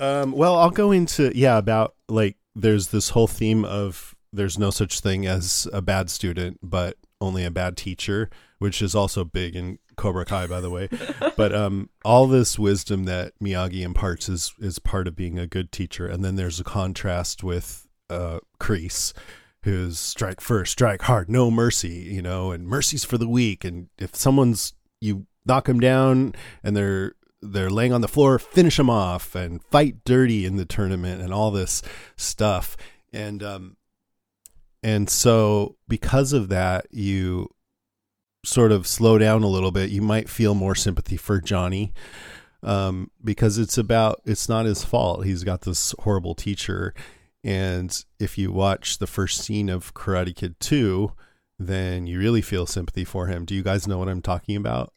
Um, 0.00 0.32
well, 0.32 0.56
I'll 0.56 0.70
go 0.70 0.90
into 0.90 1.30
yeah 1.34 1.58
about 1.58 1.94
like 2.08 2.36
there's 2.54 2.88
this 2.88 3.10
whole 3.10 3.28
theme 3.28 3.64
of 3.64 4.14
there's 4.32 4.58
no 4.58 4.70
such 4.70 5.00
thing 5.00 5.26
as 5.26 5.68
a 5.72 5.80
bad 5.80 6.10
student, 6.10 6.58
but 6.62 6.96
only 7.20 7.44
a 7.44 7.50
bad 7.50 7.76
teacher, 7.76 8.28
which 8.58 8.82
is 8.82 8.94
also 8.94 9.24
big 9.24 9.54
in 9.54 9.78
Cobra 9.96 10.24
Kai, 10.24 10.46
by 10.46 10.60
the 10.60 10.70
way. 10.70 10.88
but 11.36 11.54
um, 11.54 11.88
all 12.04 12.26
this 12.26 12.58
wisdom 12.58 13.04
that 13.04 13.32
Miyagi 13.42 13.82
imparts 13.82 14.28
is 14.28 14.52
is 14.58 14.78
part 14.78 15.06
of 15.06 15.14
being 15.14 15.38
a 15.38 15.46
good 15.46 15.70
teacher, 15.70 16.06
and 16.06 16.24
then 16.24 16.34
there's 16.34 16.58
a 16.58 16.64
contrast 16.64 17.44
with 17.44 17.86
uh, 18.10 18.40
Kreese, 18.58 19.12
who's 19.62 19.98
strike 20.00 20.40
first, 20.40 20.72
strike 20.72 21.02
hard, 21.02 21.30
no 21.30 21.50
mercy, 21.50 22.08
you 22.10 22.22
know, 22.22 22.50
and 22.50 22.66
mercy's 22.66 23.04
for 23.04 23.18
the 23.18 23.28
weak, 23.28 23.64
and 23.64 23.88
if 23.98 24.16
someone's 24.16 24.74
you 25.00 25.26
knock 25.44 25.66
them 25.66 25.80
down 25.80 26.34
and 26.62 26.76
they're 26.76 27.14
they're 27.44 27.70
laying 27.70 27.92
on 27.92 28.00
the 28.02 28.08
floor, 28.08 28.38
finish 28.38 28.76
them 28.76 28.88
off 28.88 29.34
and 29.34 29.62
fight 29.64 30.04
dirty 30.04 30.46
in 30.46 30.56
the 30.56 30.64
tournament 30.64 31.20
and 31.20 31.34
all 31.34 31.50
this 31.50 31.82
stuff. 32.16 32.76
And 33.12 33.42
um 33.42 33.76
and 34.82 35.08
so 35.08 35.76
because 35.88 36.32
of 36.32 36.48
that, 36.48 36.86
you 36.90 37.48
sort 38.44 38.72
of 38.72 38.86
slow 38.86 39.18
down 39.18 39.42
a 39.42 39.48
little 39.48 39.70
bit. 39.70 39.90
You 39.90 40.02
might 40.02 40.28
feel 40.28 40.54
more 40.54 40.74
sympathy 40.74 41.16
for 41.16 41.40
Johnny 41.40 41.92
um 42.64 43.10
because 43.24 43.58
it's 43.58 43.76
about 43.76 44.20
it's 44.24 44.48
not 44.48 44.66
his 44.66 44.84
fault. 44.84 45.26
He's 45.26 45.44
got 45.44 45.62
this 45.62 45.94
horrible 46.00 46.34
teacher 46.34 46.94
and 47.44 48.04
if 48.20 48.38
you 48.38 48.52
watch 48.52 48.98
the 48.98 49.06
first 49.06 49.40
scene 49.40 49.68
of 49.68 49.94
Karate 49.94 50.34
Kid 50.34 50.60
2, 50.60 51.12
then 51.58 52.06
you 52.06 52.18
really 52.18 52.42
feel 52.42 52.66
sympathy 52.66 53.04
for 53.04 53.26
him. 53.26 53.44
Do 53.44 53.54
you 53.54 53.62
guys 53.62 53.88
know 53.88 53.98
what 53.98 54.08
I'm 54.08 54.22
talking 54.22 54.56
about? 54.56 54.92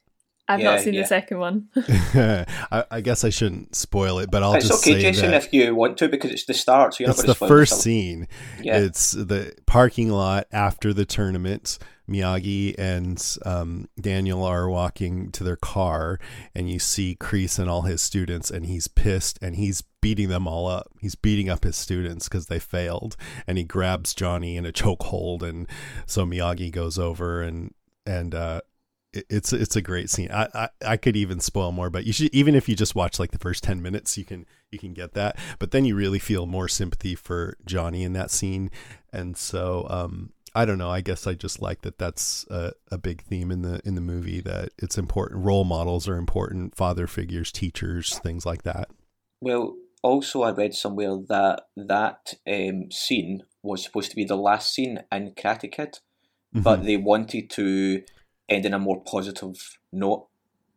I've 0.48 0.60
Yeah, 0.60 0.72
not 0.72 0.82
seen 0.82 0.94
yeah. 0.94 1.02
the 1.02 1.08
second 1.08 1.40
one. 1.40 1.68
I, 1.88 2.84
I 2.92 3.02
guess 3.02 3.24
I 3.24 3.30
shouldn't 3.30 3.76
spoil 3.76 4.20
it, 4.20 4.30
but 4.32 4.44
I'll 4.44 4.54
it's 4.54 4.68
just 4.68 4.84
okay, 4.88 4.96
say 4.96 5.02
Jason, 5.02 5.32
that 5.32 5.44
if 5.44 5.54
you 5.54 5.74
want 5.76 5.98
to, 5.98 6.08
because 6.10 6.32
it's 6.32 6.46
the 6.46 6.54
start, 6.54 6.94
so 6.94 7.04
you're 7.04 7.10
it's 7.10 7.20
not 7.20 7.28
the 7.28 7.34
spoil 7.36 7.48
first 7.50 7.72
yourself. 7.72 7.82
scene. 7.84 8.28
Yeah. 8.62 8.78
It's 8.80 9.12
the 9.12 9.54
parking 9.66 10.10
lot 10.10 10.46
after 10.52 10.94
the 10.94 11.06
tournament. 11.06 11.80
Miyagi 12.08 12.76
and 12.78 13.20
um, 13.48 13.90
Daniel 14.00 14.44
are 14.44 14.70
walking 14.70 15.32
to 15.32 15.44
their 15.44 15.56
car, 15.56 16.20
and 16.54 16.70
you 16.70 16.78
see 16.78 17.18
Kreese 17.20 17.58
and 17.58 17.68
all 17.68 17.82
his 17.82 18.00
students, 18.00 18.52
and 18.52 18.68
he's 18.68 18.88
pissed, 18.88 19.40
and 19.42 19.56
he's 19.56 19.82
beating 20.02 20.30
them 20.30 20.48
all 20.48 20.68
up. 20.68 20.92
He's 21.02 21.16
beating 21.16 21.50
up 21.50 21.64
his 21.64 21.76
students 21.76 22.30
because 22.30 22.46
they 22.46 22.60
failed, 22.60 23.18
and 23.48 23.58
he 23.58 23.64
grabs 23.64 24.14
Johnny 24.14 24.56
in 24.56 24.68
a 24.68 24.72
chokehold, 24.72 25.42
and 25.42 25.68
so 26.06 26.28
Miyagi 26.28 26.72
goes 26.72 27.00
over 27.00 27.42
and 27.42 27.74
and 28.06 28.36
uh, 28.36 28.62
it- 28.62 28.66
it's 29.30 29.54
it's 29.54 29.76
a 29.76 29.82
great 29.82 30.10
scene. 30.10 30.30
I, 30.32 30.48
I 30.54 30.70
I 30.86 30.98
could 30.98 31.16
even 31.16 31.40
spoil 31.40 31.72
more, 31.72 31.90
but 31.90 32.06
you 32.06 32.14
should 32.14 32.34
even 32.34 32.56
if 32.56 32.68
you 32.70 32.76
just 32.76 32.96
watch 32.96 33.20
like 33.20 33.32
the 33.32 33.40
first 33.40 33.64
ten 33.64 33.82
minutes, 33.82 34.18
you 34.18 34.26
can 34.26 34.46
you 34.72 34.80
can 34.80 34.94
get 34.94 35.14
that. 35.14 35.38
But 35.60 35.72
then 35.72 35.86
you 35.86 35.96
really 35.96 36.20
feel 36.20 36.46
more 36.46 36.68
sympathy 36.68 37.16
for 37.16 37.58
Johnny 37.66 38.04
in 38.04 38.14
that 38.14 38.32
scene, 38.32 38.72
and 39.14 39.38
so 39.38 39.88
um, 39.90 40.32
I 40.54 40.66
don't 40.66 40.78
know. 40.78 40.90
I 40.90 41.02
guess 41.02 41.28
I 41.28 41.34
just 41.34 41.62
like 41.62 41.82
that. 41.82 41.98
That's 41.98 42.46
a, 42.50 42.74
a 42.92 42.98
big 42.98 43.22
theme 43.24 43.52
in 43.52 43.62
the 43.62 43.82
in 43.86 43.96
the 43.96 44.02
movie 44.02 44.42
that 44.42 44.70
it's 44.78 44.98
important. 44.98 45.44
Role 45.44 45.66
models 45.66 46.08
are 46.08 46.18
important. 46.18 46.76
Father 46.76 47.08
figures, 47.08 47.52
teachers, 47.52 48.20
things 48.20 48.46
like 48.46 48.64
that. 48.64 48.90
Well, 49.42 49.76
also, 50.02 50.44
I 50.44 50.52
read 50.52 50.74
somewhere 50.74 51.18
that 51.30 51.64
that 51.76 52.34
um, 52.48 52.92
scene 52.92 53.44
was 53.64 53.84
supposed 53.84 54.12
to 54.12 54.16
be 54.16 54.24
the 54.24 54.38
last 54.38 54.74
scene 54.74 55.00
in 55.12 55.32
Karate 55.32 55.72
Kid, 55.72 56.00
but 56.54 56.82
Mhm. 56.82 56.86
they 56.86 56.98
wanted 56.98 57.50
to 57.52 58.04
end 58.50 58.66
in 58.66 58.74
a 58.74 58.80
more 58.80 59.02
positive 59.04 59.78
note, 59.92 60.28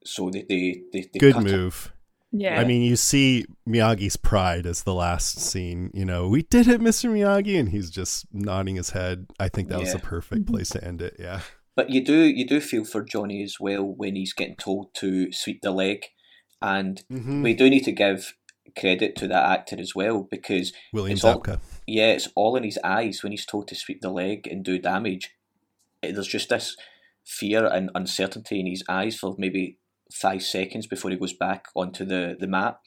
so 0.04 0.30
they 0.30 0.42
they, 0.48 0.82
they, 0.92 1.08
they 1.12 1.18
good 1.18 1.34
cut 1.34 1.46
it. 1.46 1.52
move. 1.52 1.92
Yeah. 2.30 2.60
I 2.60 2.64
mean, 2.64 2.82
you 2.82 2.96
see 2.96 3.46
Miyagi's 3.66 4.18
pride 4.18 4.66
as 4.66 4.82
the 4.82 4.92
last 4.92 5.38
scene. 5.40 5.90
You 5.94 6.04
know, 6.04 6.28
we 6.28 6.42
did 6.42 6.68
it, 6.68 6.78
Mr. 6.80 7.08
Miyagi, 7.10 7.58
and 7.58 7.70
he's 7.70 7.90
just 7.90 8.26
nodding 8.34 8.76
his 8.76 8.90
head. 8.90 9.28
I 9.40 9.48
think 9.48 9.68
that 9.70 9.78
was 9.80 9.88
Yeah. 9.88 9.94
the 9.94 10.00
perfect 10.00 10.46
place 10.46 10.68
to 10.70 10.84
end 10.84 11.00
it. 11.00 11.16
Yeah. 11.18 11.40
But 11.74 11.88
you 11.90 12.04
do 12.04 12.24
you 12.24 12.46
do 12.46 12.60
feel 12.60 12.84
for 12.84 13.02
Johnny 13.02 13.42
as 13.42 13.56
well 13.60 13.84
when 13.84 14.14
he's 14.16 14.34
getting 14.34 14.56
told 14.56 14.92
to 14.96 15.32
sweep 15.32 15.62
the 15.62 15.70
leg, 15.70 16.04
and 16.60 17.02
Mhm. 17.10 17.42
we 17.42 17.54
do 17.54 17.70
need 17.70 17.84
to 17.84 17.92
give 17.92 18.34
credit 18.78 19.16
to 19.16 19.26
that 19.28 19.50
actor 19.50 19.76
as 19.80 19.94
well 19.94 20.24
because 20.30 20.72
William 20.92 21.14
it's 21.16 21.24
all- 21.24 21.42
yeah, 21.86 22.08
it's 22.12 22.28
all 22.34 22.54
in 22.56 22.62
his 22.64 22.78
eyes 22.84 23.22
when 23.22 23.32
he's 23.32 23.46
told 23.46 23.66
to 23.68 23.74
sweep 23.74 24.00
the 24.02 24.10
leg 24.10 24.46
and 24.46 24.62
do 24.64 24.78
damage. 24.78 25.30
There's 26.02 26.28
just 26.28 26.50
this 26.50 26.76
fear 27.28 27.66
and 27.66 27.90
uncertainty 27.94 28.58
in 28.58 28.66
his 28.66 28.82
eyes 28.88 29.14
for 29.16 29.34
maybe 29.38 29.76
five 30.10 30.42
seconds 30.42 30.86
before 30.86 31.10
he 31.10 31.16
goes 31.18 31.34
back 31.34 31.66
onto 31.76 32.04
the, 32.04 32.34
the 32.40 32.46
mat. 32.46 32.78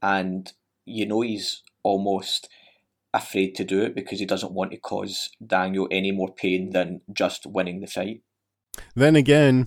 And 0.00 0.50
you 0.84 1.04
know 1.06 1.22
he's 1.22 1.62
almost 1.82 2.48
afraid 3.12 3.56
to 3.56 3.64
do 3.64 3.82
it 3.82 3.94
because 3.96 4.20
he 4.20 4.24
doesn't 4.26 4.52
want 4.52 4.70
to 4.70 4.76
cause 4.76 5.30
Daniel 5.44 5.88
any 5.90 6.12
more 6.12 6.32
pain 6.32 6.70
than 6.70 7.00
just 7.12 7.44
winning 7.46 7.80
the 7.80 7.88
fight. 7.88 8.22
Then 8.94 9.16
again, 9.16 9.66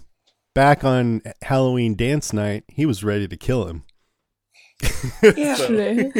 back 0.55 0.85
on 0.85 1.21
Halloween 1.41 1.95
dance 1.95 2.31
night, 2.31 2.63
he 2.69 2.85
was 2.85 3.03
ready 3.03 3.27
to 3.27 3.35
kill 3.37 3.67
him. 3.67 3.83
Yeah. 5.35 5.55
True. 5.67 6.11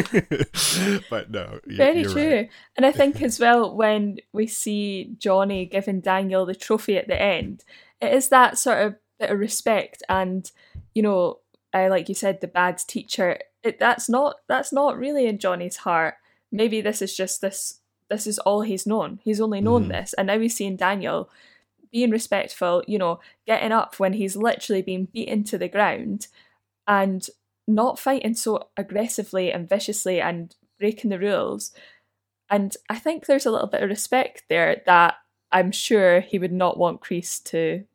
but 1.10 1.32
no, 1.32 1.60
y- 1.68 1.76
Very 1.76 2.04
true. 2.04 2.32
right. 2.36 2.50
And 2.78 2.86
I 2.86 2.92
think 2.92 3.22
as 3.22 3.40
well, 3.40 3.76
when 3.76 4.18
we 4.34 4.48
see 4.48 5.16
Johnny 5.18 5.66
giving 5.66 6.02
Daniel 6.02 6.46
the 6.46 6.56
trophy 6.56 6.98
at 6.98 7.08
the 7.08 7.20
end, 7.22 7.64
it 8.02 8.14
is 8.14 8.30
that 8.30 8.58
sort 8.58 8.80
of 8.86 8.96
bit 9.20 9.30
of 9.30 9.40
respect 9.40 10.04
and, 10.10 10.52
you 10.94 11.02
know, 11.02 11.40
uh, 11.74 11.88
like 11.90 12.10
you 12.10 12.16
said, 12.16 12.42
the 12.42 12.48
bad 12.48 12.78
teacher. 12.78 13.40
It, 13.64 13.80
that's 13.80 14.10
not 14.10 14.36
that's 14.48 14.72
not 14.74 14.98
really 14.98 15.26
in 15.26 15.40
Johnny's 15.40 15.78
heart. 15.78 16.16
Maybe 16.52 16.82
this 16.82 17.02
is 17.02 17.16
just 17.16 17.42
this. 17.42 17.80
This 18.10 18.28
is 18.28 18.38
all 18.40 18.62
he's 18.62 18.86
known. 18.86 19.20
He's 19.24 19.42
only 19.42 19.62
known 19.62 19.86
Mhm. 19.86 19.90
this, 19.92 20.14
and 20.14 20.28
now 20.28 20.38
he's 20.38 20.56
seeing 20.56 20.76
Daniel 20.76 21.30
being 21.92 22.12
respectful. 22.12 22.84
You 22.88 22.98
know, 23.00 23.20
getting 23.48 23.72
up 23.72 24.00
when 24.00 24.14
he's 24.14 24.36
literally 24.36 24.82
being 24.82 25.06
beaten 25.06 25.44
to 25.46 25.58
the 25.58 25.70
ground, 25.70 26.28
and 26.88 27.28
not 27.68 27.98
fighting 27.98 28.34
so 28.36 28.68
aggressively 28.78 29.52
and 29.52 29.68
viciously 29.70 30.20
and 30.22 30.56
breaking 30.78 31.10
the 31.10 31.18
rules. 31.18 31.72
And 32.50 32.76
I 32.90 33.00
think 33.00 33.26
there's 33.26 33.46
a 33.46 33.52
little 33.52 33.68
bit 33.70 33.82
of 33.82 33.90
respect 33.90 34.44
there 34.50 34.82
that 34.86 35.16
I'm 35.54 35.72
sure 35.72 36.20
he 36.20 36.40
would 36.40 36.52
not 36.52 36.78
want 36.78 37.02
Kreese 37.02 37.42
to 37.46 37.86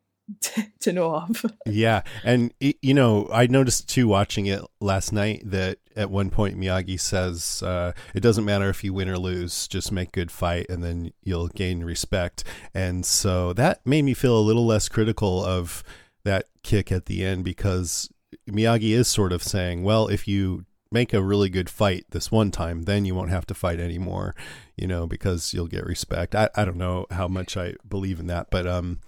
to, 0.41 0.65
to 0.81 0.93
know 0.93 1.15
of. 1.15 1.45
Yeah, 1.65 2.01
and 2.23 2.53
you 2.59 2.93
know, 2.93 3.29
I 3.31 3.47
noticed 3.47 3.89
too 3.89 4.07
watching 4.07 4.45
it 4.45 4.61
last 4.79 5.11
night 5.11 5.41
that 5.45 5.79
at 5.95 6.09
one 6.09 6.29
point 6.29 6.57
Miyagi 6.57 6.99
says, 6.99 7.61
uh, 7.63 7.93
"It 8.13 8.21
doesn't 8.21 8.45
matter 8.45 8.69
if 8.69 8.83
you 8.83 8.93
win 8.93 9.09
or 9.09 9.17
lose, 9.17 9.67
just 9.67 9.91
make 9.91 10.11
good 10.11 10.31
fight, 10.31 10.67
and 10.69 10.83
then 10.83 11.11
you'll 11.23 11.47
gain 11.49 11.83
respect." 11.83 12.43
And 12.73 13.05
so 13.05 13.53
that 13.53 13.85
made 13.85 14.03
me 14.03 14.13
feel 14.13 14.37
a 14.37 14.41
little 14.41 14.65
less 14.65 14.89
critical 14.89 15.43
of 15.43 15.83
that 16.23 16.45
kick 16.63 16.91
at 16.91 17.05
the 17.05 17.23
end 17.23 17.43
because 17.43 18.09
Miyagi 18.49 18.91
is 18.91 19.07
sort 19.07 19.31
of 19.31 19.43
saying, 19.43 19.83
"Well, 19.83 20.07
if 20.07 20.27
you 20.27 20.65
make 20.91 21.13
a 21.13 21.21
really 21.21 21.49
good 21.49 21.69
fight 21.69 22.05
this 22.11 22.31
one 22.31 22.51
time, 22.51 22.83
then 22.83 23.05
you 23.05 23.13
won't 23.15 23.29
have 23.29 23.45
to 23.47 23.53
fight 23.53 23.79
anymore, 23.79 24.35
you 24.75 24.87
know, 24.87 25.05
because 25.07 25.53
you'll 25.53 25.67
get 25.67 25.85
respect." 25.85 26.35
I, 26.35 26.49
I 26.55 26.65
don't 26.65 26.77
know 26.77 27.05
how 27.11 27.27
much 27.27 27.55
I 27.57 27.75
believe 27.87 28.19
in 28.19 28.27
that, 28.27 28.49
but 28.49 28.65
um 28.67 28.99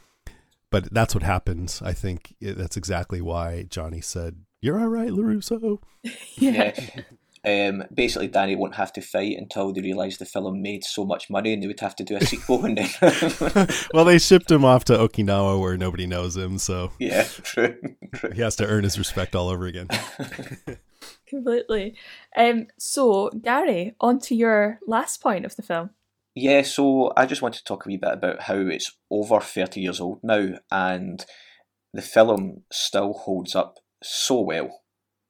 but 0.70 0.94
that's 0.94 1.14
what 1.14 1.24
happens. 1.24 1.82
I 1.82 1.92
think 1.94 2.34
it- 2.40 2.58
that's 2.58 2.78
exactly 2.78 3.20
why 3.22 3.64
Johnny 3.70 4.00
said, 4.02 4.38
"You're 4.62 4.80
all 4.80 4.88
right, 4.88 5.10
LaRusso." 5.12 5.80
Yeah. 6.36 6.74
Um, 7.44 7.84
basically, 7.92 8.28
Danny 8.28 8.56
won't 8.56 8.76
have 8.76 8.94
to 8.94 9.02
fight 9.02 9.36
until 9.36 9.74
they 9.74 9.82
realise 9.82 10.18
the 10.18 10.26
film 10.26 10.62
made 10.62 10.84
so 10.84 11.04
much 11.04 11.28
money 11.28 11.54
and 11.54 11.64
they 11.64 11.66
would 11.66 11.80
have 11.80 11.96
to 11.96 12.04
do 12.04 12.16
a 12.16 12.22
sequel. 12.24 12.64
and 12.66 12.78
then, 12.78 13.68
well, 13.96 14.06
they 14.06 14.20
shipped 14.20 14.52
him 14.52 14.64
off 14.64 14.84
to 14.86 14.94
Okinawa 14.94 15.60
where 15.60 15.76
nobody 15.76 16.06
knows 16.06 16.38
him, 16.38 16.60
so 16.60 16.92
yeah, 17.00 17.24
true, 17.24 17.76
true. 18.14 18.30
he 18.32 18.42
has 18.42 18.56
to 18.58 18.68
earn 18.68 18.84
his 18.84 19.00
respect 19.00 19.36
all 19.36 19.50
over 19.50 19.66
again. 19.66 19.88
Completely. 21.32 21.96
Um, 22.36 22.68
so, 22.78 23.30
Gary, 23.30 23.96
on 24.02 24.20
to 24.20 24.36
your 24.36 24.80
last 24.86 25.22
point 25.22 25.46
of 25.46 25.56
the 25.56 25.62
film. 25.62 25.92
Yeah, 26.36 26.62
so 26.64 27.14
I 27.16 27.26
just 27.26 27.42
want 27.42 27.56
to 27.56 27.64
talk 27.64 27.86
a 27.86 27.88
wee 27.88 27.96
bit 27.96 28.12
about 28.12 28.42
how 28.42 28.58
it's 28.58 28.98
over 29.10 29.40
30 29.40 29.80
years 29.80 30.02
old 30.02 30.20
now 30.24 30.56
and 30.70 31.26
the 31.94 32.02
film 32.02 32.64
still 32.70 33.14
holds 33.14 33.56
up 33.56 33.80
so 34.04 34.42
well. 34.42 34.82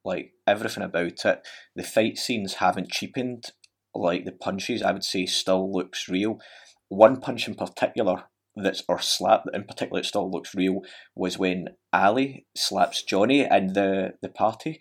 Like 0.04 0.34
everything 0.47 0.82
about 0.82 1.24
it. 1.24 1.47
The 1.76 1.84
fight 1.84 2.18
scenes 2.18 2.56
haven't 2.56 2.89
cheapened. 2.89 3.52
Like 3.93 4.26
the 4.26 4.32
punches, 4.32 4.82
I 4.82 4.93
would 4.93 5.04
say, 5.04 5.28
still 5.28 5.72
looks 5.72 6.10
real. 6.10 6.39
One 6.89 7.22
punch 7.22 7.47
in 7.47 7.54
particular 7.54 8.24
that's 8.56 8.84
or 8.89 8.99
slap 8.99 9.45
in 9.54 9.66
particular 9.66 10.02
that 10.02 10.08
still 10.08 10.30
looks 10.30 10.56
real 10.56 10.82
was 11.16 11.38
when 11.38 11.70
Ali 11.93 12.45
slaps 12.56 13.04
Johnny 13.04 13.41
in 13.41 13.74
the 13.74 14.14
the 14.22 14.30
party. 14.30 14.80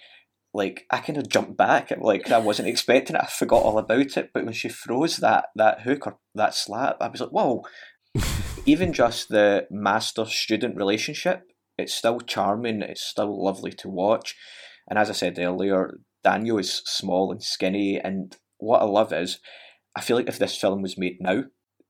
Like 0.53 0.87
I 0.91 0.99
kind 0.99 1.19
of 1.19 1.29
jumped 1.29 1.57
back, 1.57 1.93
like 2.01 2.31
I 2.31 2.39
wasn't 2.39 2.69
expecting 2.69 3.15
it. 3.17 3.23
I 3.23 3.27
forgot 3.27 3.63
all 3.63 3.79
about 3.79 4.17
it, 4.17 4.31
but 4.35 4.45
when 4.45 4.53
she 4.53 4.69
throws 4.69 5.19
that 5.19 5.47
that 5.55 5.83
hook 5.83 6.07
or 6.07 6.19
that 6.35 6.55
slap, 6.55 6.97
I 7.01 7.09
was 7.09 7.21
like, 7.21 7.31
"Whoa!" 7.31 7.65
Even 8.67 8.93
just 8.93 9.29
the 9.29 9.67
master 9.71 10.25
student 10.27 10.77
relationship, 10.77 11.45
it's 11.79 11.95
still 11.95 12.21
charming. 12.21 12.83
It's 12.83 13.03
still 13.03 13.43
lovely 13.43 13.73
to 13.73 13.89
watch. 13.89 14.35
And 14.89 14.99
as 14.99 15.09
I 15.09 15.13
said 15.13 15.39
earlier, 15.39 16.01
Daniel 16.25 16.59
is 16.59 16.83
small 16.85 17.31
and 17.31 17.43
skinny, 17.43 17.99
and 17.99 18.37
what 18.59 18.83
I 18.83 18.87
love 18.87 19.13
is, 19.13 19.39
I 19.97 20.01
feel 20.01 20.17
like 20.17 20.29
if 20.29 20.39
this 20.39 20.57
film 20.57 20.83
was 20.83 20.99
made 20.99 21.19
now, 21.21 21.45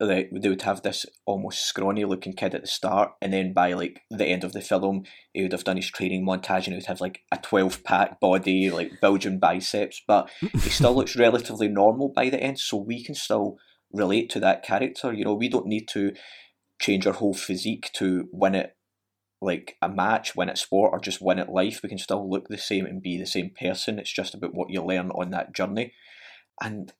they, 0.06 0.28
they 0.32 0.48
would 0.48 0.62
have 0.62 0.82
this 0.82 1.04
almost 1.26 1.66
scrawny 1.66 2.04
looking 2.04 2.32
kid 2.32 2.54
at 2.54 2.62
the 2.62 2.66
start, 2.66 3.12
and 3.20 3.32
then 3.32 3.52
by 3.52 3.74
like 3.74 4.00
the 4.10 4.26
end 4.26 4.44
of 4.44 4.52
the 4.52 4.62
film, 4.62 5.04
he 5.32 5.42
would 5.42 5.52
have 5.52 5.64
done 5.64 5.76
his 5.76 5.90
training 5.90 6.26
montage, 6.26 6.64
and 6.64 6.68
he 6.68 6.74
would 6.74 6.86
have 6.86 7.00
like 7.00 7.20
a 7.30 7.36
twelve 7.36 7.84
pack 7.84 8.18
body, 8.18 8.70
like 8.70 9.00
Belgian 9.00 9.38
biceps, 9.38 10.02
but 10.06 10.30
he 10.40 10.70
still 10.70 10.94
looks 10.94 11.16
relatively 11.16 11.68
normal 11.68 12.08
by 12.08 12.30
the 12.30 12.42
end, 12.42 12.58
so 12.58 12.76
we 12.76 13.04
can 13.04 13.14
still 13.14 13.58
relate 13.92 14.30
to 14.30 14.40
that 14.40 14.62
character. 14.62 15.12
You 15.12 15.24
know, 15.24 15.34
we 15.34 15.48
don't 15.48 15.66
need 15.66 15.86
to 15.88 16.12
change 16.80 17.06
our 17.06 17.12
whole 17.12 17.34
physique 17.34 17.90
to 17.94 18.28
win 18.32 18.54
it 18.54 18.76
like 19.42 19.76
a 19.82 19.88
match, 19.88 20.34
win 20.34 20.48
at 20.48 20.58
sport, 20.58 20.92
or 20.92 20.98
just 20.98 21.20
win 21.20 21.38
at 21.38 21.52
life. 21.52 21.80
We 21.82 21.88
can 21.88 21.98
still 21.98 22.28
look 22.28 22.48
the 22.48 22.58
same 22.58 22.86
and 22.86 23.02
be 23.02 23.18
the 23.18 23.26
same 23.26 23.50
person. 23.58 23.98
It's 23.98 24.12
just 24.12 24.34
about 24.34 24.54
what 24.54 24.70
you 24.70 24.82
learn 24.82 25.10
on 25.10 25.30
that 25.30 25.54
journey. 25.54 25.92
And 26.62 26.92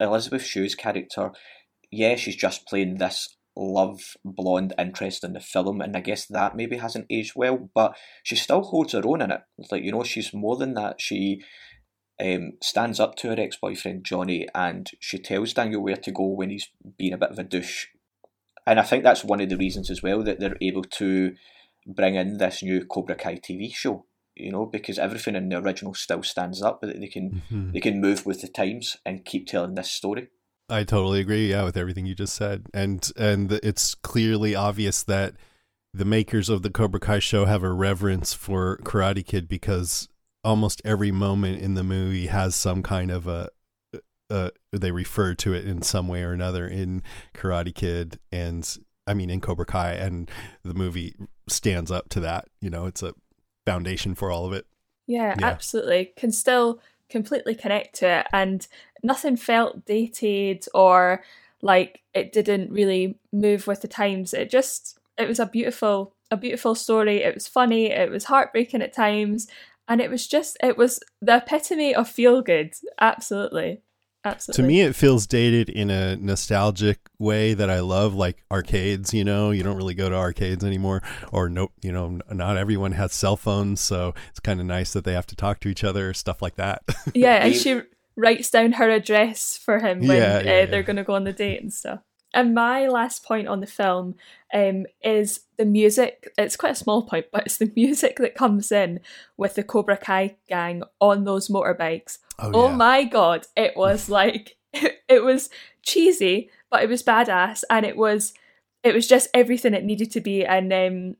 Elizabeth 0.00 0.44
Shue's 0.44 0.74
character 0.74 1.32
yeah, 1.90 2.16
she's 2.16 2.36
just 2.36 2.66
playing 2.66 2.98
this 2.98 3.36
love 3.56 4.16
blonde 4.24 4.74
interest 4.78 5.24
in 5.24 5.32
the 5.32 5.40
film, 5.40 5.80
and 5.80 5.96
I 5.96 6.00
guess 6.00 6.26
that 6.26 6.56
maybe 6.56 6.76
hasn't 6.76 7.06
aged 7.10 7.32
well, 7.36 7.70
but 7.74 7.96
she 8.22 8.36
still 8.36 8.62
holds 8.62 8.92
her 8.92 9.02
own 9.04 9.22
in 9.22 9.30
it. 9.30 9.40
It's 9.58 9.72
like, 9.72 9.82
you 9.82 9.92
know, 9.92 10.04
she's 10.04 10.34
more 10.34 10.56
than 10.56 10.74
that. 10.74 11.00
She 11.00 11.42
um, 12.20 12.52
stands 12.62 13.00
up 13.00 13.16
to 13.16 13.28
her 13.28 13.40
ex 13.40 13.56
boyfriend 13.56 14.04
Johnny 14.04 14.46
and 14.54 14.90
she 15.00 15.18
tells 15.18 15.52
Daniel 15.52 15.82
where 15.82 15.96
to 15.96 16.10
go 16.10 16.24
when 16.26 16.50
he's 16.50 16.68
being 16.96 17.12
a 17.12 17.18
bit 17.18 17.30
of 17.30 17.38
a 17.38 17.44
douche. 17.44 17.86
And 18.66 18.80
I 18.80 18.82
think 18.82 19.04
that's 19.04 19.24
one 19.24 19.40
of 19.40 19.48
the 19.48 19.56
reasons 19.56 19.90
as 19.90 20.02
well 20.02 20.22
that 20.24 20.40
they're 20.40 20.56
able 20.60 20.82
to 20.82 21.34
bring 21.86 22.16
in 22.16 22.38
this 22.38 22.62
new 22.62 22.84
Cobra 22.84 23.14
Kai 23.14 23.36
TV 23.36 23.74
show. 23.74 24.06
You 24.34 24.52
know, 24.52 24.66
because 24.66 24.98
everything 24.98 25.34
in 25.34 25.48
the 25.48 25.56
original 25.56 25.94
still 25.94 26.22
stands 26.22 26.60
up, 26.60 26.80
but 26.82 27.00
they 27.00 27.06
can 27.06 27.42
mm-hmm. 27.50 27.72
they 27.72 27.80
can 27.80 28.02
move 28.02 28.26
with 28.26 28.42
the 28.42 28.48
times 28.48 28.98
and 29.06 29.24
keep 29.24 29.46
telling 29.46 29.76
this 29.76 29.90
story. 29.90 30.28
I 30.68 30.84
totally 30.84 31.20
agree. 31.20 31.50
Yeah, 31.50 31.64
with 31.64 31.76
everything 31.76 32.06
you 32.06 32.14
just 32.14 32.34
said, 32.34 32.66
and 32.74 33.08
and 33.16 33.52
it's 33.52 33.94
clearly 33.94 34.54
obvious 34.54 35.02
that 35.04 35.34
the 35.94 36.04
makers 36.04 36.48
of 36.48 36.62
the 36.62 36.70
Cobra 36.70 37.00
Kai 37.00 37.20
show 37.20 37.44
have 37.44 37.62
a 37.62 37.72
reverence 37.72 38.34
for 38.34 38.78
Karate 38.78 39.24
Kid 39.24 39.48
because 39.48 40.08
almost 40.44 40.82
every 40.84 41.10
moment 41.10 41.60
in 41.60 41.74
the 41.74 41.82
movie 41.82 42.26
has 42.26 42.54
some 42.54 42.82
kind 42.82 43.10
of 43.10 43.26
a 43.26 43.48
uh, 44.28 44.50
they 44.72 44.90
refer 44.90 45.34
to 45.34 45.54
it 45.54 45.66
in 45.66 45.82
some 45.82 46.08
way 46.08 46.22
or 46.22 46.32
another 46.32 46.66
in 46.66 47.02
Karate 47.34 47.74
Kid 47.74 48.18
and 48.32 48.76
I 49.06 49.14
mean 49.14 49.30
in 49.30 49.40
Cobra 49.40 49.66
Kai 49.66 49.92
and 49.92 50.30
the 50.64 50.74
movie 50.74 51.14
stands 51.48 51.90
up 51.90 52.08
to 52.10 52.20
that. 52.20 52.48
You 52.60 52.70
know, 52.70 52.86
it's 52.86 53.02
a 53.02 53.14
foundation 53.64 54.14
for 54.14 54.30
all 54.30 54.46
of 54.46 54.52
it. 54.52 54.66
Yeah, 55.06 55.34
yeah. 55.38 55.46
absolutely. 55.46 56.12
Can 56.16 56.32
still 56.32 56.80
completely 57.08 57.54
connect 57.54 57.94
to 57.96 58.08
it 58.08 58.26
and 58.32 58.66
nothing 59.06 59.36
felt 59.36 59.84
dated 59.86 60.66
or 60.74 61.22
like 61.62 62.02
it 62.12 62.32
didn't 62.32 62.70
really 62.70 63.18
move 63.32 63.66
with 63.66 63.80
the 63.80 63.88
times 63.88 64.34
it 64.34 64.50
just 64.50 64.98
it 65.16 65.28
was 65.28 65.38
a 65.38 65.46
beautiful 65.46 66.14
a 66.30 66.36
beautiful 66.36 66.74
story 66.74 67.22
it 67.22 67.34
was 67.34 67.46
funny 67.46 67.86
it 67.86 68.10
was 68.10 68.24
heartbreaking 68.24 68.82
at 68.82 68.92
times 68.92 69.46
and 69.88 70.00
it 70.00 70.10
was 70.10 70.26
just 70.26 70.56
it 70.62 70.76
was 70.76 71.00
the 71.22 71.36
epitome 71.36 71.94
of 71.94 72.08
feel 72.08 72.42
good 72.42 72.74
absolutely 73.00 73.80
Absolutely. 74.24 74.62
To 74.62 74.66
me, 74.66 74.80
it 74.80 74.96
feels 74.96 75.24
dated 75.28 75.68
in 75.68 75.88
a 75.88 76.16
nostalgic 76.16 76.98
way 77.16 77.54
that 77.54 77.70
I 77.70 77.78
love, 77.78 78.12
like 78.12 78.42
arcades. 78.50 79.14
You 79.14 79.22
know, 79.22 79.52
you 79.52 79.62
don't 79.62 79.76
really 79.76 79.94
go 79.94 80.08
to 80.08 80.16
arcades 80.16 80.64
anymore, 80.64 81.04
or 81.30 81.48
nope. 81.48 81.70
You 81.80 81.92
know, 81.92 82.18
not 82.32 82.56
everyone 82.56 82.90
has 82.92 83.12
cell 83.12 83.36
phones, 83.36 83.80
so 83.80 84.14
it's 84.30 84.40
kind 84.40 84.58
of 84.58 84.66
nice 84.66 84.92
that 84.94 85.04
they 85.04 85.12
have 85.12 85.26
to 85.28 85.36
talk 85.36 85.60
to 85.60 85.68
each 85.68 85.84
other, 85.84 86.12
stuff 86.12 86.42
like 86.42 86.56
that. 86.56 86.82
yeah, 87.14 87.36
and 87.36 87.54
she 87.54 87.82
writes 88.16 88.50
down 88.50 88.72
her 88.72 88.90
address 88.90 89.58
for 89.58 89.78
him 89.78 90.00
when 90.00 90.16
yeah, 90.16 90.40
yeah, 90.40 90.62
uh, 90.62 90.66
they're 90.66 90.82
going 90.82 90.96
to 90.96 91.04
go 91.04 91.14
on 91.14 91.24
the 91.24 91.32
date 91.32 91.62
and 91.62 91.72
stuff. 91.72 92.00
And 92.34 92.54
my 92.54 92.86
last 92.86 93.24
point 93.24 93.48
on 93.48 93.60
the 93.60 93.66
film 93.66 94.14
um, 94.52 94.84
is 95.02 95.40
the 95.56 95.64
music. 95.64 96.32
It's 96.36 96.56
quite 96.56 96.72
a 96.72 96.76
small 96.76 97.02
point, 97.02 97.26
but 97.32 97.46
it's 97.46 97.56
the 97.56 97.72
music 97.74 98.18
that 98.18 98.34
comes 98.34 98.70
in 98.70 99.00
with 99.36 99.54
the 99.54 99.62
Cobra 99.62 99.96
Kai 99.96 100.36
gang 100.48 100.82
on 101.00 101.24
those 101.24 101.48
motorbikes. 101.48 102.18
Oh, 102.38 102.50
oh 102.52 102.68
yeah. 102.68 102.76
my 102.76 103.04
god, 103.04 103.46
it 103.56 103.76
was 103.76 104.08
like 104.10 104.56
it, 104.72 105.02
it 105.08 105.24
was 105.24 105.48
cheesy, 105.82 106.50
but 106.70 106.82
it 106.82 106.88
was 106.88 107.02
badass, 107.02 107.64
and 107.70 107.86
it 107.86 107.96
was 107.96 108.34
it 108.82 108.94
was 108.94 109.06
just 109.06 109.28
everything 109.32 109.72
it 109.72 109.84
needed 109.84 110.10
to 110.12 110.20
be. 110.20 110.44
And 110.44 110.72
um, 110.72 111.16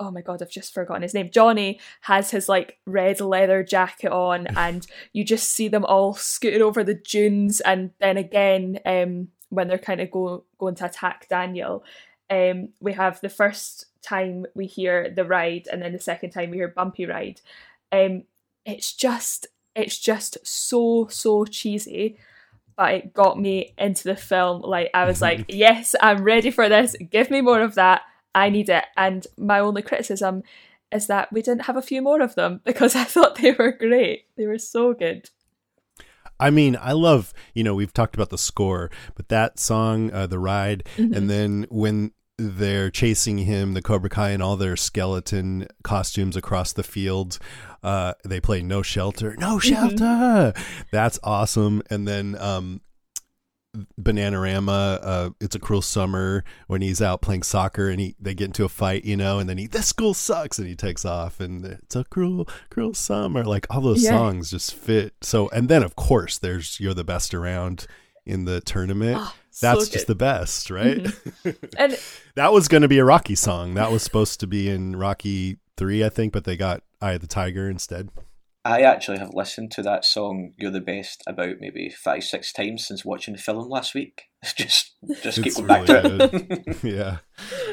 oh 0.00 0.10
my 0.10 0.22
god, 0.22 0.42
I've 0.42 0.50
just 0.50 0.74
forgotten 0.74 1.02
his 1.02 1.14
name. 1.14 1.30
Johnny 1.30 1.78
has 2.02 2.30
his 2.30 2.48
like 2.48 2.78
red 2.86 3.20
leather 3.20 3.62
jacket 3.62 4.10
on, 4.10 4.46
and 4.56 4.86
you 5.12 5.22
just 5.22 5.50
see 5.50 5.68
them 5.68 5.84
all 5.84 6.14
scooting 6.14 6.62
over 6.62 6.82
the 6.82 6.94
dunes, 6.94 7.60
and 7.60 7.90
then 8.00 8.16
again, 8.16 8.80
um, 8.84 9.28
when 9.50 9.68
they're 9.68 9.78
kind 9.78 10.00
of 10.00 10.10
go, 10.10 10.44
going 10.58 10.74
to 10.76 10.86
attack 10.86 11.28
Daniel, 11.28 11.84
um, 12.30 12.70
we 12.80 12.94
have 12.94 13.20
the 13.20 13.28
first 13.28 13.86
time 14.02 14.46
we 14.54 14.66
hear 14.66 15.10
the 15.14 15.24
ride, 15.24 15.68
and 15.70 15.82
then 15.82 15.92
the 15.92 15.98
second 15.98 16.30
time 16.30 16.50
we 16.50 16.56
hear 16.56 16.68
Bumpy 16.68 17.06
Ride. 17.06 17.40
Um, 17.92 18.24
it's 18.64 18.92
just 18.92 19.46
it's 19.74 19.98
just 19.98 20.38
so 20.46 21.06
so 21.08 21.44
cheesy 21.44 22.16
but 22.76 22.94
it 22.94 23.14
got 23.14 23.38
me 23.38 23.74
into 23.78 24.04
the 24.04 24.16
film 24.16 24.62
like 24.62 24.90
i 24.94 25.04
was 25.04 25.22
like 25.22 25.44
yes 25.48 25.94
i'm 26.00 26.22
ready 26.22 26.50
for 26.50 26.68
this 26.68 26.96
give 27.10 27.30
me 27.30 27.40
more 27.40 27.60
of 27.60 27.74
that 27.76 28.02
i 28.34 28.48
need 28.48 28.68
it 28.68 28.84
and 28.96 29.26
my 29.36 29.58
only 29.58 29.82
criticism 29.82 30.42
is 30.92 31.06
that 31.06 31.32
we 31.32 31.40
didn't 31.40 31.62
have 31.62 31.76
a 31.76 31.82
few 31.82 32.02
more 32.02 32.20
of 32.20 32.34
them 32.34 32.60
because 32.64 32.94
i 32.94 33.04
thought 33.04 33.36
they 33.36 33.52
were 33.52 33.72
great 33.72 34.26
they 34.36 34.46
were 34.46 34.58
so 34.58 34.92
good 34.92 35.30
I 36.38 36.48
mean, 36.48 36.78
I 36.80 36.92
love, 36.92 37.34
you 37.52 37.62
know, 37.62 37.74
we've 37.74 37.92
talked 37.92 38.14
about 38.14 38.30
the 38.30 38.38
score, 38.38 38.90
but 39.14 39.28
that 39.28 39.58
song, 39.58 40.10
uh, 40.10 40.26
The 40.26 40.38
Ride, 40.38 40.84
mm-hmm. 40.96 41.12
and 41.12 41.28
then 41.28 41.66
when 41.68 42.12
they're 42.40 42.90
chasing 42.90 43.38
him, 43.38 43.74
the 43.74 43.82
Cobra 43.82 44.08
Kai, 44.08 44.30
and 44.30 44.42
all 44.42 44.56
their 44.56 44.76
skeleton 44.76 45.68
costumes 45.82 46.36
across 46.36 46.72
the 46.72 46.82
field. 46.82 47.38
Uh, 47.82 48.14
they 48.24 48.40
play 48.40 48.62
"No 48.62 48.82
Shelter, 48.82 49.36
No 49.38 49.56
mm-hmm. 49.56 49.68
Shelter." 49.68 50.04
Mm-hmm. 50.04 50.84
That's 50.90 51.18
awesome. 51.22 51.82
And 51.90 52.08
then 52.08 52.36
um, 52.38 52.80
Bananarama, 54.00 54.98
uh, 55.02 55.30
"It's 55.40 55.54
a 55.54 55.58
Cruel 55.58 55.82
Summer" 55.82 56.44
when 56.66 56.82
he's 56.82 57.00
out 57.00 57.22
playing 57.22 57.44
soccer 57.44 57.88
and 57.88 58.00
he 58.00 58.16
they 58.20 58.34
get 58.34 58.46
into 58.46 58.64
a 58.64 58.68
fight, 58.68 59.04
you 59.04 59.16
know, 59.16 59.38
and 59.38 59.48
then 59.48 59.58
he 59.58 59.66
this 59.66 59.86
school 59.86 60.14
sucks 60.14 60.58
and 60.58 60.66
he 60.66 60.74
takes 60.74 61.04
off 61.04 61.40
and 61.40 61.64
it's 61.64 61.94
a 61.94 62.04
cruel, 62.04 62.48
cruel 62.70 62.94
summer. 62.94 63.44
Like 63.44 63.66
all 63.70 63.80
those 63.80 64.02
yeah. 64.02 64.10
songs 64.10 64.50
just 64.50 64.74
fit. 64.74 65.14
So 65.20 65.48
and 65.50 65.68
then 65.68 65.82
of 65.82 65.94
course 65.94 66.38
there's 66.38 66.80
"You're 66.80 66.94
the 66.94 67.04
Best 67.04 67.32
Around" 67.32 67.86
in 68.26 68.44
the 68.44 68.60
tournament. 68.60 69.16
Oh, 69.18 69.34
That's 69.60 69.86
so 69.86 69.92
just 69.92 70.06
the 70.06 70.14
best, 70.14 70.70
right? 70.70 70.98
Mm-hmm. 70.98 71.50
And 71.78 71.98
that 72.34 72.52
was 72.52 72.68
going 72.68 72.82
to 72.82 72.88
be 72.88 72.98
a 72.98 73.04
Rocky 73.04 73.34
song. 73.34 73.74
That 73.74 73.90
was 73.90 74.02
supposed 74.02 74.40
to 74.40 74.46
be 74.46 74.68
in 74.68 74.96
Rocky 74.96 75.58
three, 75.76 76.04
I 76.04 76.08
think, 76.08 76.32
but 76.32 76.44
they 76.44 76.56
got 76.56 76.82
Eye 77.00 77.12
of 77.12 77.20
the 77.22 77.26
Tiger 77.26 77.68
instead. 77.68 78.10
I 78.64 78.82
actually 78.82 79.18
have 79.18 79.32
listened 79.32 79.70
to 79.72 79.82
that 79.82 80.04
song 80.04 80.52
"You're 80.58 80.70
the 80.70 80.80
Best" 80.80 81.22
about 81.26 81.56
maybe 81.60 81.88
five, 81.88 82.24
six 82.24 82.52
times 82.52 82.86
since 82.86 83.04
watching 83.04 83.34
the 83.34 83.40
film 83.40 83.68
last 83.68 83.94
week. 83.94 84.24
just, 84.56 84.94
just 85.22 85.42
keep 85.42 85.54
going 85.54 85.66
back 85.66 85.86
to 85.86 86.30
it. 86.32 86.76
yeah, 86.82 87.18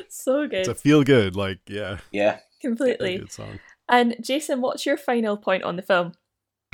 so 0.10 0.48
good. 0.48 0.60
It's 0.60 0.70
a 0.70 0.76
feel 0.76 1.04
good, 1.04 1.36
like 1.36 1.60
yeah, 1.68 1.98
yeah, 2.12 2.40
completely. 2.62 3.18
Good 3.18 3.32
song. 3.32 3.60
And 3.90 4.16
Jason, 4.22 4.62
what's 4.62 4.86
your 4.86 4.98
final 4.98 5.38
point 5.38 5.64
on 5.64 5.76
the 5.76 5.82
film? 5.82 6.14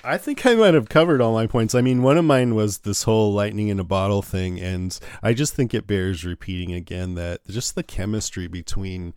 I 0.03 0.18
think 0.18 0.45
I 0.45 0.55
might 0.55 0.74
have 0.74 0.89
covered 0.89 1.22
all 1.22 1.34
my 1.34 1.47
points. 1.47 1.74
I 1.74 1.82
mean, 1.82 2.01
one 2.03 2.18
of 2.18 2.26
mine 2.26 2.55
was 2.55 2.80
this 2.80 3.03
whole 3.03 3.32
lightning 3.32 3.70
in 3.70 3.80
a 3.80 3.86
bottle 3.86 4.22
thing, 4.22 4.59
and 4.59 4.97
I 5.22 5.34
just 5.34 5.55
think 5.55 5.74
it 5.74 5.88
bears 5.88 6.26
repeating 6.26 6.74
again 6.74 7.16
that 7.16 7.45
just 7.47 7.76
the 7.76 7.84
chemistry 7.84 8.47
between 8.47 9.14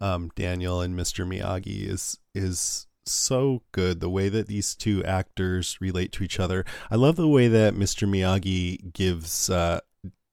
um, 0.00 0.30
Daniel 0.34 0.80
and 0.80 0.98
Mr. 0.98 1.26
Miyagi 1.26 1.88
is 1.88 2.18
is 2.34 2.85
so 3.12 3.62
good. 3.72 4.00
The 4.00 4.10
way 4.10 4.28
that 4.28 4.46
these 4.46 4.74
two 4.74 5.04
actors 5.04 5.78
relate 5.80 6.12
to 6.12 6.24
each 6.24 6.40
other. 6.40 6.64
I 6.90 6.96
love 6.96 7.16
the 7.16 7.28
way 7.28 7.48
that 7.48 7.74
Mr. 7.74 8.08
Miyagi 8.08 8.92
gives 8.92 9.48
uh, 9.50 9.80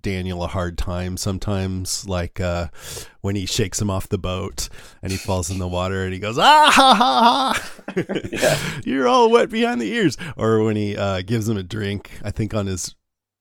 Daniel 0.01 0.43
a 0.43 0.47
hard 0.47 0.78
time 0.78 1.15
sometimes, 1.17 2.07
like 2.07 2.39
uh, 2.39 2.67
when 3.21 3.36
he 3.36 3.45
shakes 3.45 3.82
him 3.82 3.89
off 3.89 4.09
the 4.09 4.17
boat 4.17 4.69
and 5.01 5.11
he 5.11 5.17
falls 5.17 5.49
in 5.49 5.59
the 5.59 5.67
water 5.67 6.03
and 6.03 6.13
he 6.13 6.19
goes, 6.19 6.38
ah 6.38 6.69
ha 6.71 6.93
ha 6.93 7.59
ha, 7.95 8.03
Yeah. 8.32 8.82
you're 8.84 9.07
all 9.07 9.32
wet 9.32 9.49
behind 9.49 9.82
the 9.82 9.91
ears. 9.91 10.17
Or 10.38 10.61
when 10.63 10.76
he 10.76 10.95
uh, 10.97 11.21
gives 11.21 11.47
him 11.47 11.57
a 11.57 11.63
drink, 11.63 12.11
I 12.24 12.32
think 12.32 12.53
on 12.53 12.67
his, 12.67 12.95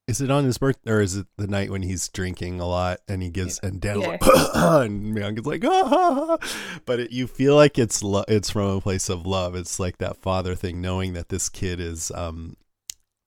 is 0.09 0.20
it 0.20 0.30
on 0.30 0.44
his 0.44 0.59
birthday 0.59 0.90
or 0.90 1.00
is 1.00 1.16
it 1.16 1.26
the 1.36 1.46
night 1.46 1.70
when 1.70 1.82
he's 1.82 2.09
drinking 2.09 2.61
a 2.61 2.66
lot 2.66 2.98
and 3.09 3.22
he 3.22 3.30
gives, 3.30 3.59
and 3.61 3.80
Daniel's 3.80 4.07
like, 4.07 4.22
and 4.55 5.14
Myung 5.16 5.46
like, 5.46 5.64
ah 5.64 5.88
ha 5.88 6.14
ha. 6.40 6.80
But 6.84 7.00
it, 7.00 7.12
you 7.12 7.26
feel 7.26 7.55
like 7.57 7.78
it's, 7.78 8.03
lo- 8.03 8.24
it's 8.28 8.50
from 8.50 8.76
a 8.76 8.80
place 8.80 9.09
of 9.09 9.26
love. 9.26 9.55
It's 9.55 9.78
like 9.78 9.98
that 9.98 10.16
father 10.16 10.55
thing, 10.55 10.80
knowing 10.80 11.12
that 11.12 11.28
this 11.28 11.48
kid 11.48 11.80
is, 11.80 12.11
um, 12.14 12.57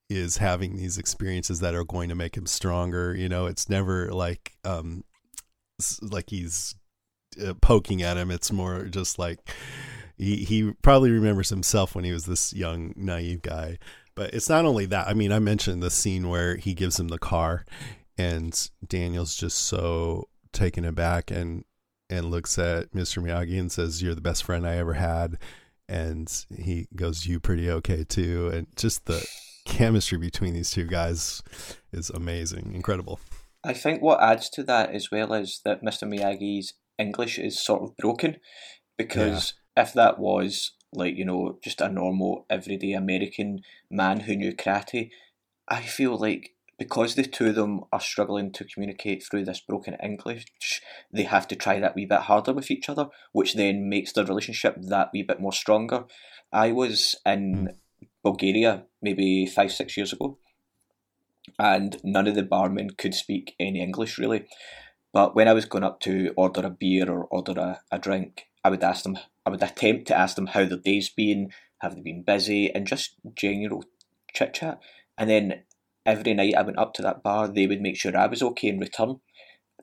is 0.10 0.38
having 0.38 0.78
these 0.78 0.98
experiences 0.98 1.60
that 1.62 1.76
are 1.76 1.84
going 1.84 2.10
to 2.10 2.16
make 2.16 2.38
him 2.38 2.46
stronger. 2.46 3.16
You 3.16 3.30
know, 3.30 3.48
it's 3.48 3.70
never 3.70 4.12
like 4.12 4.54
um 4.64 5.04
like 6.02 6.30
he's 6.30 6.76
uh, 7.44 7.54
poking 7.62 8.02
at 8.02 8.18
him. 8.18 8.32
It's 8.32 8.52
more 8.52 8.84
just 8.86 9.18
like 9.18 9.40
he 10.18 10.38
he 10.44 10.72
probably 10.82 11.12
remembers 11.12 11.50
himself 11.50 11.96
when 11.96 12.06
he 12.06 12.12
was 12.12 12.26
this 12.26 12.54
young 12.54 12.94
naive 12.96 13.42
guy. 13.42 13.80
But 14.16 14.34
it's 14.34 14.50
not 14.50 14.66
only 14.66 14.86
that. 14.88 15.08
I 15.08 15.14
mean, 15.14 15.32
I 15.32 15.40
mentioned 15.40 15.84
the 15.84 15.92
scene 15.92 16.30
where 16.30 16.56
he 16.56 16.74
gives 16.74 17.00
him 17.00 17.10
the 17.10 17.20
car 17.20 17.66
and 18.18 18.70
Daniel's 18.88 19.36
just 19.36 19.58
so 19.58 20.30
taken 20.54 20.86
aback 20.86 21.32
and 21.32 21.66
and 22.10 22.30
looks 22.30 22.60
at 22.60 22.92
Mr. 22.92 23.22
Miyagi 23.22 23.60
and 23.60 23.72
says, 23.72 24.02
"You're 24.02 24.16
the 24.16 24.22
best 24.22 24.44
friend 24.44 24.66
I 24.66 24.78
ever 24.78 24.94
had." 24.94 25.38
And 25.90 26.32
he 26.56 26.88
goes, 26.96 27.26
"You 27.26 27.40
pretty 27.40 27.70
okay 27.70 28.04
too?" 28.04 28.50
And 28.54 28.68
just 28.76 29.06
the 29.06 29.28
chemistry 29.66 30.18
between 30.18 30.54
these 30.54 30.72
two 30.72 30.86
guys 30.86 31.42
is 31.92 32.10
amazing, 32.12 32.74
incredible. 32.74 33.20
I 33.64 33.74
think 33.74 34.02
what 34.02 34.22
adds 34.22 34.50
to 34.52 34.64
that 34.64 34.92
as 34.94 35.10
well 35.12 35.34
is 35.34 35.62
that 35.66 35.82
Mr. 35.82 36.08
Miyagi's 36.08 36.74
English 37.00 37.40
is 37.40 37.60
sort 37.60 37.82
of 37.82 37.98
broken 37.98 38.38
because 38.98 39.56
if 39.76 39.92
that 39.94 40.20
was 40.20 40.74
like, 40.96 41.16
you 41.18 41.26
know, 41.26 41.58
just 41.64 41.82
a 41.82 41.90
normal 41.90 42.46
everyday 42.50 42.94
American 42.94 43.62
man 43.90 44.22
who 44.22 44.36
knew 44.36 44.54
karate, 44.54 45.10
I 45.68 45.82
feel 45.82 46.18
like 46.18 46.56
because 46.78 47.16
the 47.16 47.24
two 47.24 47.48
of 47.48 47.56
them 47.56 47.82
are 47.92 48.02
struggling 48.02 48.52
to 48.52 48.66
communicate 48.66 49.24
through 49.24 49.46
this 49.46 49.62
broken 49.62 49.96
English, 50.04 50.46
they 51.12 51.24
have 51.24 51.48
to 51.48 51.56
try 51.56 51.80
that 51.80 51.96
wee 51.96 52.06
bit 52.06 52.22
harder 52.22 52.54
with 52.54 52.70
each 52.70 52.90
other, 52.90 53.08
which 53.32 53.54
then 53.54 53.88
makes 53.90 54.12
their 54.12 54.26
relationship 54.26 54.76
that 54.78 55.10
wee 55.14 55.24
bit 55.24 55.40
more 55.40 55.54
stronger. 55.54 56.06
I 56.52 56.72
was 56.72 57.16
in 57.26 57.56
hmm. 58.00 58.06
Bulgaria 58.24 58.84
maybe 59.02 59.46
five, 59.46 59.72
six 59.72 59.96
years 59.96 60.12
ago, 60.14 60.38
and 61.58 61.98
none 62.04 62.28
of 62.28 62.36
the 62.36 62.44
barmen 62.44 62.98
could 62.98 63.14
speak 63.14 63.56
any 63.60 63.82
English 63.82 64.18
really. 64.18 64.46
But 65.14 65.36
when 65.36 65.48
I 65.48 65.54
was 65.54 65.66
going 65.66 65.86
up 65.86 66.02
to 66.02 66.34
order 66.36 66.66
a 66.66 66.70
beer 66.70 67.10
or 67.10 67.24
order 67.26 67.58
a, 67.58 67.82
a 67.90 68.00
drink, 68.00 68.48
I 68.66 68.70
would 68.70 68.84
ask 68.84 69.04
them, 69.04 69.18
I 69.46 69.50
would 69.50 69.64
attempt 69.64 70.08
to 70.08 70.18
ask 70.18 70.36
them 70.36 70.48
how 70.48 70.66
their 70.66 70.78
day's 70.78 71.10
been, 71.10 71.52
have 71.80 71.96
they 71.96 72.02
been 72.02 72.24
busy, 72.24 72.74
and 72.74 72.88
just 72.88 73.16
general 73.36 73.84
chit 74.34 74.54
chat. 74.54 74.80
And 75.18 75.30
then 75.30 75.64
every 76.06 76.34
night 76.34 76.56
I 76.56 76.64
went 76.64 76.80
up 76.80 76.94
to 76.96 77.02
that 77.04 77.24
bar, 77.24 77.48
they 77.48 77.68
would 77.68 77.82
make 77.82 77.98
sure 77.98 78.16
I 78.18 78.28
was 78.28 78.42
okay 78.42 78.70
in 78.70 78.80
return, 78.80 79.20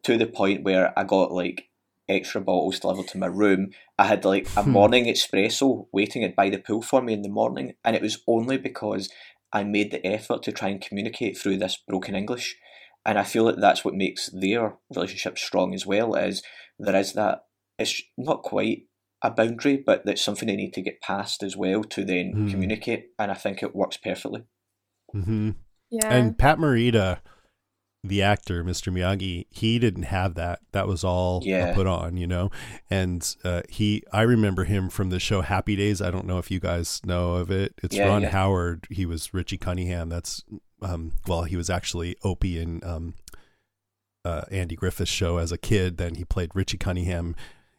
to 0.02 0.18
the 0.18 0.26
point 0.26 0.64
where 0.64 0.96
I 0.98 1.04
got 1.04 1.32
like 1.32 1.68
extra 2.08 2.40
bottles 2.40 2.80
delivered 2.80 3.08
to 3.08 3.18
my 3.18 3.26
room. 3.26 3.70
I 3.98 4.04
had 4.04 4.24
like 4.24 4.48
a 4.56 4.62
hmm. 4.62 4.70
morning 4.70 5.04
espresso 5.06 5.86
waiting 5.92 6.22
it 6.22 6.36
by 6.36 6.50
the 6.50 6.58
pool 6.58 6.82
for 6.82 7.02
me 7.02 7.12
in 7.12 7.22
the 7.22 7.28
morning, 7.28 7.74
and 7.84 7.96
it 7.96 8.02
was 8.02 8.22
only 8.26 8.58
because 8.58 9.08
I 9.52 9.64
made 9.64 9.90
the 9.90 10.04
effort 10.06 10.42
to 10.44 10.52
try 10.52 10.68
and 10.68 10.80
communicate 10.80 11.36
through 11.36 11.58
this 11.58 11.76
broken 11.76 12.14
English. 12.14 12.56
And 13.04 13.18
I 13.18 13.24
feel 13.24 13.46
that 13.46 13.60
that's 13.60 13.84
what 13.84 13.94
makes 13.94 14.28
their 14.28 14.76
relationship 14.94 15.36
strong 15.36 15.74
as 15.74 15.84
well. 15.84 16.14
Is 16.14 16.42
there 16.78 16.94
is 16.96 17.14
that 17.14 17.44
it's 17.78 18.00
not 18.16 18.42
quite 18.42 18.84
a 19.22 19.30
boundary, 19.30 19.76
but 19.76 20.04
that's 20.04 20.22
something 20.22 20.48
they 20.48 20.56
need 20.56 20.72
to 20.74 20.82
get 20.82 21.00
past 21.00 21.42
as 21.42 21.56
well 21.56 21.84
to 21.84 22.04
then 22.04 22.32
Mm. 22.34 22.50
communicate. 22.50 23.06
And 23.18 23.30
I 23.30 23.34
think 23.34 23.62
it 23.62 23.74
works 23.74 23.96
perfectly. 23.96 24.42
hmm 25.12 25.50
Yeah. 25.90 26.12
And 26.12 26.36
Pat 26.38 26.58
Morita, 26.58 27.20
the 28.02 28.20
actor, 28.22 28.64
Mr. 28.64 28.92
Miyagi, 28.92 29.46
he 29.50 29.78
didn't 29.78 30.04
have 30.04 30.34
that. 30.34 30.58
That 30.72 30.88
was 30.88 31.04
all 31.04 31.40
Yeah. 31.44 31.72
put 31.74 31.86
on, 31.86 32.16
you 32.16 32.26
know. 32.26 32.50
And 32.90 33.36
uh, 33.44 33.62
he, 33.68 34.02
I 34.12 34.22
remember 34.22 34.64
him 34.64 34.88
from 34.88 35.10
the 35.10 35.20
show 35.20 35.40
Happy 35.42 35.76
Days. 35.76 36.00
I 36.02 36.10
don't 36.10 36.26
know 36.26 36.38
if 36.38 36.50
you 36.50 36.58
guys 36.58 37.00
know 37.04 37.34
of 37.34 37.50
it. 37.50 37.74
It's 37.82 37.94
Yeah, 37.96 38.08
Ron 38.08 38.22
yeah. 38.22 38.30
Howard. 38.30 38.88
He 38.90 39.06
was 39.06 39.32
Richie 39.32 39.58
Cunningham. 39.58 40.08
That's 40.08 40.42
um, 40.80 41.12
well, 41.28 41.44
he 41.44 41.56
was 41.56 41.70
actually 41.70 42.16
Opie 42.24 42.58
in 42.58 42.80
um, 42.82 43.14
uh, 44.24 44.42
Andy 44.50 44.74
Griffith's 44.74 45.10
show 45.12 45.36
as 45.36 45.52
a 45.52 45.58
kid. 45.58 45.96
Then 45.96 46.16
he 46.16 46.24
played 46.24 46.50
Richie 46.54 46.78
Cunningham 46.78 47.36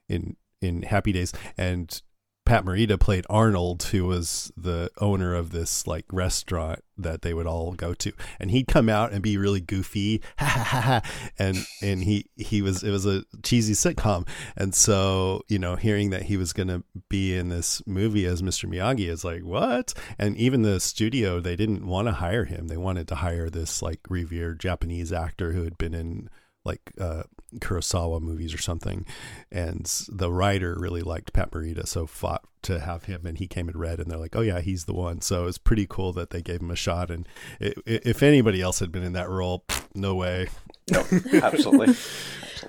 in 0.07 0.37
in 0.63 0.83
Happy 0.83 1.11
Days, 1.11 1.33
and 1.57 2.01
Pat 2.45 2.65
Morita 2.65 2.99
played 2.99 3.25
Arnold, 3.29 3.83
who 3.83 4.05
was 4.05 4.51
the 4.57 4.91
owner 4.97 5.33
of 5.33 5.51
this 5.51 5.87
like 5.87 6.05
restaurant 6.11 6.83
that 6.97 7.21
they 7.21 7.33
would 7.33 7.47
all 7.47 7.71
go 7.71 7.93
to, 7.93 8.11
and 8.37 8.51
he'd 8.51 8.67
come 8.67 8.89
out 8.89 9.13
and 9.13 9.21
be 9.21 9.37
really 9.37 9.61
goofy, 9.61 10.21
ha 10.37 10.45
ha 10.45 10.63
ha, 10.63 10.81
ha 10.81 11.01
and 11.39 11.65
and 11.81 12.03
he 12.03 12.25
he 12.35 12.61
was 12.61 12.83
it 12.83 12.91
was 12.91 13.05
a 13.05 13.23
cheesy 13.43 13.73
sitcom, 13.73 14.27
and 14.57 14.75
so 14.75 15.41
you 15.47 15.57
know 15.57 15.77
hearing 15.77 16.09
that 16.09 16.23
he 16.23 16.35
was 16.35 16.51
to 16.53 16.83
be 17.07 17.33
in 17.33 17.47
this 17.47 17.81
movie 17.87 18.25
as 18.25 18.41
Mr. 18.41 18.69
Miyagi 18.69 19.07
is 19.07 19.23
like 19.23 19.43
what, 19.43 19.93
and 20.19 20.35
even 20.35 20.63
the 20.63 20.81
studio 20.81 21.39
they 21.39 21.55
didn't 21.55 21.87
want 21.87 22.09
to 22.09 22.13
hire 22.13 22.45
him, 22.45 22.67
they 22.67 22.77
wanted 22.77 23.07
to 23.07 23.15
hire 23.15 23.49
this 23.49 23.81
like 23.81 24.01
revered 24.09 24.59
Japanese 24.59 25.13
actor 25.13 25.53
who 25.53 25.63
had 25.63 25.77
been 25.77 25.93
in 25.93 26.29
like 26.65 26.91
uh, 26.99 27.23
Kurosawa 27.59 28.21
movies 28.21 28.53
or 28.53 28.57
something. 28.57 29.05
And 29.51 29.85
the 30.09 30.31
writer 30.31 30.75
really 30.79 31.01
liked 31.01 31.33
Pat 31.33 31.51
Morita, 31.51 31.87
so 31.87 32.05
fought 32.07 32.43
to 32.63 32.79
have 32.79 33.03
him, 33.05 33.25
and 33.25 33.37
he 33.37 33.47
came 33.47 33.67
in 33.69 33.77
red. 33.77 33.99
And 33.99 34.09
they're 34.09 34.17
like, 34.19 34.35
"Oh 34.35 34.41
yeah, 34.41 34.61
he's 34.61 34.85
the 34.85 34.93
one." 34.93 35.21
So 35.21 35.47
it's 35.47 35.57
pretty 35.57 35.85
cool 35.89 36.13
that 36.13 36.29
they 36.29 36.41
gave 36.41 36.61
him 36.61 36.71
a 36.71 36.75
shot. 36.75 37.11
And 37.11 37.27
i 37.61 37.67
i 37.67 37.73
if 37.85 38.23
anybody 38.23 38.61
else 38.61 38.79
had 38.79 38.91
been 38.91 39.03
in 39.03 39.13
that 39.13 39.29
role, 39.29 39.65
no 39.93 40.15
way. 40.15 40.47
No, 40.91 41.03
absolutely. 41.33 41.95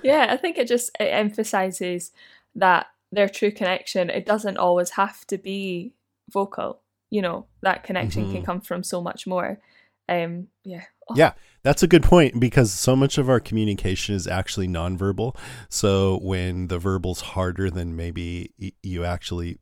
Yeah, 0.03 0.27
I 0.29 0.35
think 0.35 0.57
it 0.57 0.67
just 0.67 0.91
it 0.99 1.05
emphasizes 1.05 2.11
that 2.53 2.87
their 3.13 3.29
true 3.29 3.49
connection. 3.51 4.09
It 4.09 4.25
doesn't 4.25 4.57
always 4.57 4.89
have 4.91 5.25
to 5.27 5.37
be 5.37 5.93
vocal. 6.29 6.81
You 7.09 7.21
know, 7.21 7.45
that 7.61 7.83
connection 7.83 8.29
can 8.29 8.41
Mhm. 8.41 8.45
come 8.45 8.61
from 8.61 8.83
so 8.83 9.01
much 9.01 9.25
more. 9.25 9.59
Um, 10.07 10.47
yeah. 10.63 10.83
Oh, 11.09 11.15
Yeah, 11.15 11.33
that's 11.63 11.83
a 11.83 11.87
good 11.87 12.03
point 12.03 12.39
because 12.39 12.71
so 12.73 12.95
much 12.95 13.17
of 13.17 13.29
our 13.29 13.39
communication 13.39 14.15
is 14.15 14.27
actually 14.27 14.67
nonverbal. 14.67 15.35
So 15.69 16.19
when 16.21 16.67
the 16.67 16.79
verbal's 16.79 17.21
harder, 17.21 17.69
then 17.69 17.95
maybe 17.95 18.51
y- 18.59 18.71
you 18.83 19.03
actually 19.05 19.59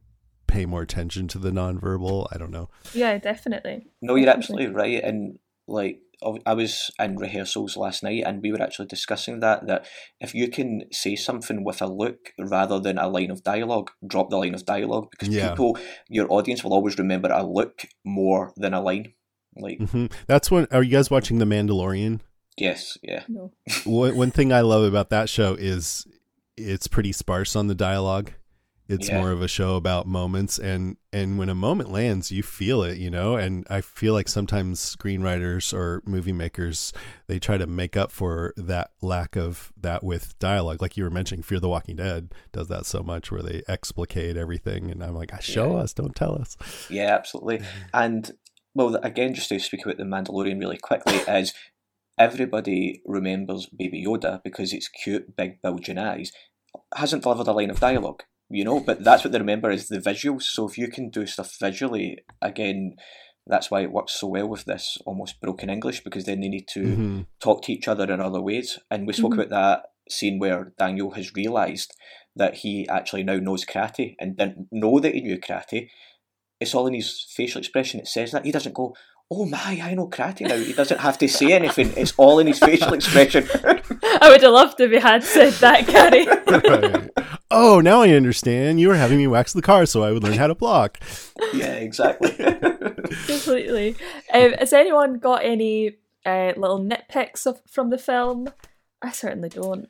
pay 0.47 0.65
more 0.65 0.81
attention 0.81 1.27
to 1.29 1.39
the 1.39 1.51
nonverbal. 1.51 2.27
I 2.31 2.37
don't 2.37 2.51
know. 2.51 2.69
Yeah, 2.93 3.17
definitely. 3.17 3.87
No, 4.01 4.15
you're 4.15 4.25
Definitely. 4.25 4.65
absolutely 4.65 4.75
right. 4.75 5.03
And 5.03 5.39
like, 5.67 5.99
I 6.23 6.37
I 6.45 6.53
was 6.53 6.91
in 6.99 7.17
rehearsals 7.17 7.75
last 7.75 8.03
night, 8.03 8.23
and 8.25 8.41
we 8.41 8.51
were 8.53 8.61
actually 8.61 8.87
discussing 8.87 9.41
that. 9.41 9.67
That 9.67 9.85
if 10.21 10.33
you 10.33 10.47
can 10.49 10.83
say 10.91 11.15
something 11.15 11.65
with 11.65 11.81
a 11.81 11.87
look 11.87 12.31
rather 12.39 12.79
than 12.79 12.97
a 12.97 13.09
line 13.09 13.31
of 13.31 13.43
dialogue, 13.43 13.91
drop 14.07 14.29
the 14.29 14.37
line 14.37 14.53
of 14.53 14.65
dialogue 14.65 15.07
because 15.11 15.27
Yeah. 15.27 15.49
people, 15.49 15.77
your 16.07 16.31
audience 16.31 16.63
will 16.63 16.73
always 16.73 16.97
remember 16.97 17.29
a 17.29 17.43
look 17.45 17.81
more 18.05 18.53
than 18.55 18.73
a 18.73 18.81
line. 18.81 19.13
Like, 19.55 19.79
hmm 19.89 20.07
That's 20.27 20.49
when. 20.51 20.67
Are 20.71 20.83
you 20.83 20.91
guys 20.91 21.09
watching 21.11 21.39
The 21.39 21.45
Mandalorian? 21.45 22.19
yes, 22.57 22.97
yeah, 23.01 23.23
No. 23.27 23.51
one, 23.85 24.15
one 24.15 24.31
thing 24.31 24.53
I 24.53 24.61
love 24.61 24.83
about 24.83 25.09
that 25.09 25.27
show 25.29 25.55
is 25.55 26.05
it's 26.55 26.87
pretty 26.87 27.11
sparse 27.11 27.55
on 27.55 27.67
the 27.67 27.75
dialogue. 27.75 28.31
It's 28.89 29.07
Yeah. 29.07 29.19
more 29.19 29.31
of 29.31 29.41
a 29.41 29.47
show 29.47 29.75
about 29.75 30.07
moments 30.07 30.59
and 30.59 30.97
and 31.13 31.37
when 31.39 31.47
a 31.47 31.55
moment 31.55 31.89
lands, 31.89 32.31
you 32.31 32.43
feel 32.43 32.83
it, 32.83 32.97
you 32.97 33.09
know. 33.09 33.37
And 33.37 33.65
I 33.69 33.79
feel 33.81 34.13
like 34.13 34.27
sometimes 34.27 34.79
screenwriters 34.81 35.73
or 35.73 36.03
movie 36.05 36.33
makers 36.33 36.91
they 37.27 37.39
try 37.39 37.57
to 37.57 37.65
make 37.65 37.95
up 37.95 38.11
for 38.11 38.53
that 38.57 38.91
lack 39.01 39.35
of 39.37 39.71
that 39.79 40.03
with 40.03 40.37
dialogue. 40.37 40.81
Like 40.81 40.97
you 40.97 41.05
were 41.05 41.09
mentioning, 41.09 41.43
Fear 41.43 41.61
the 41.61 41.69
Walking 41.69 41.95
Dead 41.95 42.33
does 42.51 42.67
that 42.67 42.85
so 42.85 43.01
much 43.01 43.31
where 43.31 43.41
they 43.41 43.63
explicate 43.69 44.35
everything, 44.37 44.91
and 44.91 45.01
I'm 45.01 45.15
like, 45.15 45.31
show 45.41 45.71
Yeah. 45.77 45.83
us, 45.83 45.93
don't 45.93 46.15
tell 46.15 46.35
us. 46.39 46.57
yeah, 46.89 47.15
absolutely. 47.15 47.61
And 47.93 48.31
well, 48.75 48.95
again, 49.03 49.33
just 49.33 49.49
to 49.49 49.59
speak 49.59 49.85
about 49.85 49.97
the 49.97 50.03
Mandalorian 50.03 50.59
really 50.59 50.77
quickly, 50.77 51.15
is 51.27 51.53
everybody 52.17 53.01
remembers 53.05 53.67
Baby 53.67 54.05
Yoda 54.05 54.41
because 54.43 54.73
it's 54.73 54.87
cute, 54.87 55.35
big, 55.35 55.61
bulging 55.61 55.97
eyes. 55.97 56.31
Hasn't 56.95 57.23
delivered 57.23 57.47
a 57.47 57.51
line 57.53 57.69
of 57.69 57.79
dialogue, 57.79 58.23
you 58.49 58.63
know, 58.63 58.79
but 58.79 59.03
that's 59.03 59.23
what 59.23 59.31
they 59.31 59.39
remember 59.39 59.71
is 59.71 59.87
the 59.87 59.97
visuals. 59.99 60.43
So 60.43 60.67
if 60.67 60.77
you 60.77 60.87
can 60.87 61.09
do 61.09 61.25
stuff 61.25 61.55
visually, 61.59 62.19
again, 62.41 62.95
that's 63.45 63.69
why 63.69 63.81
it 63.81 63.91
works 63.91 64.13
so 64.13 64.27
well 64.27 64.47
with 64.47 64.65
this 64.65 64.97
almost 65.05 65.41
broken 65.41 65.69
English 65.69 66.03
because 66.03 66.25
then 66.25 66.39
they 66.41 66.47
need 66.47 66.67
to 66.69 66.79
Mhm. 66.81 67.25
talk 67.41 67.63
to 67.63 67.73
each 67.73 67.87
other 67.87 68.11
in 68.11 68.21
other 68.21 68.41
ways. 68.41 68.79
And 68.89 69.05
we 69.05 69.13
spoke 69.13 69.33
Mhm. 69.33 69.45
about 69.45 69.49
that 69.49 69.83
scene 70.09 70.39
where 70.39 70.73
Daniel 70.77 71.11
has 71.11 71.35
realised 71.35 71.93
that 72.35 72.55
he 72.55 72.87
actually 72.87 73.23
now 73.23 73.37
knows 73.37 73.65
karate 73.65 74.15
and 74.19 74.37
didn't 74.37 74.67
know 74.71 74.99
that 74.99 75.13
he 75.13 75.21
knew 75.21 75.37
karate. 75.39 75.89
It's 76.63 76.73
all 76.75 76.87
in 76.87 76.93
his 76.95 77.25
facial 77.29 77.59
expression. 77.59 77.99
It 77.99 78.07
says 78.07 78.31
that 78.31 78.43
he 78.45 78.51
doesn't 78.51 78.73
go, 78.73 78.95
oh 79.31 79.45
my, 79.45 79.79
I 79.81 79.93
know 79.93 80.07
karate 80.07 80.41
now. 80.47 80.55
He 80.57 80.73
doesn't 80.73 80.99
have 80.99 81.17
to 81.19 81.27
say 81.27 81.53
anything. 81.53 81.93
It's 81.95 82.13
all 82.17 82.39
in 82.39 82.47
his 82.47 82.59
facial 82.59 82.93
expression. 82.93 83.47
I 84.21 84.29
would 84.29 84.41
have 84.41 84.51
loved 84.51 84.79
if 84.81 84.91
he 84.91 84.97
had 84.99 85.23
said 85.23 85.53
that, 85.53 85.87
Gary. 85.87 86.27
Right. 86.53 87.09
Oh, 87.49 87.79
now 87.81 88.01
I 88.01 88.09
understand. 88.11 88.79
You 88.79 88.87
were 88.89 88.95
having 88.95 89.17
me 89.17 89.27
wax 89.27 89.53
the 89.53 89.61
car 89.61 89.85
so 89.85 90.03
I 90.03 90.11
would 90.11 90.23
learn 90.23 90.33
how 90.33 90.47
to 90.47 90.55
block. 90.55 90.97
yeah, 91.53 91.73
exactly. 91.75 92.31
Completely. 93.27 93.95
Um, 94.33 94.53
has 94.53 94.73
anyone 94.73 95.19
got 95.19 95.43
any 95.43 95.97
uh, 96.25 96.53
little 96.57 96.79
nitpicks 96.79 97.45
of, 97.45 97.61
from 97.69 97.89
the 97.89 97.97
film? 97.97 98.49
I 99.01 99.11
certainly 99.11 99.49
don't. 99.49 99.87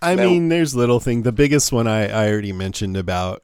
I 0.00 0.14
Well- 0.16 0.28
mean, 0.30 0.48
there's 0.48 0.74
little 0.74 1.00
thing. 1.00 1.22
The 1.22 1.32
biggest 1.32 1.72
one 1.72 1.86
I, 1.86 2.08
I 2.08 2.30
already 2.30 2.52
mentioned 2.52 2.96
about 2.96 3.42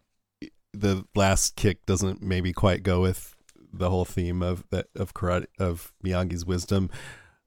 the 0.80 1.04
last 1.14 1.56
kick 1.56 1.86
doesn't 1.86 2.22
maybe 2.22 2.52
quite 2.52 2.82
go 2.82 3.00
with 3.00 3.34
the 3.72 3.90
whole 3.90 4.04
theme 4.04 4.42
of 4.42 4.64
that 4.70 4.86
of 4.96 5.14
karate 5.14 5.46
of 5.58 5.92
Miyagi's 6.04 6.44
wisdom. 6.44 6.90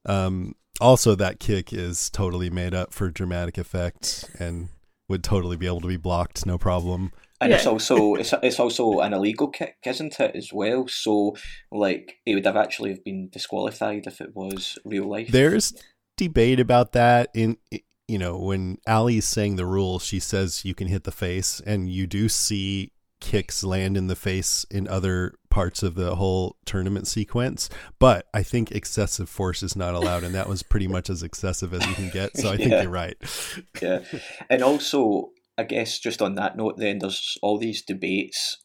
Um, 0.06 0.54
also, 0.80 1.14
that 1.14 1.38
kick 1.38 1.72
is 1.72 2.10
totally 2.10 2.50
made 2.50 2.74
up 2.74 2.92
for 2.92 3.10
dramatic 3.10 3.58
effect 3.58 4.30
and 4.38 4.68
would 5.08 5.22
totally 5.22 5.56
be 5.56 5.66
able 5.66 5.80
to 5.80 5.88
be 5.88 5.96
blocked, 5.96 6.46
no 6.46 6.58
problem. 6.58 7.12
And 7.40 7.52
it's 7.52 7.66
also 7.66 8.14
it's 8.14 8.32
it's 8.42 8.60
also 8.60 9.00
an 9.00 9.12
illegal 9.12 9.48
kick, 9.48 9.76
isn't 9.84 10.18
it, 10.20 10.36
as 10.36 10.52
well? 10.52 10.86
So 10.86 11.36
like 11.72 12.20
it 12.24 12.34
would 12.34 12.46
have 12.46 12.56
actually 12.56 12.90
have 12.90 13.04
been 13.04 13.28
disqualified 13.30 14.06
if 14.06 14.20
it 14.20 14.34
was 14.34 14.78
real 14.84 15.08
life. 15.08 15.28
There's 15.28 15.74
debate 16.16 16.60
about 16.60 16.92
that 16.92 17.30
in 17.34 17.56
you 18.06 18.18
know 18.18 18.38
when 18.38 18.78
Ali's 18.86 19.24
saying 19.24 19.56
the 19.56 19.66
rule, 19.66 19.98
she 19.98 20.20
says 20.20 20.64
you 20.64 20.74
can 20.74 20.86
hit 20.86 21.02
the 21.02 21.10
face, 21.10 21.60
and 21.66 21.90
you 21.90 22.06
do 22.06 22.28
see 22.28 22.92
kicks 23.22 23.62
land 23.64 23.96
in 23.96 24.08
the 24.08 24.16
face 24.16 24.66
in 24.70 24.86
other 24.88 25.32
parts 25.48 25.82
of 25.82 25.94
the 25.94 26.16
whole 26.16 26.56
tournament 26.66 27.06
sequence. 27.06 27.70
But 27.98 28.26
I 28.34 28.42
think 28.42 28.72
excessive 28.72 29.28
force 29.28 29.62
is 29.62 29.76
not 29.76 29.94
allowed, 29.94 30.24
and 30.24 30.34
that 30.34 30.48
was 30.48 30.62
pretty 30.64 30.88
much 30.88 31.08
as 31.08 31.22
excessive 31.22 31.72
as 31.72 31.86
you 31.86 31.94
can 31.94 32.10
get. 32.10 32.36
So 32.36 32.50
I 32.52 32.56
think 32.56 32.70
Yeah. 32.72 32.82
you're 32.82 32.90
right. 32.90 33.16
yeah. 33.80 34.00
And 34.50 34.62
also, 34.62 35.30
I 35.56 35.62
guess 35.62 35.98
just 36.00 36.20
on 36.20 36.34
that 36.34 36.56
note, 36.56 36.76
then 36.78 36.98
there's 36.98 37.38
all 37.42 37.58
these 37.58 37.80
debates. 37.82 38.58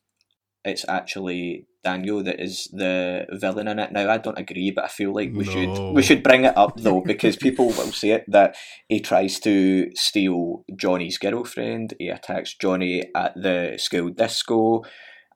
It's 0.65 0.83
actually 0.89 1.67
Daniel 1.87 2.19
that 2.27 2.39
is 2.47 2.55
the 2.81 3.25
villain 3.43 3.67
in 3.71 3.79
it. 3.83 3.91
Now 3.91 4.05
I 4.15 4.17
don't 4.25 4.37
agree, 4.45 4.69
but 4.77 4.83
I 4.87 4.91
feel 4.99 5.11
like 5.19 5.31
we 5.39 5.45
No. 5.45 5.51
should 5.53 5.75
we 5.97 6.01
should 6.07 6.23
bring 6.29 6.43
it 6.49 6.55
up 6.63 6.73
though 6.85 7.01
because 7.13 7.35
people 7.47 7.67
will 7.77 7.93
say 8.01 8.09
it 8.17 8.23
that 8.37 8.49
he 8.91 8.99
tries 9.09 9.39
to 9.47 9.53
steal 10.07 10.37
Johnny's 10.83 11.17
girlfriend. 11.25 11.87
He 11.99 12.07
attacks 12.17 12.51
Johnny 12.63 12.95
at 13.23 13.31
the 13.45 13.59
school 13.87 14.09
disco, 14.21 14.83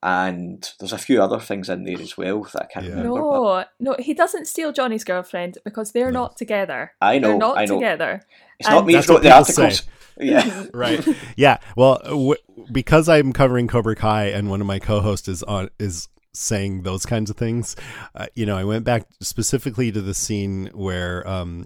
and 0.04 0.68
there's 0.80 0.94
a 0.94 0.98
few 0.98 1.22
other 1.22 1.40
things 1.40 1.70
in 1.70 1.84
there 1.84 2.02
as 2.02 2.18
well 2.18 2.42
that 2.54 2.64
I 2.64 2.66
can't 2.74 2.86
Yeah. 2.86 2.92
remember. 2.94 3.22
but 3.22 3.70
No, 3.80 3.92
no, 3.92 3.96
he 4.00 4.14
doesn't 4.14 4.46
steal 4.48 4.72
Johnny's 4.72 5.04
girlfriend 5.04 5.58
because 5.64 5.92
they're 5.92 6.12
No. 6.12 6.22
not 6.22 6.38
together. 6.38 6.94
I 7.02 7.20
know, 7.20 7.30
They're 7.30 7.38
not 7.38 7.58
I 7.58 7.66
know. 7.66 7.76
together. 7.76 8.22
It's 8.60 8.70
not 8.70 8.86
me 8.86 8.94
who 8.94 8.98
That's 8.98 9.10
wrote 9.10 9.24
the 9.24 9.30
people 9.30 9.38
articles. 9.40 9.78
say. 9.80 9.86
Yeah. 10.20 10.66
right 10.74 11.04
yeah 11.36 11.58
well 11.76 11.98
w- 12.04 12.36
because 12.72 13.08
i'm 13.10 13.32
covering 13.34 13.68
cobra 13.68 13.96
kai 13.96 14.26
and 14.26 14.50
one 14.52 14.62
of 14.62 14.68
my 14.68 14.78
co-hosts 14.78 15.28
is 15.28 15.42
on 15.44 15.70
is 15.80 16.10
saying 16.34 16.84
those 16.84 17.06
kinds 17.06 17.30
of 17.30 17.38
things. 17.38 17.76
Uh, 18.16 18.28
you 18.36 18.46
know 18.46 18.58
i 18.58 18.64
went 18.64 18.84
back 18.84 19.08
specifically 19.22 19.92
to 19.92 20.02
the 20.02 20.14
scene 20.14 20.70
where 20.74 21.28
um 21.28 21.66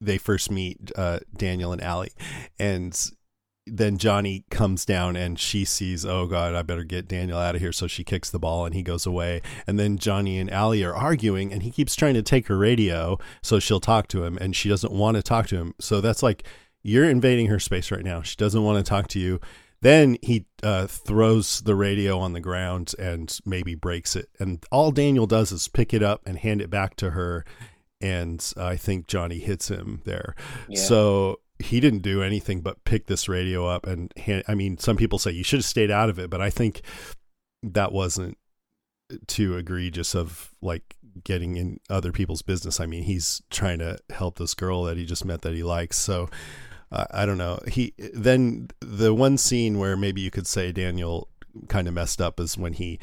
they 0.00 0.18
first 0.18 0.50
meet 0.50 0.92
uh 0.96 1.18
daniel 1.36 1.72
and 1.72 1.82
ali 1.82 2.10
and 2.58 3.10
then 3.66 3.98
johnny 3.98 4.44
comes 4.50 4.84
down 4.84 5.16
and 5.16 5.38
she 5.38 5.64
sees 5.64 6.04
oh 6.06 6.26
god 6.26 6.54
i 6.54 6.62
better 6.62 6.84
get 6.84 7.08
daniel 7.08 7.38
out 7.38 7.54
of 7.54 7.60
here. 7.60 7.72
So 7.72 7.86
she 7.86 8.04
kicks 8.04 8.30
the 8.30 8.38
ball 8.38 8.64
and 8.64 8.74
he 8.74 8.82
goes 8.82 9.06
away. 9.06 9.42
And 9.66 9.78
then 9.78 9.98
johnny 9.98 10.38
and 10.38 10.50
ali 10.50 10.82
are 10.84 10.94
arguing 10.94 11.52
and 11.52 11.62
he 11.62 11.70
keeps 11.70 11.94
trying 11.94 12.14
to 12.14 12.22
take 12.22 12.48
her 12.48 12.56
radio 12.56 13.18
so 13.42 13.58
she'll 13.58 13.80
talk 13.80 14.08
to 14.08 14.24
him 14.24 14.38
and 14.38 14.56
she 14.56 14.68
doesn't 14.68 14.92
want 14.92 15.16
to 15.16 15.22
talk 15.22 15.46
to 15.48 15.56
him. 15.56 15.74
So 15.80 16.00
that's 16.00 16.22
like 16.22 16.44
you're 16.82 17.08
invading 17.08 17.46
her 17.48 17.58
space 17.58 17.90
right 17.90 18.04
now. 18.04 18.22
She 18.22 18.36
doesn't 18.36 18.62
want 18.62 18.84
to 18.84 18.88
talk 18.88 19.08
to 19.08 19.18
you. 19.18 19.40
Then 19.80 20.16
he 20.22 20.46
uh, 20.62 20.86
throws 20.86 21.60
the 21.60 21.74
radio 21.74 22.18
on 22.18 22.32
the 22.32 22.40
ground 22.40 22.94
and 22.98 23.38
maybe 23.46 23.74
breaks 23.74 24.16
it. 24.16 24.28
And 24.40 24.64
all 24.72 24.90
Daniel 24.90 25.26
does 25.26 25.52
is 25.52 25.68
pick 25.68 25.94
it 25.94 26.02
up 26.02 26.22
and 26.26 26.38
hand 26.38 26.60
it 26.60 26.70
back 26.70 26.96
to 26.96 27.10
her. 27.10 27.44
And 28.00 28.44
I 28.56 28.76
think 28.76 29.06
Johnny 29.06 29.38
hits 29.38 29.68
him 29.68 30.02
there. 30.04 30.34
Yeah. 30.68 30.80
So 30.80 31.40
he 31.58 31.80
didn't 31.80 32.02
do 32.02 32.22
anything 32.22 32.60
but 32.60 32.82
pick 32.84 33.06
this 33.06 33.28
radio 33.28 33.66
up 33.66 33.86
and 33.86 34.12
hand. 34.16 34.44
I 34.48 34.54
mean, 34.54 34.78
some 34.78 34.96
people 34.96 35.18
say 35.18 35.30
you 35.30 35.44
should 35.44 35.58
have 35.58 35.64
stayed 35.64 35.90
out 35.90 36.08
of 36.08 36.18
it, 36.18 36.30
but 36.30 36.40
I 36.40 36.50
think 36.50 36.82
that 37.62 37.92
wasn't 37.92 38.38
too 39.26 39.56
egregious 39.56 40.14
of 40.14 40.52
like 40.60 40.96
getting 41.24 41.56
in 41.56 41.80
other 41.88 42.12
people's 42.12 42.42
business. 42.42 42.80
I 42.80 42.86
mean, 42.86 43.04
he's 43.04 43.42
trying 43.50 43.78
to 43.78 43.98
help 44.10 44.38
this 44.38 44.54
girl 44.54 44.84
that 44.84 44.96
he 44.96 45.04
just 45.04 45.24
met 45.24 45.42
that 45.42 45.54
he 45.54 45.62
likes. 45.62 45.96
So 45.96 46.28
uh, 46.90 47.06
I 47.10 47.26
don't 47.26 47.38
know. 47.38 47.60
He 47.68 47.94
then 48.14 48.68
the 48.80 49.14
one 49.14 49.38
scene 49.38 49.78
where 49.78 49.96
maybe 49.96 50.20
you 50.20 50.30
could 50.30 50.46
say 50.46 50.72
Daniel 50.72 51.28
kind 51.68 51.88
of 51.88 51.94
messed 51.94 52.20
up 52.20 52.38
is 52.40 52.56
when 52.56 52.74
he 52.74 52.98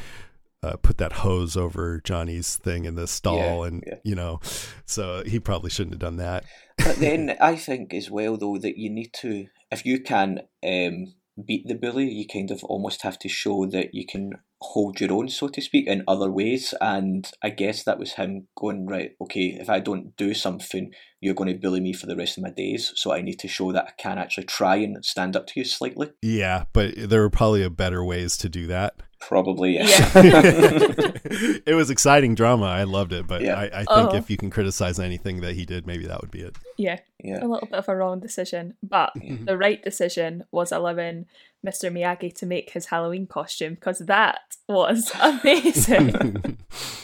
uh, 0.63 0.77
put 0.77 0.97
that 0.97 1.13
hose 1.13 1.55
over 1.55 2.01
Johnny's 2.03 2.55
thing 2.55 2.85
in 2.85 2.95
the 2.95 3.07
stall, 3.07 3.61
Yeah, 3.61 3.67
and 3.67 3.83
yeah. 3.85 3.95
you 4.03 4.15
know, 4.15 4.39
so 4.85 5.23
he 5.25 5.39
probably 5.39 5.69
shouldn't 5.69 5.93
have 5.93 5.99
done 5.99 6.17
that. 6.17 6.45
But 6.77 6.97
then 6.97 7.37
I 7.41 7.55
think 7.55 7.93
as 7.93 8.09
well 8.09 8.37
though 8.37 8.57
that 8.57 8.77
you 8.77 8.89
need 8.89 9.13
to 9.21 9.47
if 9.71 9.85
you 9.85 9.99
can 9.99 10.39
um, 10.65 11.13
beat 11.43 11.67
the 11.67 11.75
bully, 11.75 12.09
you 12.09 12.25
kind 12.27 12.51
of 12.51 12.63
almost 12.63 13.01
have 13.01 13.19
to 13.19 13.29
show 13.29 13.65
that 13.67 13.93
you 13.93 14.05
can 14.05 14.33
hold 14.61 14.99
your 14.99 15.11
own, 15.11 15.29
so 15.29 15.47
to 15.47 15.61
speak, 15.61 15.87
in 15.87 16.03
other 16.07 16.31
ways. 16.31 16.73
And 16.81 17.29
I 17.43 17.49
guess 17.49 17.83
that 17.83 17.99
was 17.99 18.13
him 18.13 18.47
going 18.57 18.87
right. 18.87 19.11
Okay, 19.21 19.57
if 19.59 19.69
I 19.69 19.79
don't 19.79 20.15
do 20.17 20.33
something, 20.33 20.91
you're 21.19 21.33
going 21.33 21.53
to 21.53 21.59
bully 21.59 21.79
me 21.79 21.93
for 21.93 22.05
the 22.05 22.15
rest 22.15 22.37
of 22.37 22.43
my 22.43 22.51
days. 22.51 22.91
So 22.95 23.13
I 23.13 23.21
need 23.21 23.39
to 23.39 23.47
show 23.47 23.71
that 23.71 23.85
I 23.85 24.01
can 24.01 24.17
actually 24.17 24.45
try 24.45 24.77
and 24.77 25.03
stand 25.03 25.35
up 25.35 25.47
to 25.47 25.53
you 25.59 25.65
slightly. 25.65 26.11
Yeah, 26.21 26.65
but 26.73 26.93
there 26.97 27.21
were 27.21 27.29
probably 27.29 27.67
better 27.69 28.03
ways 28.03 28.37
to 28.37 28.49
do 28.49 28.67
that. 28.67 28.95
Probably 29.27 29.73
yes. 29.73 30.11
it 30.15 31.75
was 31.75 31.89
exciting 31.89 32.35
drama. 32.35 32.65
I 32.67 32.83
loved 32.83 33.11
it, 33.11 33.25
but 33.25 33.41
Yeah. 33.41 33.55
I, 33.59 33.65
I 33.65 33.77
think 33.85 33.89
Oh. 34.13 34.15
if 34.15 34.29
you 34.29 34.37
can 34.37 34.49
criticize 34.51 34.99
anything 34.99 35.41
that 35.41 35.55
he 35.55 35.65
did, 35.65 35.87
maybe 35.87 36.05
that 36.05 36.21
would 36.21 36.31
be 36.31 36.41
it. 36.41 36.55
Yeah, 36.77 36.99
yeah. 37.23 37.43
a 37.43 37.47
little 37.47 37.67
bit 37.67 37.73
of 37.79 37.89
a 37.89 37.95
wrong 37.95 38.19
decision, 38.19 38.75
but 38.83 39.13
the 39.45 39.57
right 39.57 39.81
decision 39.83 40.43
was 40.51 40.71
allowing 40.71 41.25
Mr. 41.65 41.91
Miyagi 41.91 42.33
to 42.35 42.45
make 42.45 42.69
his 42.71 42.85
Halloween 42.87 43.25
costume 43.25 43.73
because 43.73 43.99
that 43.99 44.39
was 44.69 45.11
amazing. 45.19 46.57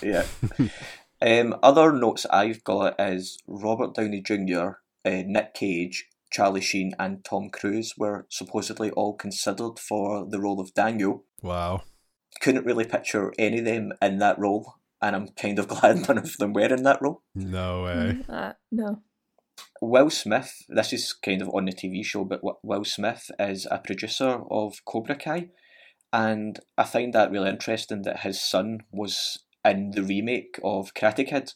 Yeah. 0.04 0.26
um, 1.22 1.56
other 1.64 1.92
notes 1.92 2.26
I've 2.30 2.64
got 2.64 3.00
is 3.00 3.38
Robert 3.48 3.96
Downey 3.96 4.22
Jr., 4.22 4.78
uh, 5.06 5.24
Nick 5.26 5.56
Cage, 5.56 6.08
Charlie 6.32 6.62
Sheen, 6.62 6.94
and 7.00 7.26
Tom 7.26 7.50
Cruise 7.50 7.96
were 7.98 8.28
supposedly 8.30 8.92
all 8.92 9.14
considered 9.16 9.80
for 9.80 10.26
the 10.30 10.40
role 10.40 10.60
of 10.62 10.74
Daniel. 10.76 11.24
wow. 11.42 11.82
Couldn't 12.40 12.66
really 12.66 12.86
picture 12.86 13.34
any 13.38 13.60
of 13.60 13.66
them 13.66 13.92
in 14.02 14.20
that 14.20 14.40
role, 14.40 14.76
and 15.02 15.16
I'm 15.16 15.28
kind 15.30 15.60
of 15.60 15.68
glad 15.74 16.08
none 16.08 16.18
of 16.18 16.38
them 16.38 16.54
were 16.54 16.62
in 16.74 16.84
that 16.84 17.02
role. 17.02 17.22
No 17.36 17.84
way. 17.84 18.20
Uh, 18.30 18.54
no. 18.72 19.02
Will 19.82 20.10
Smith, 20.10 20.64
this 20.70 20.94
is 20.94 21.14
kind 21.14 21.42
of 21.42 21.50
on 21.50 21.66
the 21.66 21.72
TV 21.74 22.04
show, 22.06 22.24
but 22.24 22.42
Wi- 22.42 22.58
Will 22.64 22.84
Smith 22.86 23.30
is 23.40 23.68
a 23.70 23.80
producer 23.80 24.42
of 24.50 24.84
Cobra 24.86 25.16
Kai, 25.16 25.50
and 26.14 26.60
I 26.78 26.84
find 26.84 27.14
that 27.14 27.32
really 27.32 27.50
interesting 27.50 28.04
that 28.04 28.22
his 28.22 28.42
son 28.42 28.80
was 28.92 29.40
in 29.66 29.92
the 29.92 30.04
remake 30.04 30.60
of 30.64 30.94
Karate 30.94 31.28
Kid. 31.28 31.54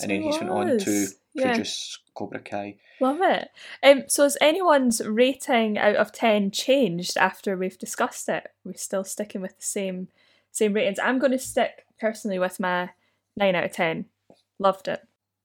and 0.00 0.10
then 0.10 0.22
he's 0.22 0.38
went 0.38 0.50
on 0.50 0.78
to 0.78 0.90
was. 0.90 1.14
Yeah, 1.38 1.48
produce 1.48 1.98
Cobra 2.14 2.40
Kai. 2.40 2.76
love 3.00 3.20
it. 3.20 3.48
Um, 3.82 4.04
so 4.08 4.24
has 4.24 4.36
anyone's 4.40 5.00
rating 5.06 5.78
out 5.78 5.96
of 5.96 6.12
ten 6.12 6.50
changed 6.50 7.16
after 7.16 7.56
we've 7.56 7.78
discussed 7.78 8.28
it? 8.28 8.48
We're 8.64 8.74
still 8.74 9.04
sticking 9.04 9.40
with 9.40 9.56
the 9.58 9.64
same 9.64 10.08
same 10.50 10.72
ratings. 10.72 10.98
I'm 10.98 11.18
going 11.18 11.32
to 11.32 11.38
stick 11.38 11.86
personally 12.00 12.38
with 12.38 12.60
my 12.60 12.90
nine 13.36 13.54
out 13.54 13.64
of 13.64 13.72
ten. 13.72 14.06
Loved 14.58 14.88
it. 14.88 15.00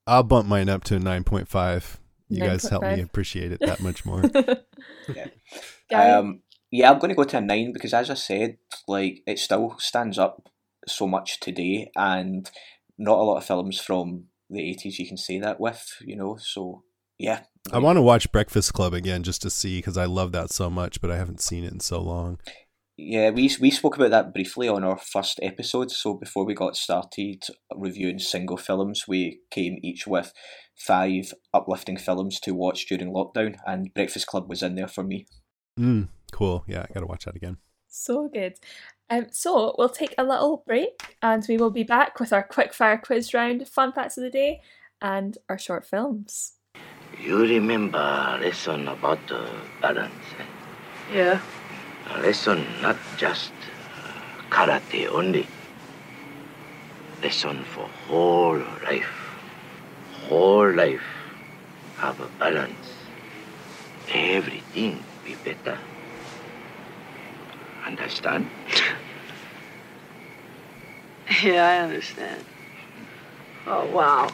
I'll 0.06 0.24
bump 0.24 0.48
mine 0.48 0.68
up 0.68 0.84
to 0.86 0.96
9.5. 1.00 1.98
You 2.28 2.41
guys 2.41 2.64
help 2.66 2.84
me 2.84 3.00
appreciate 3.02 3.52
it 3.52 3.60
that 3.62 3.80
much 3.80 4.06
more. 4.06 4.22
Gary? 5.14 5.32
Um, 5.94 6.41
yeah, 6.72 6.89
I'm 6.89 6.98
going 6.98 7.10
to 7.10 7.16
go 7.16 7.24
to 7.24 7.38
a 7.38 7.41
nine 7.41 7.72
because, 7.72 7.94
as 7.94 8.10
I 8.10 8.16
said, 8.16 8.58
like 8.88 9.22
it 9.28 9.38
still 9.38 9.76
stands 9.78 10.18
up 10.18 10.50
so 10.88 11.06
much 11.06 11.39
today, 11.39 11.91
and 11.96 12.50
not 12.98 13.20
a 13.20 13.22
lot 13.22 13.38
of 13.38 13.46
films 13.46 13.80
from 13.80 14.26
the 14.54 14.62
80s 14.62 14.99
you 14.99 15.08
can 15.08 15.18
say 15.18 15.39
that 15.39 15.60
with, 15.60 15.97
you 16.01 16.16
know. 16.16 16.38
So 16.39 16.84
yeah, 17.18 17.41
I 17.72 17.80
want 17.80 17.97
to 17.97 18.01
watch 18.01 18.32
Breakfast 18.32 18.74
Club 18.74 18.93
again 18.93 19.24
just 19.24 19.41
to 19.43 19.49
see 19.49 19.80
because 19.80 19.97
I 19.97 20.06
love 20.06 20.32
that 20.34 20.51
so 20.51 20.70
much, 20.70 20.99
but 20.99 21.12
I 21.12 21.18
haven't 21.18 21.41
seen 21.41 21.64
it 21.64 21.72
in 21.72 21.80
so 21.80 22.01
long. 22.01 22.39
Yeah, 22.97 23.32
we 23.32 23.49
we 23.60 23.72
spoke 23.72 23.95
about 23.95 24.12
that 24.12 24.34
briefly 24.34 24.68
on 24.68 24.84
our 24.84 24.97
first 24.97 25.39
episode. 25.41 25.89
So 25.91 26.14
before 26.14 26.45
we 26.45 26.54
got 26.54 26.76
started 26.76 27.43
reviewing 27.76 28.20
single 28.20 28.58
films, 28.58 29.08
we 29.08 29.39
came 29.49 29.78
each 29.82 30.06
with 30.06 30.32
five 30.78 31.34
uplifting 31.54 31.97
films 31.97 32.39
to 32.41 32.54
watch 32.54 32.86
during 32.88 33.14
lockdown, 33.14 33.56
and 33.66 33.93
Breakfast 33.93 34.28
Club 34.28 34.49
was 34.49 34.62
in 34.62 34.76
there 34.76 34.88
for 34.88 35.04
me. 35.04 35.26
Mm, 35.80 36.10
cool. 36.32 36.64
Yeah, 36.68 36.86
I 36.88 36.93
got 36.93 36.99
to 36.99 37.08
watch 37.08 37.26
that 37.26 37.36
again. 37.36 37.58
So 37.88 38.28
good. 38.28 38.56
Um, 39.10 39.28
so 39.32 39.76
we'll 39.78 39.89
take 39.89 40.16
a 40.18 40.24
little 40.24 40.64
break 40.66 41.18
and 41.22 41.45
we 41.47 41.58
will 41.58 41.70
be 41.72 41.84
back 41.84 42.20
with 42.20 42.34
our 42.34 42.43
quick 42.43 42.74
fire 42.74 42.97
quiz 42.97 43.34
round, 43.34 43.68
fun 43.68 43.91
facts 43.91 44.18
of 44.18 44.24
the 44.24 44.30
day, 44.30 44.62
and 45.01 45.38
our 45.49 45.58
short 45.58 45.86
films. 45.86 46.54
You 47.22 47.41
remember 47.41 47.99
lesson 48.41 48.88
about 48.88 49.20
the 49.28 49.47
balance? 49.82 50.14
eh? 50.39 51.14
Yeah. 51.14 51.41
A 52.10 52.22
lesson 52.22 52.66
not 52.82 52.97
just 53.18 53.51
uh, 53.97 54.41
karate 54.49 55.08
only. 55.08 55.47
Lesson 57.22 57.64
for 57.66 57.88
whole 58.08 58.58
life. 58.84 59.14
Whole 60.28 60.72
life 60.74 61.04
have 61.97 62.20
a 62.20 62.28
balance. 62.39 62.88
Everything 64.12 65.04
be 65.24 65.36
better. 65.36 65.78
Understand? 67.86 68.49
Yeah, 71.41 71.67
I 71.67 71.77
understand. 71.84 72.43
Oh, 73.65 73.86
wow. 73.88 74.31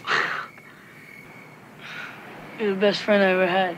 You're 2.60 2.74
the 2.76 2.80
best 2.80 3.02
friend 3.02 3.24
I 3.24 3.28
ever 3.28 3.48
had. 3.48 3.78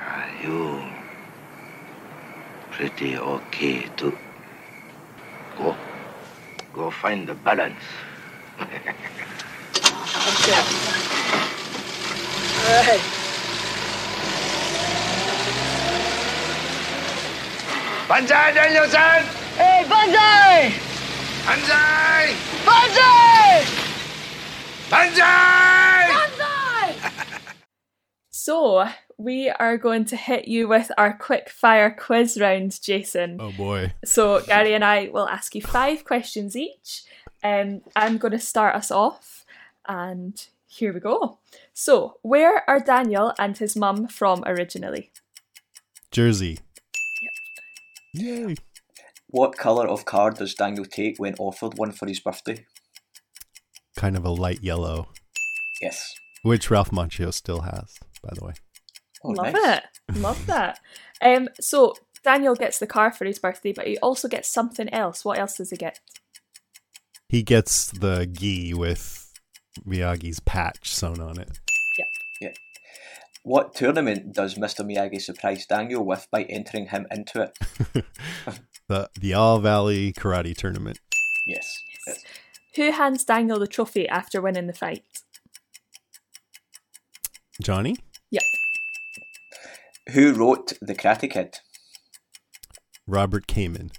Are 0.00 0.30
you 0.42 0.82
pretty 2.70 3.16
okay 3.16 3.88
too? 3.96 4.16
Go. 5.58 5.76
Go 6.72 6.90
find 6.90 7.28
the 7.28 7.34
balance. 7.34 7.82
Okay. 10.26 10.52
All 12.64 12.82
right. 12.82 13.23
Banzai, 18.14 18.52
Danielson! 18.52 19.26
Hey, 19.56 19.84
Banzai! 19.88 20.72
Banzai! 21.44 22.34
Banzai! 24.88 26.06
Banzai! 26.12 26.94
So 28.30 28.86
we 29.18 29.48
are 29.48 29.76
going 29.76 30.04
to 30.04 30.16
hit 30.16 30.46
you 30.46 30.68
with 30.68 30.92
our 30.96 31.18
quick 31.18 31.50
fire 31.50 31.90
quiz 31.90 32.38
round, 32.40 32.80
Jason. 32.80 33.38
Oh 33.40 33.50
boy. 33.50 33.92
So 34.04 34.42
Gary 34.42 34.74
and 34.74 34.84
I 34.84 35.08
will 35.12 35.28
ask 35.28 35.56
you 35.56 35.62
five 35.62 36.04
questions 36.04 36.54
each. 36.54 37.02
Um, 37.42 37.80
I'm 37.96 38.18
going 38.18 38.30
to 38.30 38.38
start 38.38 38.76
us 38.76 38.92
off, 38.92 39.44
and 39.88 40.40
here 40.68 40.92
we 40.92 41.00
go. 41.00 41.38
So, 41.72 42.18
where 42.22 42.62
are 42.70 42.78
Daniel 42.78 43.32
and 43.40 43.58
his 43.58 43.74
mum 43.74 44.06
from 44.06 44.44
originally? 44.46 45.10
Jersey. 46.12 46.60
Yay. 48.14 48.54
What 49.28 49.56
colour 49.58 49.86
of 49.88 50.04
car 50.04 50.30
does 50.30 50.54
Daniel 50.54 50.84
take 50.84 51.16
when 51.18 51.34
offered 51.38 51.76
one 51.76 51.92
for 51.92 52.06
his 52.06 52.20
birthday? 52.20 52.64
Kind 53.96 54.16
of 54.16 54.24
a 54.24 54.30
light 54.30 54.62
yellow, 54.62 55.08
Yes. 55.80 56.14
which 56.42 56.70
Ralph 56.70 56.90
Macchio 56.90 57.32
still 57.32 57.62
has, 57.62 57.98
by 58.22 58.30
the 58.34 58.44
way. 58.44 58.52
Oh, 59.24 59.30
Love 59.30 59.52
nice. 59.52 59.78
it. 59.78 59.84
Love 60.18 60.46
that. 60.46 60.78
Um, 61.20 61.48
so 61.60 61.94
Daniel 62.22 62.54
gets 62.54 62.78
the 62.78 62.86
car 62.86 63.10
for 63.12 63.24
his 63.24 63.38
birthday, 63.38 63.72
but 63.72 63.86
he 63.86 63.98
also 63.98 64.28
gets 64.28 64.48
something 64.48 64.88
else. 64.90 65.24
What 65.24 65.38
else 65.38 65.56
does 65.56 65.70
he 65.70 65.76
get? 65.76 65.98
He 67.28 67.42
gets 67.42 67.90
the 67.90 68.26
gi 68.26 68.74
with 68.74 69.32
Miyagi's 69.86 70.40
patch 70.40 70.94
sewn 70.94 71.20
on 71.20 71.40
it. 71.40 71.58
What 73.44 73.74
tournament 73.74 74.32
does 74.32 74.54
Mr. 74.54 74.84
Miyagi 74.84 75.20
surprise 75.20 75.66
Daniel 75.66 76.04
with 76.04 76.26
by 76.30 76.44
entering 76.44 76.86
him 76.86 77.06
into 77.10 77.42
it? 77.42 78.04
The 78.86 79.08
the 79.18 79.32
All 79.32 79.60
Valley 79.60 80.12
Karate 80.12 80.54
Tournament. 80.54 81.00
Yes. 81.46 81.82
yes. 82.06 82.22
Who 82.76 82.90
hands 82.90 83.24
Daniel 83.24 83.58
the 83.58 83.66
trophy 83.66 84.06
after 84.06 84.42
winning 84.42 84.66
the 84.66 84.74
fight? 84.74 85.02
Johnny? 87.62 87.96
Yep. 88.30 88.42
Who 90.12 90.34
wrote 90.34 90.74
The 90.82 90.94
Karate 90.94 91.30
Kid? 91.30 91.60
Robert 93.06 93.46
Kamen. 93.46 93.90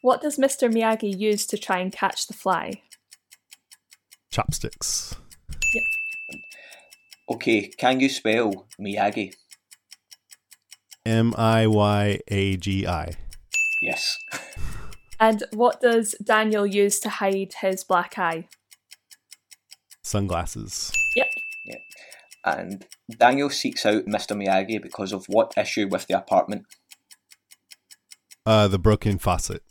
What 0.00 0.20
does 0.20 0.36
Mr. 0.36 0.72
Miyagi 0.72 1.16
use 1.16 1.46
to 1.46 1.56
try 1.56 1.78
and 1.78 1.92
catch 1.92 2.26
the 2.26 2.34
fly? 2.34 2.82
Chopsticks. 4.32 5.14
Okay, 7.32 7.68
can 7.68 7.98
you 7.98 8.10
spell 8.10 8.66
Miyagi? 8.78 9.32
M 11.06 11.32
I 11.38 11.66
Y 11.66 12.20
A 12.28 12.56
G 12.58 12.86
I. 12.86 13.14
Yes. 13.80 14.18
And 15.18 15.44
what 15.52 15.80
does 15.80 16.14
Daniel 16.22 16.66
use 16.66 17.00
to 17.00 17.08
hide 17.08 17.54
his 17.60 17.84
black 17.84 18.18
eye? 18.18 18.48
Sunglasses. 20.02 20.92
Yep. 21.16 21.28
Yep. 21.66 21.78
And 22.44 22.86
Daniel 23.16 23.48
seeks 23.48 23.86
out 23.86 24.04
Mr. 24.04 24.36
Miyagi 24.36 24.82
because 24.82 25.12
of 25.12 25.24
what 25.26 25.54
issue 25.56 25.88
with 25.88 26.08
the 26.08 26.18
apartment? 26.18 26.66
Uh, 28.44 28.68
the 28.68 28.78
broken 28.78 29.16
faucet. 29.16 29.62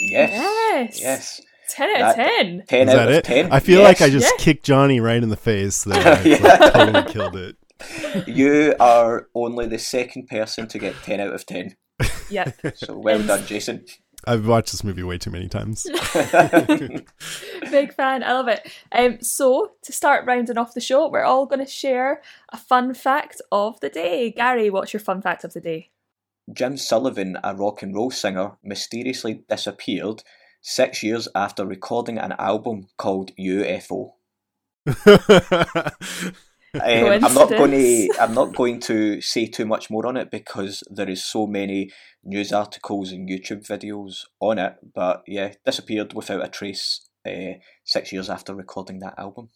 Yes. 0.00 0.30
Yes. 0.32 1.00
Yes. 1.02 1.40
10 1.68 2.02
out 2.02 2.10
of 2.10 2.16
10. 2.16 2.64
10 2.66 2.88
Is 2.88 2.94
out 2.94 2.96
that 2.96 3.08
of 3.08 3.14
it? 3.14 3.24
10. 3.24 3.52
I 3.52 3.60
feel 3.60 3.80
Yes. 3.80 4.00
like 4.00 4.08
I 4.08 4.10
just 4.12 4.26
Yeah. 4.38 4.44
kicked 4.44 4.64
Johnny 4.64 5.00
right 5.00 5.22
in 5.22 5.28
the 5.28 5.36
face 5.36 5.84
there. 5.84 6.20
It's 6.24 6.40
Yeah. 6.40 6.56
like 6.58 6.72
totally 6.72 7.12
killed 7.12 7.36
it. 7.36 7.56
You 8.26 8.74
are 8.80 9.28
only 9.34 9.66
the 9.66 9.78
second 9.78 10.26
person 10.28 10.66
to 10.68 10.78
get 10.78 10.94
10 11.04 11.20
out 11.20 11.32
of 11.34 11.46
10. 11.46 11.76
Yeah. 12.30 12.50
So 12.74 12.96
well 12.98 13.22
done, 13.22 13.46
Jason. 13.46 13.84
I've 14.26 14.46
watched 14.46 14.72
this 14.72 14.82
movie 14.84 15.04
way 15.04 15.16
too 15.16 15.30
many 15.30 15.48
times. 15.48 15.84
Big 17.70 17.94
fan. 17.94 18.22
I 18.24 18.32
love 18.32 18.48
it. 18.48 18.70
Um, 18.92 19.20
so, 19.20 19.72
to 19.82 19.92
start 19.92 20.26
rounding 20.26 20.58
off 20.58 20.74
the 20.74 20.80
show, 20.80 21.08
we're 21.08 21.22
all 21.24 21.46
going 21.46 21.64
to 21.64 21.70
share 21.70 22.20
a 22.50 22.56
fun 22.56 22.94
fact 22.94 23.40
of 23.52 23.78
the 23.80 23.88
day. 23.88 24.30
Gary, 24.32 24.70
what's 24.70 24.92
your 24.92 25.00
fun 25.00 25.22
fact 25.22 25.44
of 25.44 25.52
the 25.54 25.60
day? 25.60 25.90
Jim 26.52 26.76
Sullivan, 26.76 27.36
a 27.44 27.54
rock 27.54 27.82
and 27.82 27.94
roll 27.94 28.10
singer, 28.10 28.52
mysteriously 28.62 29.44
disappeared 29.48 30.22
six 30.60 31.02
years 31.02 31.28
after 31.34 31.66
recording 31.66 32.18
an 32.18 32.34
album 32.38 32.88
called 32.96 33.32
UFO. 33.38 34.12
Um, 36.74 36.82
I'm 37.24 37.34
not 37.34 37.48
going 37.48 37.70
to. 37.70 38.10
I'm 38.20 38.34
not 38.34 38.54
going 38.54 38.80
to 38.80 39.20
say 39.20 39.46
too 39.46 39.64
much 39.64 39.88
more 39.90 40.06
on 40.06 40.16
it 40.16 40.30
because 40.30 40.82
there 40.90 41.08
is 41.08 41.24
so 41.24 41.46
many 41.46 41.90
news 42.22 42.52
articles 42.52 43.10
and 43.10 43.28
YouTube 43.28 43.66
videos 43.66 44.24
on 44.40 44.58
it. 44.58 44.76
But 44.94 45.22
yeah, 45.26 45.54
disappeared 45.64 46.12
without 46.12 46.44
a 46.44 46.48
trace 46.48 47.08
uh, 47.26 47.54
six 47.84 48.12
years 48.12 48.28
after 48.28 48.54
recording 48.54 48.98
that 48.98 49.18
album. 49.18 49.48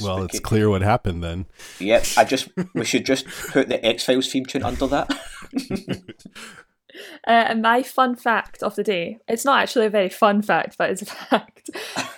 well, 0.00 0.22
it's 0.22 0.40
clear 0.40 0.70
what 0.70 0.82
happened 0.82 1.24
then. 1.24 1.46
Yep, 1.80 2.04
I 2.16 2.24
just 2.24 2.48
we 2.74 2.84
should 2.84 3.04
just 3.04 3.26
put 3.26 3.68
the 3.68 3.84
X 3.84 4.04
Files 4.04 4.30
theme 4.30 4.46
tune 4.46 4.62
under 4.62 4.86
that. 4.86 5.10
Uh, 7.26 7.30
and 7.48 7.62
my 7.62 7.82
fun 7.82 8.14
fact 8.14 8.62
of 8.62 8.74
the 8.74 8.82
day, 8.82 9.18
it's 9.28 9.44
not 9.44 9.62
actually 9.62 9.86
a 9.86 9.90
very 9.90 10.08
fun 10.08 10.42
fact, 10.42 10.76
but 10.78 10.90
it's 10.90 11.02
a 11.02 11.06
fact. 11.06 11.70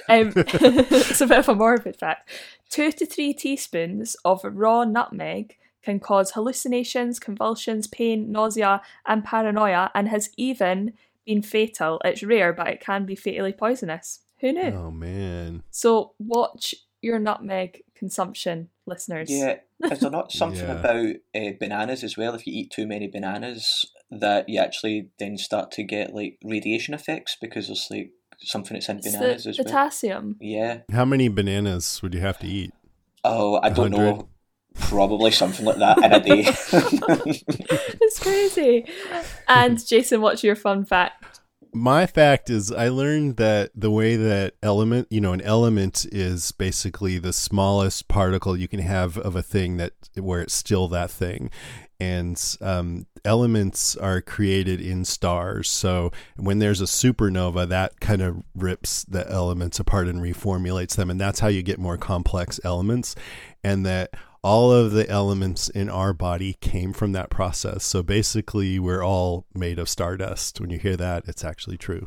Um, 0.09 0.33
it's 0.37 1.21
a 1.21 1.27
bit 1.27 1.39
of 1.39 1.49
a 1.49 1.55
morbid 1.55 1.97
fact. 1.97 2.29
Two 2.71 2.93
to 2.93 3.07
three 3.07 3.33
teaspoons 3.33 4.17
of 4.25 4.41
raw 4.45 4.85
nutmeg 4.85 5.57
can 5.83 6.01
cause 6.01 6.33
hallucinations, 6.33 7.21
convulsions, 7.21 7.87
pain, 7.87 8.33
nausea, 8.33 8.81
and 9.07 9.23
paranoia, 9.23 9.91
and 9.95 10.09
has 10.09 10.31
even 10.37 10.95
been 11.27 11.43
fatal. 11.43 12.01
It's 12.05 12.23
rare, 12.23 12.53
but 12.53 12.69
it 12.69 12.81
can 12.81 13.05
be 13.05 13.15
fatally 13.15 13.53
poisonous. 13.53 14.21
Who 14.41 14.53
knew? 14.53 14.73
Oh 14.73 14.91
man. 14.91 15.63
So 15.71 16.13
watch 16.19 16.75
your 17.01 17.19
nutmeg 17.19 17.83
consumption, 17.95 18.71
listeners. 18.87 19.31
Yeah, 19.31 19.59
is 19.91 20.01
there 20.01 20.11
not 20.11 20.33
something 20.33 20.67
Yeah. 20.69 20.81
about 20.81 21.07
uh, 21.35 21.51
bananas 21.61 22.03
as 22.05 22.17
well? 22.17 22.35
If 22.35 22.47
you 22.47 22.53
eat 22.55 22.71
too 22.71 22.87
many 22.87 23.07
bananas, 23.09 23.85
that 24.11 24.49
you 24.49 24.61
actually 24.61 25.09
then 25.19 25.37
start 25.39 25.71
to 25.73 25.83
get 25.83 26.15
like 26.15 26.39
radiation 26.45 26.95
effects 26.95 27.37
because 27.41 27.67
there's 27.67 27.89
like 27.91 28.11
something 28.41 28.75
that's 28.75 28.89
in 28.89 28.99
It's 28.99 29.13
bananas 29.13 29.45
the 29.45 29.51
as 29.51 29.59
well. 29.59 29.65
potassium. 29.65 30.37
Yeah. 30.41 30.81
How 30.93 31.05
many 31.05 31.29
bananas 31.29 32.01
would 32.03 32.15
you 32.15 32.21
have 32.21 32.39
to 32.41 32.47
eat? 32.47 32.73
Oh, 33.25 33.59
I 33.63 33.71
don't 33.71 33.93
100? 33.93 33.97
know. 34.17 34.29
Probably 34.77 35.31
something 35.31 35.65
like 35.65 35.77
that 35.79 35.99
in 35.99 36.13
a 36.13 36.21
day. 36.21 36.45
it's 38.01 38.19
crazy. 38.19 38.85
And 39.47 39.85
Jason, 39.87 40.21
what's 40.21 40.43
your 40.43 40.57
fun 40.57 40.85
fact? 40.85 41.34
My 41.77 42.07
fact 42.07 42.51
is 42.51 42.71
I 42.71 42.89
learned 42.89 43.37
that 43.39 43.73
the 43.75 43.91
way 43.91 44.15
that 44.15 44.55
element, 44.63 45.09
you 45.11 45.21
know, 45.21 45.33
an 45.33 45.41
element 45.41 46.07
is 46.13 46.53
basically 46.53 47.19
the 47.19 47.33
smallest 47.33 48.07
particle 48.07 48.57
you 48.57 48.69
can 48.69 48.79
have 48.79 49.19
of 49.19 49.35
a 49.35 49.43
thing 49.43 49.77
that 49.79 49.93
where 50.15 50.41
it's 50.41 50.55
still 50.55 50.87
that 50.89 51.11
thing. 51.11 51.51
And 51.99 52.41
um, 52.61 53.07
elements 53.25 53.97
are 53.97 54.21
created 54.21 54.81
in 54.81 55.05
stars. 55.05 55.69
So 55.69 56.13
when 56.37 56.61
there's 56.61 56.81
a 56.81 56.85
supernova, 56.85 57.69
that 57.69 57.99
kind 57.99 58.23
of 58.23 58.45
rips 58.55 59.03
the 59.03 59.29
elements 59.29 59.81
apart 59.81 60.07
and 60.07 60.21
reformulates 60.21 60.95
them. 60.95 61.11
And 61.11 61.21
that's 61.21 61.41
how 61.41 61.49
you 61.49 61.63
get 61.63 61.81
more 61.81 61.97
complex 61.97 62.61
elements. 62.63 63.17
And 63.65 63.85
that 63.85 64.15
all 64.45 64.71
of 64.71 64.93
the 64.93 65.09
elements 65.09 65.71
in 65.71 65.89
our 65.89 66.13
body 66.13 66.57
came 66.61 66.93
from 66.93 67.13
that 67.13 67.31
process. 67.31 67.83
So 67.85 68.03
basically, 68.03 68.79
we're 68.79 69.03
all 69.03 69.47
made 69.55 69.79
of 69.79 69.89
stardust. 69.89 70.61
When 70.61 70.69
you 70.71 70.79
hear 70.79 70.97
that, 70.99 71.25
it's 71.27 71.43
actually 71.43 71.79
true. 71.79 72.07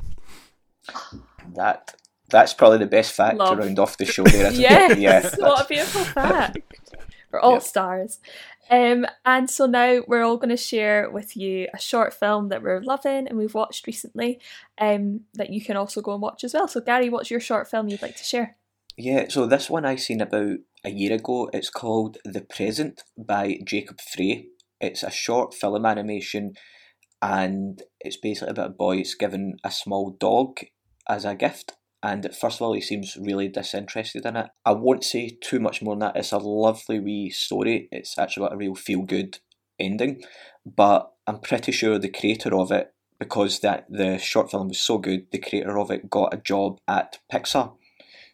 That 1.56 1.96
that's 2.30 2.54
probably 2.54 2.78
the 2.78 2.86
best 2.86 3.12
fact 3.14 3.38
Love. 3.38 3.58
to 3.58 3.64
round 3.64 3.80
off 3.80 3.98
the 3.98 4.06
show 4.06 4.24
there. 4.24 4.48
isn't 4.52 4.62
yes, 4.62 4.98
yeah, 5.00 5.30
what 5.40 5.66
a 5.66 5.68
beautiful 5.68 6.04
fact. 6.04 6.60
We're 7.32 7.40
all 7.40 7.54
Yep. 7.54 7.62
stars. 7.64 8.20
Um, 8.70 9.06
and 9.26 9.50
so 9.50 9.66
now 9.66 10.02
we're 10.08 10.24
all 10.24 10.36
going 10.38 10.50
to 10.50 10.58
share 10.58 11.10
with 11.10 11.38
you 11.38 11.68
a 11.74 11.80
short 11.80 12.14
film 12.14 12.50
that 12.50 12.62
we're 12.62 12.82
loving 12.82 13.28
and 13.28 13.38
we've 13.38 13.54
watched 13.54 13.88
recently 13.88 14.42
um, 14.78 15.22
that 15.36 15.50
you 15.50 15.64
can 15.64 15.78
also 15.78 16.02
go 16.02 16.12
and 16.14 16.22
watch 16.22 16.44
as 16.44 16.54
well. 16.54 16.68
So, 16.68 16.82
Gary, 16.82 17.10
what's 17.10 17.32
your 17.32 17.40
short 17.40 17.70
film 17.70 17.88
you'd 17.88 18.02
like 18.02 18.18
to 18.18 18.24
share? 18.26 18.58
Yeah, 18.98 19.28
so 19.30 19.46
this 19.46 19.70
one 19.70 19.86
I 19.86 19.96
seen 19.96 20.20
about 20.20 20.58
a 20.84 20.90
year 20.90 21.14
ago. 21.14 21.50
It's 21.54 21.70
called 21.70 22.18
The 22.26 22.42
Present 22.42 23.04
by 23.18 23.60
Jacob 23.66 24.00
Frey. 24.02 24.48
It's 24.80 25.04
a 25.04 25.12
short 25.12 25.54
film 25.54 25.86
animation 25.86 26.54
and 27.22 27.82
it's 28.00 28.18
basically 28.18 28.52
about 28.52 28.70
a 28.70 28.74
boy 28.74 28.98
that's 28.98 29.16
given 29.16 29.58
a 29.64 29.72
small 29.72 30.12
dog 30.12 30.60
as 31.10 31.26
a 31.26 31.36
gift. 31.36 31.74
And 32.04 32.30
first 32.40 32.58
of 32.58 32.62
all, 32.62 32.74
he 32.74 32.82
seems 32.82 33.18
really 33.20 33.48
disinterested 33.48 34.26
in 34.26 34.36
it. 34.36 34.48
I 34.64 34.74
won't 34.74 35.04
say 35.04 35.38
too 35.42 35.60
much 35.60 35.82
more 35.82 35.96
than 35.96 36.00
that. 36.02 36.16
It's 36.16 36.32
a 36.32 36.38
lovely 36.38 37.00
wee 37.00 37.32
story. 37.32 37.88
It's 37.92 38.18
actually 38.18 38.48
got 38.48 38.54
a 38.54 38.58
real 38.58 38.76
feel 38.76 39.02
good 39.02 39.40
ending. 39.80 40.22
But 40.66 41.12
I'm 41.26 41.40
pretty 41.40 41.72
sure 41.72 41.98
the 41.98 42.10
creator 42.10 42.56
of 42.56 42.72
it, 42.72 42.94
because 43.20 43.62
that 43.62 43.88
the 43.90 44.20
short 44.20 44.52
film 44.52 44.68
was 44.68 44.80
so 44.80 45.00
good, 45.00 45.26
the 45.32 45.40
creator 45.40 45.80
of 45.80 45.90
it 45.90 46.10
got 46.10 46.34
a 46.34 46.38
job 46.38 46.80
at 46.88 47.18
Pixar. 47.32 47.74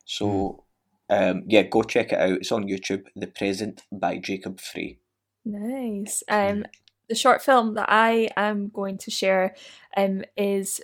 So, 0.06 0.28
hmm. 0.28 0.63
Um, 1.10 1.44
yeah, 1.48 1.64
go 1.64 1.84
check 1.84 2.12
it 2.12 2.20
out. 2.20 2.32
It's 2.32 2.52
on 2.52 2.68
YouTube. 2.68 3.06
The 3.16 3.28
Present 3.28 3.84
by 3.92 4.18
Jacob 4.18 4.60
Frey. 4.60 4.98
Nice. 5.46 6.24
Um, 6.30 6.66
the 7.10 7.16
short 7.16 7.42
film 7.42 7.74
that 7.76 7.90
I 7.90 8.30
am 8.38 8.70
going 8.70 8.98
to 9.00 9.12
share 9.12 9.56
um, 9.98 10.24
is 10.38 10.82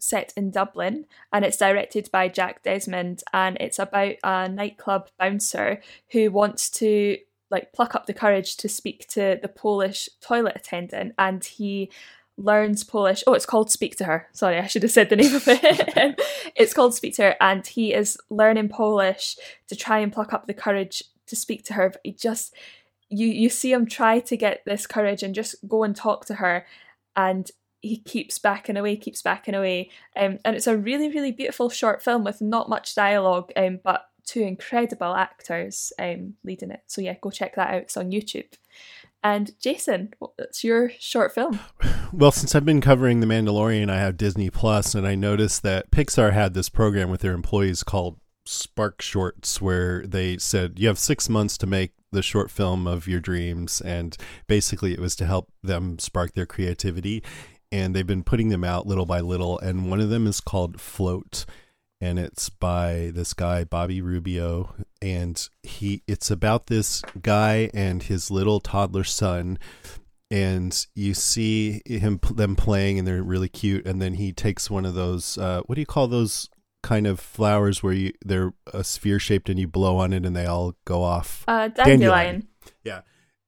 set 0.00 0.32
in 0.36 0.50
Dublin 0.50 1.04
and 1.32 1.44
it's 1.44 1.58
directed 1.58 2.10
by 2.10 2.28
Jack 2.28 2.62
Desmond 2.62 3.22
and 3.32 3.56
it's 3.60 3.78
about 3.78 4.14
a 4.24 4.48
nightclub 4.48 5.10
bouncer 5.18 5.82
who 6.12 6.30
wants 6.30 6.70
to 6.70 7.18
like 7.50 7.72
pluck 7.72 7.94
up 7.94 8.06
the 8.06 8.14
courage 8.14 8.56
to 8.56 8.68
speak 8.68 9.06
to 9.08 9.38
the 9.42 9.48
Polish 9.48 10.08
toilet 10.20 10.56
attendant 10.56 11.14
and 11.18 11.44
he 11.44 11.90
learns 12.40 12.84
Polish. 12.84 13.22
Oh, 13.26 13.34
it's 13.34 13.46
called 13.46 13.70
Speak 13.70 13.96
to 13.96 14.04
Her. 14.04 14.28
Sorry, 14.32 14.58
I 14.58 14.66
should 14.66 14.82
have 14.82 14.92
said 14.92 15.10
the 15.10 15.16
name 15.16 15.34
of 15.34 15.44
it. 15.46 16.20
it's 16.56 16.74
called 16.74 16.94
Speak 16.94 17.14
to 17.16 17.22
Her 17.22 17.36
and 17.40 17.66
he 17.66 17.92
is 17.92 18.18
learning 18.30 18.68
Polish 18.68 19.36
to 19.68 19.76
try 19.76 19.98
and 19.98 20.12
pluck 20.12 20.32
up 20.32 20.46
the 20.46 20.54
courage 20.54 21.02
to 21.30 21.36
speak 21.36 21.64
to 21.64 21.74
her 21.74 21.88
but 21.88 22.00
he 22.04 22.12
just 22.12 22.54
you 23.08 23.26
you 23.26 23.48
see 23.48 23.72
him 23.72 23.86
try 23.86 24.20
to 24.20 24.36
get 24.36 24.62
this 24.66 24.86
courage 24.86 25.22
and 25.22 25.34
just 25.34 25.54
go 25.66 25.84
and 25.84 25.96
talk 25.96 26.26
to 26.26 26.34
her 26.34 26.66
and 27.16 27.50
he 27.80 27.96
keeps 27.96 28.38
backing 28.38 28.76
away 28.76 28.96
keeps 28.96 29.22
backing 29.22 29.54
away 29.54 29.88
um, 30.16 30.38
and 30.44 30.56
it's 30.56 30.66
a 30.66 30.76
really 30.76 31.08
really 31.08 31.32
beautiful 31.32 31.70
short 31.70 32.02
film 32.02 32.24
with 32.24 32.42
not 32.42 32.68
much 32.68 32.94
dialogue 32.94 33.50
um, 33.56 33.80
but 33.82 34.08
two 34.24 34.42
incredible 34.42 35.14
actors 35.14 35.92
um, 35.98 36.34
leading 36.44 36.70
it 36.70 36.82
so 36.86 37.00
yeah 37.00 37.14
go 37.20 37.30
check 37.30 37.54
that 37.54 37.72
out 37.74 37.82
it's 37.82 37.96
on 37.96 38.10
youtube 38.10 38.52
and 39.22 39.52
jason 39.60 40.12
what's 40.18 40.64
your 40.64 40.90
short 40.98 41.32
film 41.32 41.58
Well, 42.12 42.32
since 42.32 42.56
I've 42.56 42.64
been 42.64 42.80
covering 42.80 43.20
The 43.20 43.26
Mandalorian, 43.26 43.88
I 43.88 44.00
have 44.00 44.16
Disney 44.16 44.50
Plus, 44.50 44.96
and 44.96 45.06
I 45.06 45.14
noticed 45.14 45.62
that 45.62 45.92
Pixar 45.92 46.32
had 46.32 46.54
this 46.54 46.68
program 46.68 47.08
with 47.08 47.20
their 47.20 47.34
employees 47.34 47.84
called 47.84 48.18
Spark 48.44 49.00
Shorts, 49.00 49.60
where 49.60 50.04
they 50.04 50.36
said 50.36 50.80
you 50.80 50.88
have 50.88 50.98
six 50.98 51.28
months 51.28 51.56
to 51.58 51.68
make 51.68 51.92
the 52.10 52.22
short 52.22 52.50
film 52.50 52.88
of 52.88 53.06
your 53.06 53.20
dreams, 53.20 53.80
and 53.80 54.16
basically 54.48 54.92
it 54.92 54.98
was 54.98 55.14
to 55.16 55.26
help 55.26 55.52
them 55.62 56.00
spark 56.00 56.34
their 56.34 56.46
creativity. 56.46 57.22
And 57.70 57.94
they've 57.94 58.04
been 58.04 58.24
putting 58.24 58.48
them 58.48 58.64
out 58.64 58.88
little 58.88 59.06
by 59.06 59.20
little, 59.20 59.60
and 59.60 59.88
one 59.88 60.00
of 60.00 60.10
them 60.10 60.26
is 60.26 60.40
called 60.40 60.80
Float, 60.80 61.44
and 62.00 62.18
it's 62.18 62.48
by 62.48 63.10
this 63.14 63.34
guy 63.34 63.64
Bobby 63.64 64.00
Rubio, 64.00 64.74
and 65.02 65.48
he 65.62 66.02
it's 66.06 66.30
about 66.30 66.66
this 66.66 67.02
guy 67.22 67.70
and 67.74 68.02
his 68.04 68.30
little 68.30 68.60
toddler 68.60 69.04
son 69.04 69.58
and 70.32 70.86
you 70.94 71.12
see 71.12 71.82
him 71.84 72.20
them 72.32 72.54
playing 72.54 72.98
and 73.00 73.08
they're 73.08 73.22
really 73.22 73.48
cute 73.48 73.84
and 73.84 74.00
then 74.00 74.14
he 74.14 74.32
takes 74.32 74.70
one 74.70 74.84
of 74.86 74.94
those 74.94 75.36
uh, 75.38 75.60
what 75.66 75.74
do 75.74 75.80
you 75.80 75.86
call 75.86 76.06
those 76.06 76.48
kind 76.82 77.06
of 77.06 77.20
flowers 77.20 77.82
where 77.82 77.92
you 77.92 78.12
they're 78.24 78.52
a 78.72 78.84
sphere 78.84 79.18
shaped 79.18 79.48
and 79.48 79.58
you 79.58 79.66
blow 79.66 79.96
on 79.96 80.12
it 80.12 80.24
and 80.24 80.34
they 80.34 80.46
all 80.46 80.74
go 80.84 81.02
off? 81.02 81.44
Uh, 81.46 81.68
dandelion, 81.68 81.98
Dandelion. 82.00 82.48
yeah. 82.84 83.00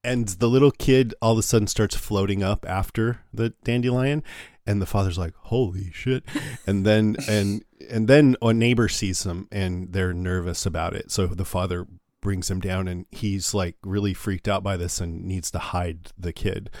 And 0.03 0.27
the 0.27 0.49
little 0.49 0.71
kid 0.71 1.15
all 1.21 1.31
of 1.31 1.37
a 1.37 1.41
sudden 1.41 1.67
starts 1.67 1.95
floating 1.95 2.43
up 2.43 2.65
after 2.67 3.21
the 3.33 3.53
dandelion 3.63 4.23
and 4.65 4.81
the 4.81 4.85
father's 4.85 5.17
like 5.17 5.33
holy 5.35 5.91
shit. 5.91 6.23
And 6.65 6.85
then 6.85 7.17
and 7.27 7.63
and 7.89 8.07
then 8.07 8.35
a 8.41 8.53
neighbor 8.53 8.87
sees 8.87 9.23
them 9.23 9.47
and 9.51 9.91
they're 9.91 10.13
nervous 10.13 10.65
about 10.65 10.95
it. 10.95 11.11
So 11.11 11.27
the 11.27 11.45
father 11.45 11.87
brings 12.23 12.49
him 12.49 12.61
down 12.61 12.87
and 12.87 13.05
he's 13.11 13.53
like 13.53 13.75
really 13.83 14.13
freaked 14.13 14.47
out 14.47 14.63
by 14.63 14.77
this 14.77 14.99
and 14.99 15.25
needs 15.25 15.51
to 15.51 15.59
hide 15.59 16.11
the 16.17 16.33
kid. 16.33 16.71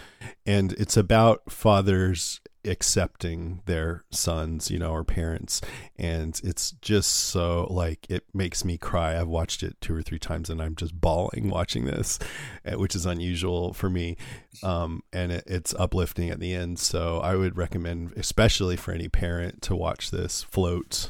And 0.45 0.71
it's 0.73 0.97
about 0.97 1.51
fathers 1.51 2.39
accepting 2.65 3.61
their 3.65 4.05
sons 4.09 4.71
you 4.71 4.79
know 4.79 4.91
or 4.91 5.03
parents. 5.03 5.61
And 5.97 6.39
it's 6.43 6.71
just 6.81 7.11
so 7.11 7.67
like 7.69 8.09
it 8.09 8.23
makes 8.33 8.63
me 8.63 8.77
cry. 8.77 9.19
I've 9.19 9.27
watched 9.27 9.61
it 9.63 9.79
two 9.81 9.93
or 9.93 10.01
three 10.01 10.17
times 10.17 10.49
and 10.49 10.61
i'm 10.61 10.75
just 10.75 10.99
bawling 10.99 11.49
watching 11.49 11.83
this 11.85 12.19
eh, 12.65 12.75
which 12.75 12.95
is 12.95 13.05
unusual 13.05 13.73
for 13.73 13.89
me. 13.89 14.15
Um, 14.63 15.03
and 15.11 15.33
it, 15.33 15.43
it's 15.45 15.75
uplifting 15.77 16.29
at 16.29 16.39
the 16.39 16.53
end. 16.53 16.79
So 16.79 17.19
i 17.19 17.35
would 17.35 17.57
recommend 17.57 18.13
especially 18.15 18.77
for 18.77 18.93
any 18.93 19.09
parent 19.09 19.61
to 19.63 19.75
watch 19.75 20.09
this 20.09 20.41
float 20.41 21.09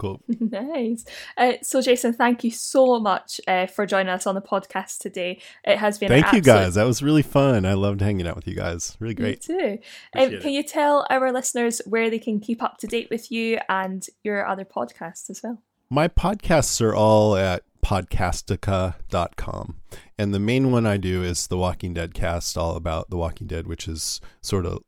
cool. 0.00 0.20
Nice. 0.40 1.04
Uh, 1.36 1.52
so 1.62 1.80
jason 1.80 2.12
thank 2.12 2.42
you 2.42 2.50
so 2.50 2.98
much 2.98 3.40
uh, 3.46 3.66
for 3.66 3.86
joining 3.86 4.08
us 4.08 4.26
on 4.26 4.34
the 4.34 4.40
podcast 4.40 4.98
today. 4.98 5.40
It 5.64 5.78
has 5.78 5.98
been 5.98 6.10
an 6.10 6.22
thank 6.22 6.34
you 6.34 6.40
guys. 6.40 6.74
That 6.74 6.84
was 6.84 7.02
really 7.02 7.22
fun. 7.22 7.64
I 7.64 7.74
loved 7.74 8.00
hanging 8.00 8.26
out 8.26 8.36
with 8.36 8.48
you 8.48 8.54
guys. 8.54 8.96
Really 8.98 9.14
great. 9.14 9.48
Me 9.48 9.58
too. 9.58 9.78
Um, 10.16 10.40
can 10.40 10.50
you 10.50 10.62
tell 10.62 11.06
our 11.10 11.30
listeners 11.32 11.82
where 11.86 12.10
they 12.10 12.18
can 12.18 12.40
keep 12.40 12.62
up 12.62 12.78
to 12.78 12.86
date 12.86 13.08
with 13.10 13.30
you 13.30 13.58
and 13.68 14.06
your 14.24 14.46
other 14.46 14.64
podcasts 14.64 15.30
as 15.30 15.40
well? 15.42 15.62
My 15.90 16.08
podcasts 16.08 16.80
are 16.80 16.94
all 16.94 17.36
at 17.36 17.62
podcastica.com. 17.84 19.76
And 20.18 20.34
the 20.34 20.38
main 20.38 20.70
one 20.70 20.86
I 20.86 20.96
do 20.96 21.22
is 21.22 21.46
the 21.46 21.58
Walking 21.58 21.94
Dead 21.94 22.14
cast, 22.14 22.56
all 22.56 22.76
about 22.76 23.10
The 23.10 23.16
Walking 23.16 23.46
Dead, 23.46 23.66
which 23.66 23.88
is 23.88 24.20
sort 24.40 24.66
of 24.66 24.82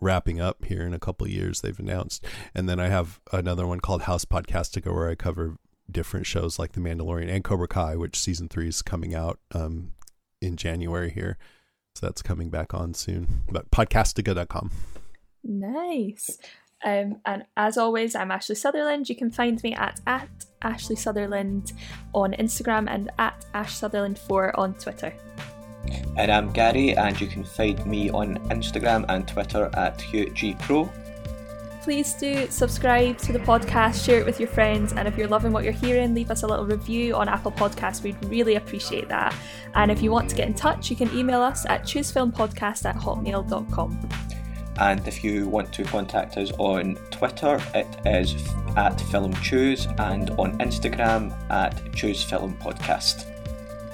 wrapping 0.00 0.40
up 0.40 0.64
here 0.64 0.82
in 0.82 0.94
a 0.94 0.98
couple 0.98 1.26
years, 1.28 1.60
they've 1.60 1.78
announced. 1.78 2.24
And 2.54 2.68
then 2.68 2.78
I 2.78 2.88
have 2.88 3.20
another 3.32 3.66
one 3.66 3.80
called 3.80 4.02
House 4.02 4.24
Podcastica, 4.24 4.92
where 4.94 5.08
I 5.08 5.14
cover 5.14 5.56
different 5.90 6.26
shows 6.26 6.58
like 6.58 6.72
The 6.72 6.80
Mandalorian 6.80 7.28
and 7.28 7.44
Cobra 7.44 7.68
Kai, 7.68 7.96
which 7.96 8.18
season 8.18 8.48
three 8.48 8.68
is 8.68 8.82
coming 8.82 9.14
out 9.14 9.38
um, 9.52 9.92
in 10.40 10.56
January 10.56 11.10
here. 11.10 11.38
So 11.94 12.06
that's 12.06 12.22
coming 12.22 12.50
back 12.50 12.74
on 12.74 12.94
soon. 12.94 13.42
But 13.50 13.70
podcastica.com. 13.70 14.70
Nice. 15.44 16.38
Um, 16.84 17.20
and 17.24 17.44
as 17.56 17.78
always, 17.78 18.14
I'm 18.14 18.30
Ashley 18.30 18.56
Sutherland. 18.56 19.08
You 19.08 19.16
can 19.16 19.30
find 19.30 19.62
me 19.62 19.74
at, 19.74 20.00
at 20.06 20.28
Ashley 20.62 20.96
Sutherland 20.96 21.72
on 22.12 22.32
Instagram 22.32 22.88
and 22.88 23.10
at 23.18 23.44
Ash 23.54 23.74
Sutherland4 23.74 24.58
on 24.58 24.74
Twitter. 24.74 25.14
And 26.16 26.30
I'm 26.30 26.52
Gary, 26.52 26.96
and 26.96 27.20
you 27.20 27.26
can 27.26 27.44
find 27.44 27.84
me 27.86 28.10
on 28.10 28.38
Instagram 28.50 29.04
and 29.08 29.26
Twitter 29.26 29.70
at 29.74 29.98
HughGPro. 29.98 30.90
Please 31.82 32.14
do 32.14 32.48
subscribe 32.50 33.18
to 33.18 33.32
the 33.32 33.38
podcast, 33.40 34.02
share 34.02 34.18
it 34.18 34.24
with 34.24 34.40
your 34.40 34.48
friends, 34.48 34.94
and 34.94 35.06
if 35.06 35.18
you're 35.18 35.28
loving 35.28 35.52
what 35.52 35.64
you're 35.64 35.72
hearing, 35.74 36.14
leave 36.14 36.30
us 36.30 36.42
a 36.42 36.46
little 36.46 36.64
review 36.64 37.14
on 37.14 37.28
Apple 37.28 37.52
Podcasts. 37.52 38.02
We'd 38.02 38.16
really 38.24 38.54
appreciate 38.54 39.08
that. 39.08 39.36
And 39.74 39.90
if 39.90 40.02
you 40.02 40.10
want 40.10 40.30
to 40.30 40.36
get 40.36 40.48
in 40.48 40.54
touch, 40.54 40.88
you 40.88 40.96
can 40.96 41.14
email 41.14 41.42
us 41.42 41.66
at 41.66 41.82
choosefilmpodcast 41.82 42.86
at 42.86 42.96
hotmail.com. 42.96 44.08
And 44.78 45.06
if 45.06 45.22
you 45.22 45.46
want 45.46 45.72
to 45.74 45.84
contact 45.84 46.36
us 46.36 46.52
on 46.58 46.96
Twitter, 47.10 47.60
it 47.74 47.86
is 48.06 48.34
at 48.76 48.98
Film 49.00 49.34
Choose, 49.34 49.86
and 49.98 50.30
on 50.30 50.58
Instagram 50.58 51.32
at 51.50 51.92
Choose 51.92 52.24
Film 52.24 52.56
Podcast. 52.56 53.33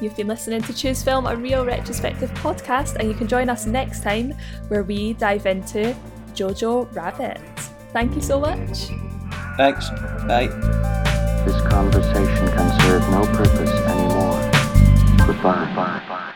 You've 0.01 0.17
been 0.17 0.29
listening 0.29 0.63
to 0.63 0.73
Choose 0.73 1.03
Film, 1.03 1.27
a 1.27 1.37
real 1.37 1.65
retrospective 1.65 2.31
podcast, 2.35 2.97
and 2.97 3.09
you 3.09 3.15
can 3.15 3.29
join 3.29 3.49
us 3.51 3.67
next 3.67 4.03
time 4.03 4.33
where 4.69 4.83
we 4.83 5.13
dive 5.15 5.47
into 5.47 5.95
Jojo 6.33 6.93
Rabbit. 6.95 7.41
Thank 7.93 8.15
you 8.15 8.23
so 8.23 8.41
much. 8.41 8.89
Thanks. 9.57 9.91
Bye. 10.27 10.49
This 11.45 11.61
conversation 11.69 12.49
can 12.49 12.81
serve 12.81 13.09
no 13.11 13.25
purpose 13.37 13.71
anymore. 13.71 14.41
Goodbye. 15.27 15.75
Bye, 15.75 16.03
bye. 16.09 16.30